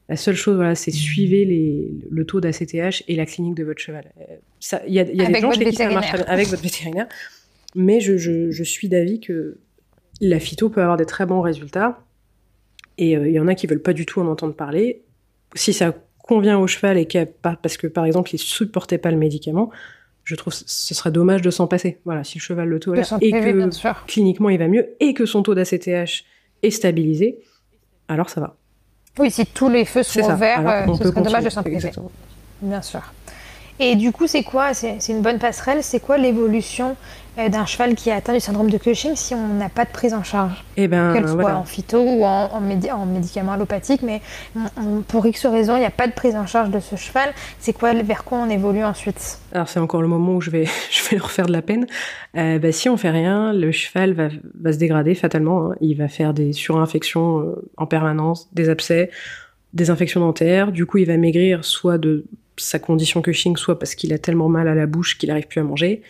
la 0.08 0.15
seule 0.15 0.36
chose, 0.36 0.55
voilà, 0.55 0.75
c'est 0.75 0.91
suivez 0.91 1.45
les, 1.45 1.91
le 2.10 2.25
taux 2.25 2.41
d'ACTH 2.41 3.03
et 3.08 3.15
la 3.15 3.25
clinique 3.25 3.55
de 3.55 3.63
votre 3.63 3.79
cheval. 3.79 4.12
Euh, 4.19 4.82
il 4.88 4.93
y 4.93 4.99
a, 4.99 5.03
y 5.03 5.21
a 5.21 5.27
des 5.27 5.39
gens 5.39 5.51
chez 5.51 5.65
qui 5.65 5.75
ça 5.75 5.89
marche 5.89 6.13
avec 6.27 6.47
votre 6.47 6.63
vétérinaire, 6.63 7.08
mais 7.75 7.99
je, 7.99 8.17
je, 8.17 8.51
je 8.51 8.63
suis 8.63 8.88
d'avis 8.88 9.19
que 9.19 9.58
la 10.21 10.39
phyto 10.39 10.69
peut 10.69 10.82
avoir 10.82 10.97
des 10.97 11.05
très 11.05 11.25
bons 11.25 11.41
résultats. 11.41 12.03
Et 12.97 13.13
il 13.13 13.32
y 13.32 13.39
en 13.39 13.47
a 13.47 13.55
qui 13.55 13.65
veulent 13.65 13.82
pas 13.82 13.93
du 13.93 14.05
tout 14.05 14.19
en 14.19 14.27
entendre 14.27 14.53
parler 14.53 15.03
si 15.55 15.71
ça 15.73 15.95
convient 16.19 16.60
au 16.60 16.67
cheval 16.67 16.97
et 16.97 17.08
parce 17.41 17.77
que 17.77 17.88
par 17.88 18.05
exemple 18.05 18.29
il 18.34 18.38
supportait 18.38 18.97
pas 18.99 19.10
le 19.10 19.17
médicament, 19.17 19.71
je 20.29 20.35
trouve 20.35 20.53
que 20.53 20.59
ce 20.63 20.93
serait 20.93 21.09
dommage 21.09 21.41
de 21.41 21.49
s'en 21.49 21.65
passer. 21.65 21.97
Voilà, 22.05 22.23
si 22.23 22.37
le 22.37 22.41
cheval 22.43 22.69
le 22.69 22.79
tolère 22.79 23.17
et 23.19 23.31
que 23.31 24.05
cliniquement 24.05 24.49
il 24.49 24.59
va 24.59 24.67
mieux 24.67 24.95
et 24.99 25.15
que 25.15 25.25
son 25.25 25.41
taux 25.41 25.55
d'ACTH 25.55 26.23
est 26.61 26.69
stabilisé, 26.69 27.39
alors 28.07 28.29
ça 28.29 28.39
va. 28.39 28.55
Oui, 29.17 29.31
si 29.31 29.47
tous 29.47 29.69
les 29.69 29.85
feux 29.85 30.03
sont 30.03 30.35
verts, 30.35 30.67
euh, 30.67 30.95
ce 30.95 31.05
serait 31.05 31.21
dommage 31.21 31.45
de 31.45 31.49
s'en 31.49 31.63
priver. 31.63 31.91
Bien 32.61 32.81
sûr. 32.83 33.01
Et 33.79 33.95
du 33.95 34.11
coup, 34.11 34.27
c'est 34.27 34.43
quoi 34.43 34.73
C'est 34.73 34.97
une 35.07 35.21
bonne 35.21 35.39
passerelle? 35.39 35.83
C'est 35.83 36.01
quoi 36.01 36.17
l'évolution 36.17 36.97
euh, 37.37 37.47
d'un 37.47 37.65
cheval 37.65 37.95
qui 37.95 38.11
a 38.11 38.15
atteint 38.15 38.33
du 38.33 38.41
syndrome 38.41 38.69
de 38.69 38.77
Cushing 38.77 39.15
si 39.15 39.33
on 39.33 39.47
n'a 39.53 39.69
pas 39.69 39.85
de 39.85 39.89
prise 39.89 40.13
en 40.13 40.23
charge? 40.23 40.65
Eh 40.75 40.89
ben, 40.89 41.13
Qu'elle 41.13 41.29
soit 41.29 41.53
en 41.53 41.63
phyto 41.63 41.97
ou 41.97 42.25
en, 42.25 42.49
en, 42.51 43.05
médicaments 43.05 43.53
allopathiques, 43.53 44.01
mais 44.01 44.21
pour 45.07 45.25
X 45.25 45.45
raison, 45.45 45.77
il 45.77 45.79
n'y 45.79 45.85
a 45.85 45.91
pas 45.91 46.07
de 46.07 46.11
prise 46.11 46.35
en 46.35 46.45
charge 46.45 46.71
de 46.71 46.81
ce 46.81 46.97
cheval. 46.97 47.29
C'est 47.59 47.71
quoi 47.71 47.93
vers 47.93 48.25
quoi 48.25 48.39
on 48.39 48.49
évolue 48.49 48.83
ensuite? 48.83 49.39
Alors 49.53 49.69
c'est 49.69 49.79
encore 49.79 50.01
le 50.01 50.09
moment 50.09 50.35
où 50.35 50.41
je 50.41 50.49
vais, 50.49 50.65
je 50.91 51.09
vais 51.09 51.15
leur 51.15 51.31
faire 51.31 51.45
de 51.45 51.53
la 51.53 51.61
peine. 51.61 51.87
Euh, 52.35 52.59
bah, 52.59 52.73
si 52.73 52.89
on 52.89 52.97
fait 52.97 53.11
rien, 53.11 53.53
le 53.53 53.71
cheval 53.71 54.11
va, 54.11 54.27
va 54.59 54.73
se 54.73 54.77
dégrader 54.77 55.15
fatalement. 55.15 55.71
Hein. 55.71 55.75
Il 55.79 55.95
va 55.95 56.09
faire 56.09 56.33
des 56.33 56.51
surinfections 56.51 57.39
euh, 57.39 57.69
en 57.77 57.85
permanence, 57.85 58.49
des 58.53 58.67
abcès, 58.67 59.09
des 59.73 59.89
infections 59.89 60.19
dentaires. 60.19 60.73
Du 60.73 60.85
coup, 60.85 60.97
il 60.97 61.05
va 61.05 61.15
maigrir 61.15 61.63
soit 61.63 61.97
de 61.97 62.25
sa 62.59 62.79
condition 62.79 63.21
Cushing, 63.21 63.57
soit 63.57 63.79
parce 63.79 63.95
qu'il 63.95 64.13
a 64.13 64.17
tellement 64.17 64.49
mal 64.49 64.67
à 64.67 64.75
la 64.75 64.85
bouche 64.85 65.17
qu'il 65.17 65.29
n'arrive 65.29 65.47
plus 65.47 65.59
à 65.59 65.63
manger. 65.63 66.01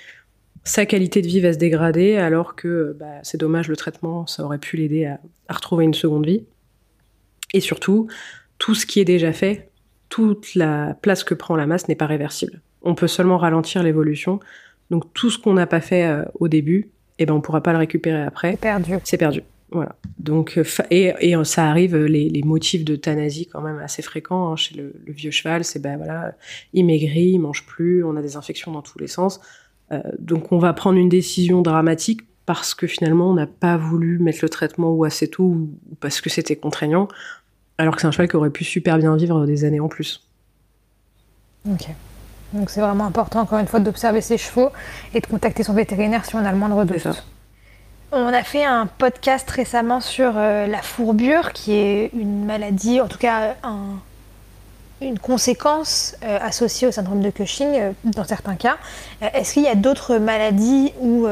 Sa 0.63 0.85
qualité 0.85 1.21
de 1.21 1.27
vie 1.27 1.39
va 1.39 1.53
se 1.53 1.57
dégrader, 1.57 2.17
alors 2.17 2.55
que 2.55 2.95
bah, 2.99 3.19
c'est 3.23 3.39
dommage, 3.39 3.67
le 3.69 3.75
traitement, 3.75 4.27
ça 4.27 4.43
aurait 4.43 4.57
pu 4.57 4.77
l'aider 4.77 5.05
à, 5.05 5.19
retrouver 5.53 5.85
une 5.85 5.93
seconde 5.93 6.25
vie. 6.25 6.43
Et 7.53 7.59
surtout, 7.59 8.07
tout 8.57 8.75
ce 8.75 8.85
qui 8.85 8.99
est 8.99 9.05
déjà 9.05 9.33
fait, 9.33 9.69
toute 10.09 10.55
la 10.55 10.95
place 11.01 11.23
que 11.23 11.33
prend 11.33 11.55
la 11.55 11.65
masse 11.65 11.87
n'est 11.87 11.95
pas 11.95 12.07
réversible. 12.07 12.61
On 12.81 12.95
peut 12.95 13.07
seulement 13.07 13.37
ralentir 13.37 13.83
l'évolution. 13.83 14.39
Donc 14.89 15.13
tout 15.13 15.29
ce 15.29 15.37
qu'on 15.37 15.53
n'a 15.53 15.67
pas 15.67 15.81
fait 15.81 16.05
euh, 16.05 16.23
au 16.39 16.47
début, 16.47 16.89
eh 17.19 17.25
ben 17.25 17.33
on 17.33 17.41
pourra 17.41 17.61
pas 17.61 17.71
le 17.71 17.77
récupérer 17.79 18.21
après. 18.21 18.51
C'est 18.51 18.61
perdu. 18.61 18.93
C'est 19.03 19.17
perdu. 19.17 19.43
Voilà. 19.71 19.95
Donc, 20.17 20.57
euh, 20.57 20.63
et, 20.89 21.13
et 21.19 21.35
euh, 21.35 21.43
ça 21.43 21.69
arrive, 21.69 21.95
euh, 21.95 22.07
les, 22.07 22.29
les, 22.29 22.41
motifs 22.41 22.83
d'euthanasie 22.83 23.47
quand 23.47 23.61
même 23.61 23.77
assez 23.77 24.01
fréquents 24.01 24.51
hein, 24.51 24.55
chez 24.55 24.75
le, 24.75 24.95
le, 25.05 25.13
vieux 25.13 25.29
cheval, 25.29 25.63
c'est 25.63 25.79
ben 25.79 25.97
voilà, 25.97 26.33
il 26.73 26.85
maigrit, 26.85 27.31
il 27.33 27.39
mange 27.39 27.65
plus, 27.65 28.03
on 28.03 28.15
a 28.15 28.21
des 28.21 28.35
infections 28.35 28.71
dans 28.71 28.81
tous 28.81 28.97
les 28.97 29.07
sens. 29.07 29.39
Euh, 29.91 30.01
donc 30.17 30.51
on 30.51 30.57
va 30.57 30.73
prendre 30.73 30.97
une 30.97 31.09
décision 31.09 31.61
dramatique 31.61 32.21
parce 32.45 32.73
que 32.73 32.87
finalement 32.87 33.29
on 33.29 33.33
n'a 33.33 33.47
pas 33.47 33.77
voulu 33.77 34.17
mettre 34.17 34.39
le 34.41 34.49
traitement 34.49 34.91
ou 34.91 35.03
assez 35.03 35.27
tôt 35.27 35.43
ou 35.43 35.69
parce 35.99 36.19
que 36.19 36.31
c'était 36.31 36.55
contraignant, 36.55 37.07
alors 37.77 37.95
que 37.95 38.01
c'est 38.01 38.07
un 38.07 38.11
cheval 38.11 38.27
qui 38.27 38.37
aurait 38.37 38.49
pu 38.49 38.63
super 38.63 38.97
bien 38.97 39.15
vivre 39.15 39.45
des 39.45 39.65
années 39.65 39.79
en 39.79 39.87
plus. 39.87 40.27
Ok. 41.69 41.89
Donc 42.53 42.71
c'est 42.71 42.81
vraiment 42.81 43.05
important 43.05 43.41
encore 43.41 43.59
une 43.59 43.67
fois 43.67 43.79
d'observer 43.79 44.21
ses 44.21 44.39
chevaux 44.39 44.69
et 45.13 45.19
de 45.19 45.27
contacter 45.27 45.61
son 45.61 45.73
vétérinaire 45.73 46.25
si 46.25 46.35
on 46.35 46.39
a 46.39 46.51
le 46.51 46.57
moindre 46.57 46.83
doute. 46.85 47.07
On 48.11 48.27
a 48.27 48.41
fait 48.41 48.65
un 48.65 48.87
podcast 48.87 49.47
récemment 49.51 50.01
sur 50.01 50.33
euh, 50.35 50.65
la 50.65 50.81
fourbure, 50.81 51.53
qui 51.53 51.73
est 51.73 52.09
une 52.13 52.43
maladie, 52.43 53.01
en 53.01 53.07
tout 53.07 53.19
cas 53.19 53.55
une 55.01 55.19
conséquence 55.19 56.17
euh, 56.23 56.39
associée 56.41 56.87
au 56.87 56.91
syndrome 56.91 57.21
de 57.21 57.29
Cushing 57.29 57.67
euh, 57.67 57.91
dans 58.03 58.23
certains 58.23 58.55
cas. 58.55 58.77
Est-ce 59.21 59.53
qu'il 59.53 59.63
y 59.63 59.67
a 59.67 59.75
d'autres 59.75 60.17
maladies 60.17 60.91
où, 60.99 61.27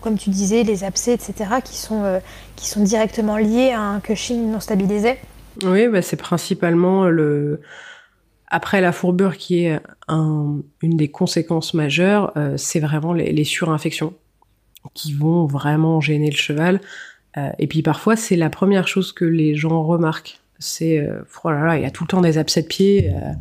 comme 0.00 0.16
tu 0.16 0.30
disais, 0.30 0.62
les 0.62 0.84
abcès, 0.84 1.14
etc., 1.14 1.34
qui 1.64 1.76
sont, 1.76 2.20
qui 2.54 2.68
sont 2.68 2.82
directement 2.82 3.36
liés 3.36 3.72
à 3.72 3.80
un 3.80 4.00
Cushing 4.00 4.52
non 4.52 4.60
stabilisé? 4.60 5.18
Oui, 5.64 5.88
bah, 5.88 6.00
c'est 6.02 6.16
principalement 6.16 7.06
le... 7.06 7.60
Après 8.48 8.80
la 8.80 8.92
fourbure 8.92 9.36
qui 9.36 9.64
est 9.64 9.80
une 10.08 10.62
des 10.96 11.10
conséquences 11.10 11.74
majeures, 11.74 12.32
c'est 12.56 12.78
vraiment 12.78 13.12
les 13.12 13.44
surinfections 13.44 14.14
qui 14.92 15.14
vont 15.14 15.46
vraiment 15.46 16.00
gêner 16.00 16.30
le 16.30 16.36
cheval. 16.36 16.80
Euh, 17.36 17.50
et 17.58 17.66
puis 17.66 17.82
parfois, 17.82 18.16
c'est 18.16 18.36
la 18.36 18.50
première 18.50 18.86
chose 18.86 19.12
que 19.12 19.24
les 19.24 19.54
gens 19.54 19.82
remarquent. 19.82 20.38
C'est, 20.58 20.98
euh, 20.98 21.22
oh 21.42 21.50
là 21.50 21.64
là, 21.64 21.78
il 21.78 21.84
a 21.84 21.90
tout 21.90 22.04
le 22.04 22.08
temps 22.08 22.20
des 22.20 22.38
abcès 22.38 22.62
de 22.62 22.66
pied. 22.66 23.10
Euh, 23.10 23.32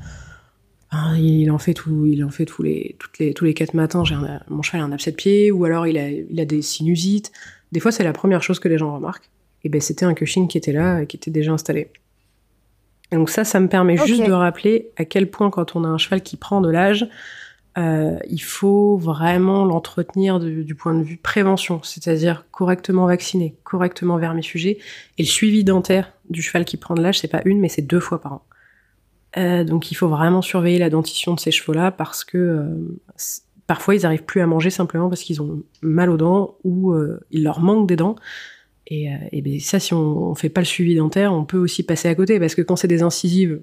hein, 0.91 1.17
il 1.17 1.51
en 1.51 1.57
fait 1.57 1.73
tout, 1.73 2.05
il 2.05 2.23
en 2.23 2.29
fait 2.29 2.45
tous 2.45 2.63
les, 2.63 2.95
toutes 2.99 3.19
les, 3.19 3.33
tous 3.33 3.45
les 3.45 3.53
quatre 3.53 3.73
matins. 3.73 4.03
J'ai 4.03 4.15
mon 4.49 4.61
cheval 4.61 4.81
a 4.81 4.85
un 4.85 4.91
abcès 4.91 5.11
de 5.11 5.15
pied, 5.15 5.51
ou 5.51 5.65
alors 5.65 5.85
il 5.85 5.97
a, 5.97 6.09
il 6.09 6.39
a 6.39 6.45
des 6.45 6.61
sinusites. 6.61 7.31
Des 7.71 7.79
fois, 7.79 7.91
c'est 7.91 8.03
la 8.03 8.13
première 8.13 8.41
chose 8.41 8.59
que 8.59 8.67
les 8.67 8.77
gens 8.77 8.93
remarquent. 8.93 9.29
Et 9.63 9.69
ben, 9.69 9.79
c'était 9.79 10.05
un 10.05 10.13
Cushing 10.13 10.47
qui 10.47 10.57
était 10.57 10.73
là, 10.73 11.05
qui 11.05 11.17
était 11.17 11.31
déjà 11.31 11.53
installé. 11.53 11.89
Et 13.11 13.15
donc 13.15 13.29
ça, 13.29 13.43
ça 13.43 13.59
me 13.59 13.67
permet 13.67 13.95
juste 13.95 14.25
de 14.25 14.31
rappeler 14.31 14.89
à 14.97 15.05
quel 15.05 15.29
point 15.29 15.49
quand 15.49 15.75
on 15.75 15.83
a 15.83 15.87
un 15.87 15.97
cheval 15.97 16.21
qui 16.21 16.35
prend 16.35 16.61
de 16.61 16.69
l'âge, 16.69 17.07
euh, 17.77 18.19
il 18.29 18.41
faut 18.41 18.97
vraiment 18.97 19.65
l'entretenir 19.65 20.39
du, 20.39 20.75
point 20.75 20.93
de 20.93 21.03
vue 21.03 21.17
prévention, 21.17 21.81
c'est-à-dire 21.83 22.45
correctement 22.51 23.07
vacciner, 23.07 23.55
correctement 23.63 24.17
vermifuger, 24.17 24.77
et 25.17 25.23
le 25.23 25.27
suivi 25.27 25.63
dentaire 25.63 26.13
du 26.29 26.41
cheval 26.41 26.65
qui 26.65 26.77
prend 26.77 26.93
de 26.93 27.01
l'âge, 27.01 27.19
c'est 27.19 27.27
pas 27.27 27.41
une, 27.45 27.59
mais 27.59 27.69
c'est 27.69 27.81
deux 27.81 27.99
fois 27.99 28.21
par 28.21 28.33
an. 28.33 28.41
Euh, 29.37 29.63
donc 29.63 29.91
il 29.91 29.95
faut 29.95 30.07
vraiment 30.07 30.43
surveiller 30.43 30.77
la 30.77 30.91
dentition 30.91 31.33
de 31.33 31.39
ces 31.39 31.49
chevaux-là 31.49 31.89
parce 31.89 32.23
que 32.23 32.37
euh, 32.37 32.99
parfois 33.65 33.95
ils 33.95 34.05
arrivent 34.05 34.25
plus 34.25 34.41
à 34.41 34.45
manger 34.45 34.69
simplement 34.69 35.09
parce 35.09 35.23
qu'ils 35.23 35.41
ont 35.41 35.63
mal 35.81 36.11
aux 36.11 36.17
dents 36.17 36.57
ou 36.63 36.93
il 37.31 37.43
leur 37.43 37.59
manque 37.59 37.87
des 37.87 37.95
dents. 37.95 38.15
Et, 38.85 39.07
et 39.31 39.41
ben, 39.41 39.59
ça, 39.59 39.79
si 39.79 39.93
on, 39.95 40.29
on 40.29 40.35
fait 40.35 40.49
pas 40.49 40.61
le 40.61 40.65
suivi 40.65 40.95
dentaire, 40.95 41.33
on 41.33 41.45
peut 41.45 41.57
aussi 41.57 41.81
passer 41.81 42.09
à 42.09 42.13
côté 42.13 42.39
parce 42.39 42.53
que 42.53 42.61
quand 42.61 42.75
c'est 42.75 42.87
des 42.87 43.01
incisives, 43.01 43.59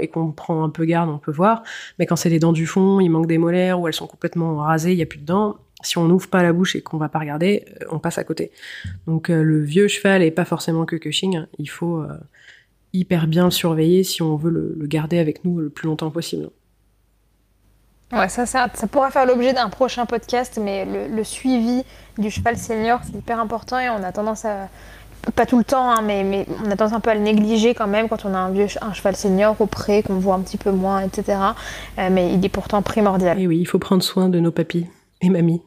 et 0.00 0.08
qu'on 0.08 0.32
prend 0.32 0.64
un 0.64 0.70
peu 0.70 0.84
garde, 0.84 1.10
on 1.10 1.18
peut 1.18 1.32
voir. 1.32 1.62
Mais 1.98 2.06
quand 2.06 2.16
c'est 2.16 2.28
les 2.28 2.38
dents 2.38 2.52
du 2.52 2.66
fond, 2.66 3.00
il 3.00 3.08
manque 3.08 3.26
des 3.26 3.38
molaires 3.38 3.80
ou 3.80 3.88
elles 3.88 3.94
sont 3.94 4.06
complètement 4.06 4.56
rasées, 4.56 4.92
il 4.92 4.96
n'y 4.96 5.02
a 5.02 5.06
plus 5.06 5.18
de 5.18 5.26
dents. 5.26 5.56
Si 5.82 5.98
on 5.98 6.04
n'ouvre 6.04 6.28
pas 6.28 6.42
la 6.42 6.52
bouche 6.52 6.76
et 6.76 6.80
qu'on 6.80 6.96
va 6.96 7.08
pas 7.08 7.18
regarder, 7.18 7.64
euh, 7.82 7.86
on 7.90 7.98
passe 7.98 8.18
à 8.18 8.24
côté. 8.24 8.52
Donc 9.06 9.30
euh, 9.30 9.42
le 9.42 9.60
vieux 9.62 9.88
cheval 9.88 10.22
est 10.22 10.30
pas 10.30 10.44
forcément 10.44 10.86
que 10.86 10.96
Cushing. 10.96 11.44
Il 11.58 11.68
faut 11.68 11.98
euh, 11.98 12.16
hyper 12.92 13.26
bien 13.26 13.46
le 13.46 13.50
surveiller 13.50 14.04
si 14.04 14.22
on 14.22 14.36
veut 14.36 14.50
le, 14.50 14.86
garder 14.86 15.18
avec 15.18 15.44
nous 15.44 15.58
le 15.58 15.70
plus 15.70 15.88
longtemps 15.88 16.10
possible. 16.10 16.50
Ouais, 18.12 18.28
ça, 18.28 18.44
ça, 18.44 18.68
ça 18.74 18.86
pourra 18.86 19.10
faire 19.10 19.24
l'objet 19.24 19.54
d'un 19.54 19.70
prochain 19.70 20.04
podcast, 20.04 20.60
mais 20.62 20.84
le, 20.84 21.24
suivi 21.24 21.82
du 22.18 22.30
cheval 22.30 22.58
senior, 22.58 23.00
c'est 23.04 23.16
hyper 23.16 23.40
important 23.40 23.78
et 23.78 23.88
on 23.88 24.02
a 24.02 24.12
tendance 24.12 24.44
à, 24.44 24.68
pas 25.30 25.46
tout 25.46 25.58
le 25.58 25.64
temps, 25.64 25.90
hein, 25.90 26.02
mais, 26.02 26.24
mais, 26.24 26.46
on 26.64 26.70
a 26.70 26.76
tendance 26.76 26.92
un 26.92 27.00
peu 27.00 27.10
à 27.10 27.14
le 27.14 27.20
négliger 27.20 27.74
quand 27.74 27.86
même 27.86 28.08
quand 28.08 28.24
on 28.24 28.34
a 28.34 28.38
un 28.38 28.50
vieux 28.50 28.66
un 28.80 28.92
cheval 28.92 29.14
senior 29.14 29.54
auprès, 29.60 30.02
qu'on 30.02 30.14
voit 30.14 30.34
un 30.34 30.40
petit 30.40 30.56
peu 30.56 30.72
moins, 30.72 31.00
etc. 31.00 31.38
Euh, 31.98 32.08
mais 32.10 32.32
il 32.32 32.44
est 32.44 32.48
pourtant 32.48 32.82
primordial. 32.82 33.38
Et 33.38 33.46
oui, 33.46 33.58
il 33.60 33.66
faut 33.66 33.78
prendre 33.78 34.02
soin 34.02 34.28
de 34.28 34.40
nos 34.40 34.50
papis 34.50 34.86
et 35.20 35.30
mamies. 35.30 35.62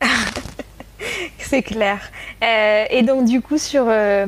C'est 1.38 1.62
clair. 1.62 1.98
Euh, 2.44 2.84
et 2.90 3.02
donc 3.02 3.24
du 3.24 3.40
coup 3.40 3.58
sur 3.58 3.86
euh, 3.88 4.26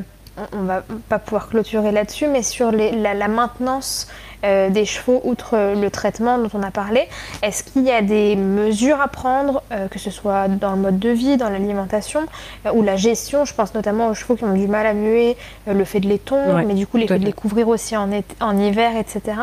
on 0.52 0.62
va 0.62 0.82
pas 1.08 1.18
pouvoir 1.18 1.48
clôturer 1.48 1.92
là-dessus, 1.92 2.26
mais 2.26 2.42
sur 2.42 2.72
la, 2.72 3.28
maintenance 3.28 4.08
euh, 4.44 4.70
des 4.70 4.84
chevaux, 4.84 5.20
outre 5.24 5.74
le 5.74 5.90
traitement 5.90 6.36
dont 6.38 6.50
on 6.54 6.62
a 6.62 6.70
parlé, 6.70 7.08
est-ce 7.42 7.62
qu'il 7.62 7.84
y 7.84 7.90
a 7.90 8.02
des 8.02 8.34
mesures 8.34 9.00
à 9.00 9.08
prendre, 9.08 9.62
euh, 9.72 9.86
que 9.88 9.98
ce 9.98 10.10
soit 10.10 10.48
dans 10.48 10.72
le 10.72 10.78
mode 10.78 10.98
de 10.98 11.10
vie, 11.10 11.36
dans 11.36 11.48
l'alimentation, 11.48 12.22
euh, 12.66 12.72
ou 12.72 12.82
la 12.82 12.96
gestion? 12.96 13.44
Je 13.44 13.54
pense 13.54 13.74
notamment 13.74 14.08
aux 14.08 14.14
chevaux 14.14 14.34
qui 14.34 14.44
ont 14.44 14.54
du 14.54 14.66
mal 14.66 14.86
à 14.86 14.94
muer, 14.94 15.36
le 15.66 15.84
fait 15.84 16.00
de 16.00 16.08
les 16.08 16.18
tondre, 16.18 16.60
mais 16.66 16.74
du 16.74 16.86
coup, 16.86 16.96
les 16.96 17.06
fait 17.06 17.18
de 17.18 17.24
les 17.24 17.32
couvrir 17.32 17.68
aussi 17.68 17.96
en, 17.96 18.10
en 18.40 18.58
hiver, 18.58 18.96
etc. 18.96 19.36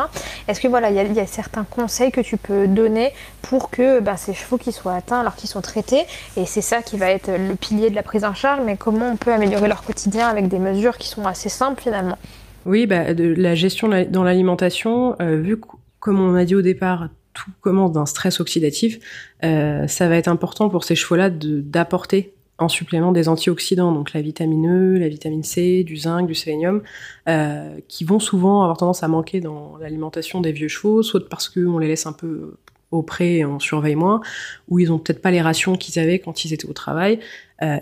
Est-ce 0.48 0.60
que 0.60 0.68
voilà, 0.68 0.90
il 0.90 1.12
y, 1.14 1.20
a 1.20 1.26
certains 1.26 1.64
conseils 1.64 2.10
que 2.10 2.20
tu 2.20 2.36
peux 2.36 2.66
donner 2.66 3.12
pour 3.42 3.70
que 3.70 4.00
ben, 4.00 4.16
ces 4.16 4.34
chevaux 4.34 4.58
qui 4.58 4.72
soient 4.72 4.94
atteints 4.94 5.20
alors 5.20 5.34
qu'ils 5.34 5.48
sont 5.48 5.62
traités, 5.62 6.04
et 6.36 6.44
c'est 6.44 6.60
ça 6.60 6.82
qui 6.82 6.98
va 6.98 7.10
être 7.10 7.30
le 7.30 7.54
pilier 7.54 7.90
de 7.90 7.94
la 7.94 8.02
prise 8.02 8.24
en 8.24 8.34
charge, 8.34 8.60
mais 8.64 8.76
comment 8.76 9.10
on 9.10 9.16
peut 9.16 9.32
améliorer 9.32 9.68
leur 9.68 9.82
quotidien 9.82 10.28
avec 10.28 10.48
des 10.48 10.58
mesures 10.58 10.98
qui 10.98 11.08
sont 11.08 11.26
assez 11.26 11.48
simples 11.48 11.82
finalement? 11.82 12.18
Oui, 12.66 12.86
bah, 12.86 13.12
la 13.14 13.54
gestion 13.54 13.88
dans 13.88 14.22
l'alimentation, 14.22 15.16
euh, 15.20 15.36
vu 15.36 15.58
que, 15.58 15.66
comme 15.98 16.20
on 16.20 16.34
a 16.34 16.44
dit 16.44 16.54
au 16.54 16.62
départ, 16.62 17.08
tout 17.32 17.50
commence 17.60 17.92
d'un 17.92 18.06
stress 18.06 18.40
oxydatif, 18.40 18.98
euh, 19.44 19.86
ça 19.86 20.08
va 20.08 20.16
être 20.16 20.28
important 20.28 20.68
pour 20.68 20.84
ces 20.84 20.94
chevaux-là 20.94 21.30
d'apporter 21.30 22.34
en 22.58 22.68
supplément 22.68 23.12
des 23.12 23.28
antioxydants, 23.28 23.92
donc 23.92 24.12
la 24.12 24.20
vitamine 24.20 24.68
E, 24.68 24.98
la 24.98 25.08
vitamine 25.08 25.42
C, 25.42 25.82
du 25.84 25.96
zinc, 25.96 26.26
du 26.26 26.34
sélénium, 26.34 26.82
euh, 27.26 27.78
qui 27.88 28.04
vont 28.04 28.20
souvent 28.20 28.62
avoir 28.62 28.76
tendance 28.76 29.02
à 29.02 29.08
manquer 29.08 29.40
dans 29.40 29.78
l'alimentation 29.78 30.42
des 30.42 30.52
vieux 30.52 30.68
chevaux, 30.68 31.02
soit 31.02 31.26
parce 31.26 31.48
qu'on 31.48 31.78
les 31.78 31.88
laisse 31.88 32.04
un 32.04 32.12
peu 32.12 32.56
au 32.90 33.02
pré 33.02 33.38
et 33.38 33.44
on 33.46 33.58
surveille 33.58 33.94
moins, 33.94 34.20
ou 34.68 34.78
ils 34.78 34.92
ont 34.92 34.98
peut-être 34.98 35.22
pas 35.22 35.30
les 35.30 35.40
rations 35.40 35.76
qu'ils 35.76 35.98
avaient 35.98 36.18
quand 36.18 36.44
ils 36.44 36.52
étaient 36.52 36.68
au 36.68 36.74
travail, 36.74 37.20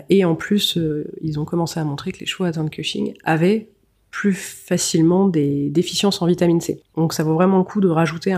et 0.09 0.23
en 0.23 0.35
plus, 0.35 0.77
ils 1.21 1.39
ont 1.39 1.45
commencé 1.45 1.79
à 1.79 1.83
montrer 1.83 2.11
que 2.11 2.19
les 2.19 2.25
chevaux 2.25 2.43
atteints 2.43 2.63
de 2.63 2.69
Cushing 2.69 3.15
avaient 3.23 3.67
plus 4.11 4.33
facilement 4.33 5.27
des 5.27 5.69
déficiences 5.69 6.21
en 6.21 6.25
vitamine 6.25 6.61
C. 6.61 6.81
Donc 6.95 7.13
ça 7.13 7.23
vaut 7.23 7.35
vraiment 7.35 7.57
le 7.57 7.63
coup 7.63 7.81
de 7.81 7.89
rajouter 7.89 8.35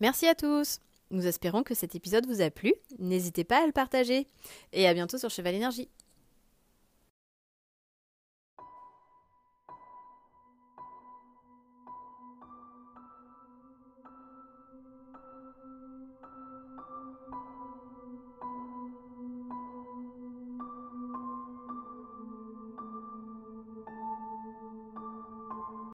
Merci 0.00 0.26
à 0.26 0.34
tous 0.34 0.80
Nous 1.10 1.26
espérons 1.26 1.62
que 1.62 1.74
cet 1.74 1.94
épisode 1.94 2.26
vous 2.26 2.42
a 2.42 2.50
plu. 2.50 2.74
N'hésitez 2.98 3.44
pas 3.44 3.62
à 3.62 3.66
le 3.66 3.72
partager. 3.72 4.26
Et 4.74 4.86
à 4.86 4.92
bientôt 4.92 5.16
sur 5.16 5.30
Cheval 5.30 5.54
Énergie. 5.54 5.88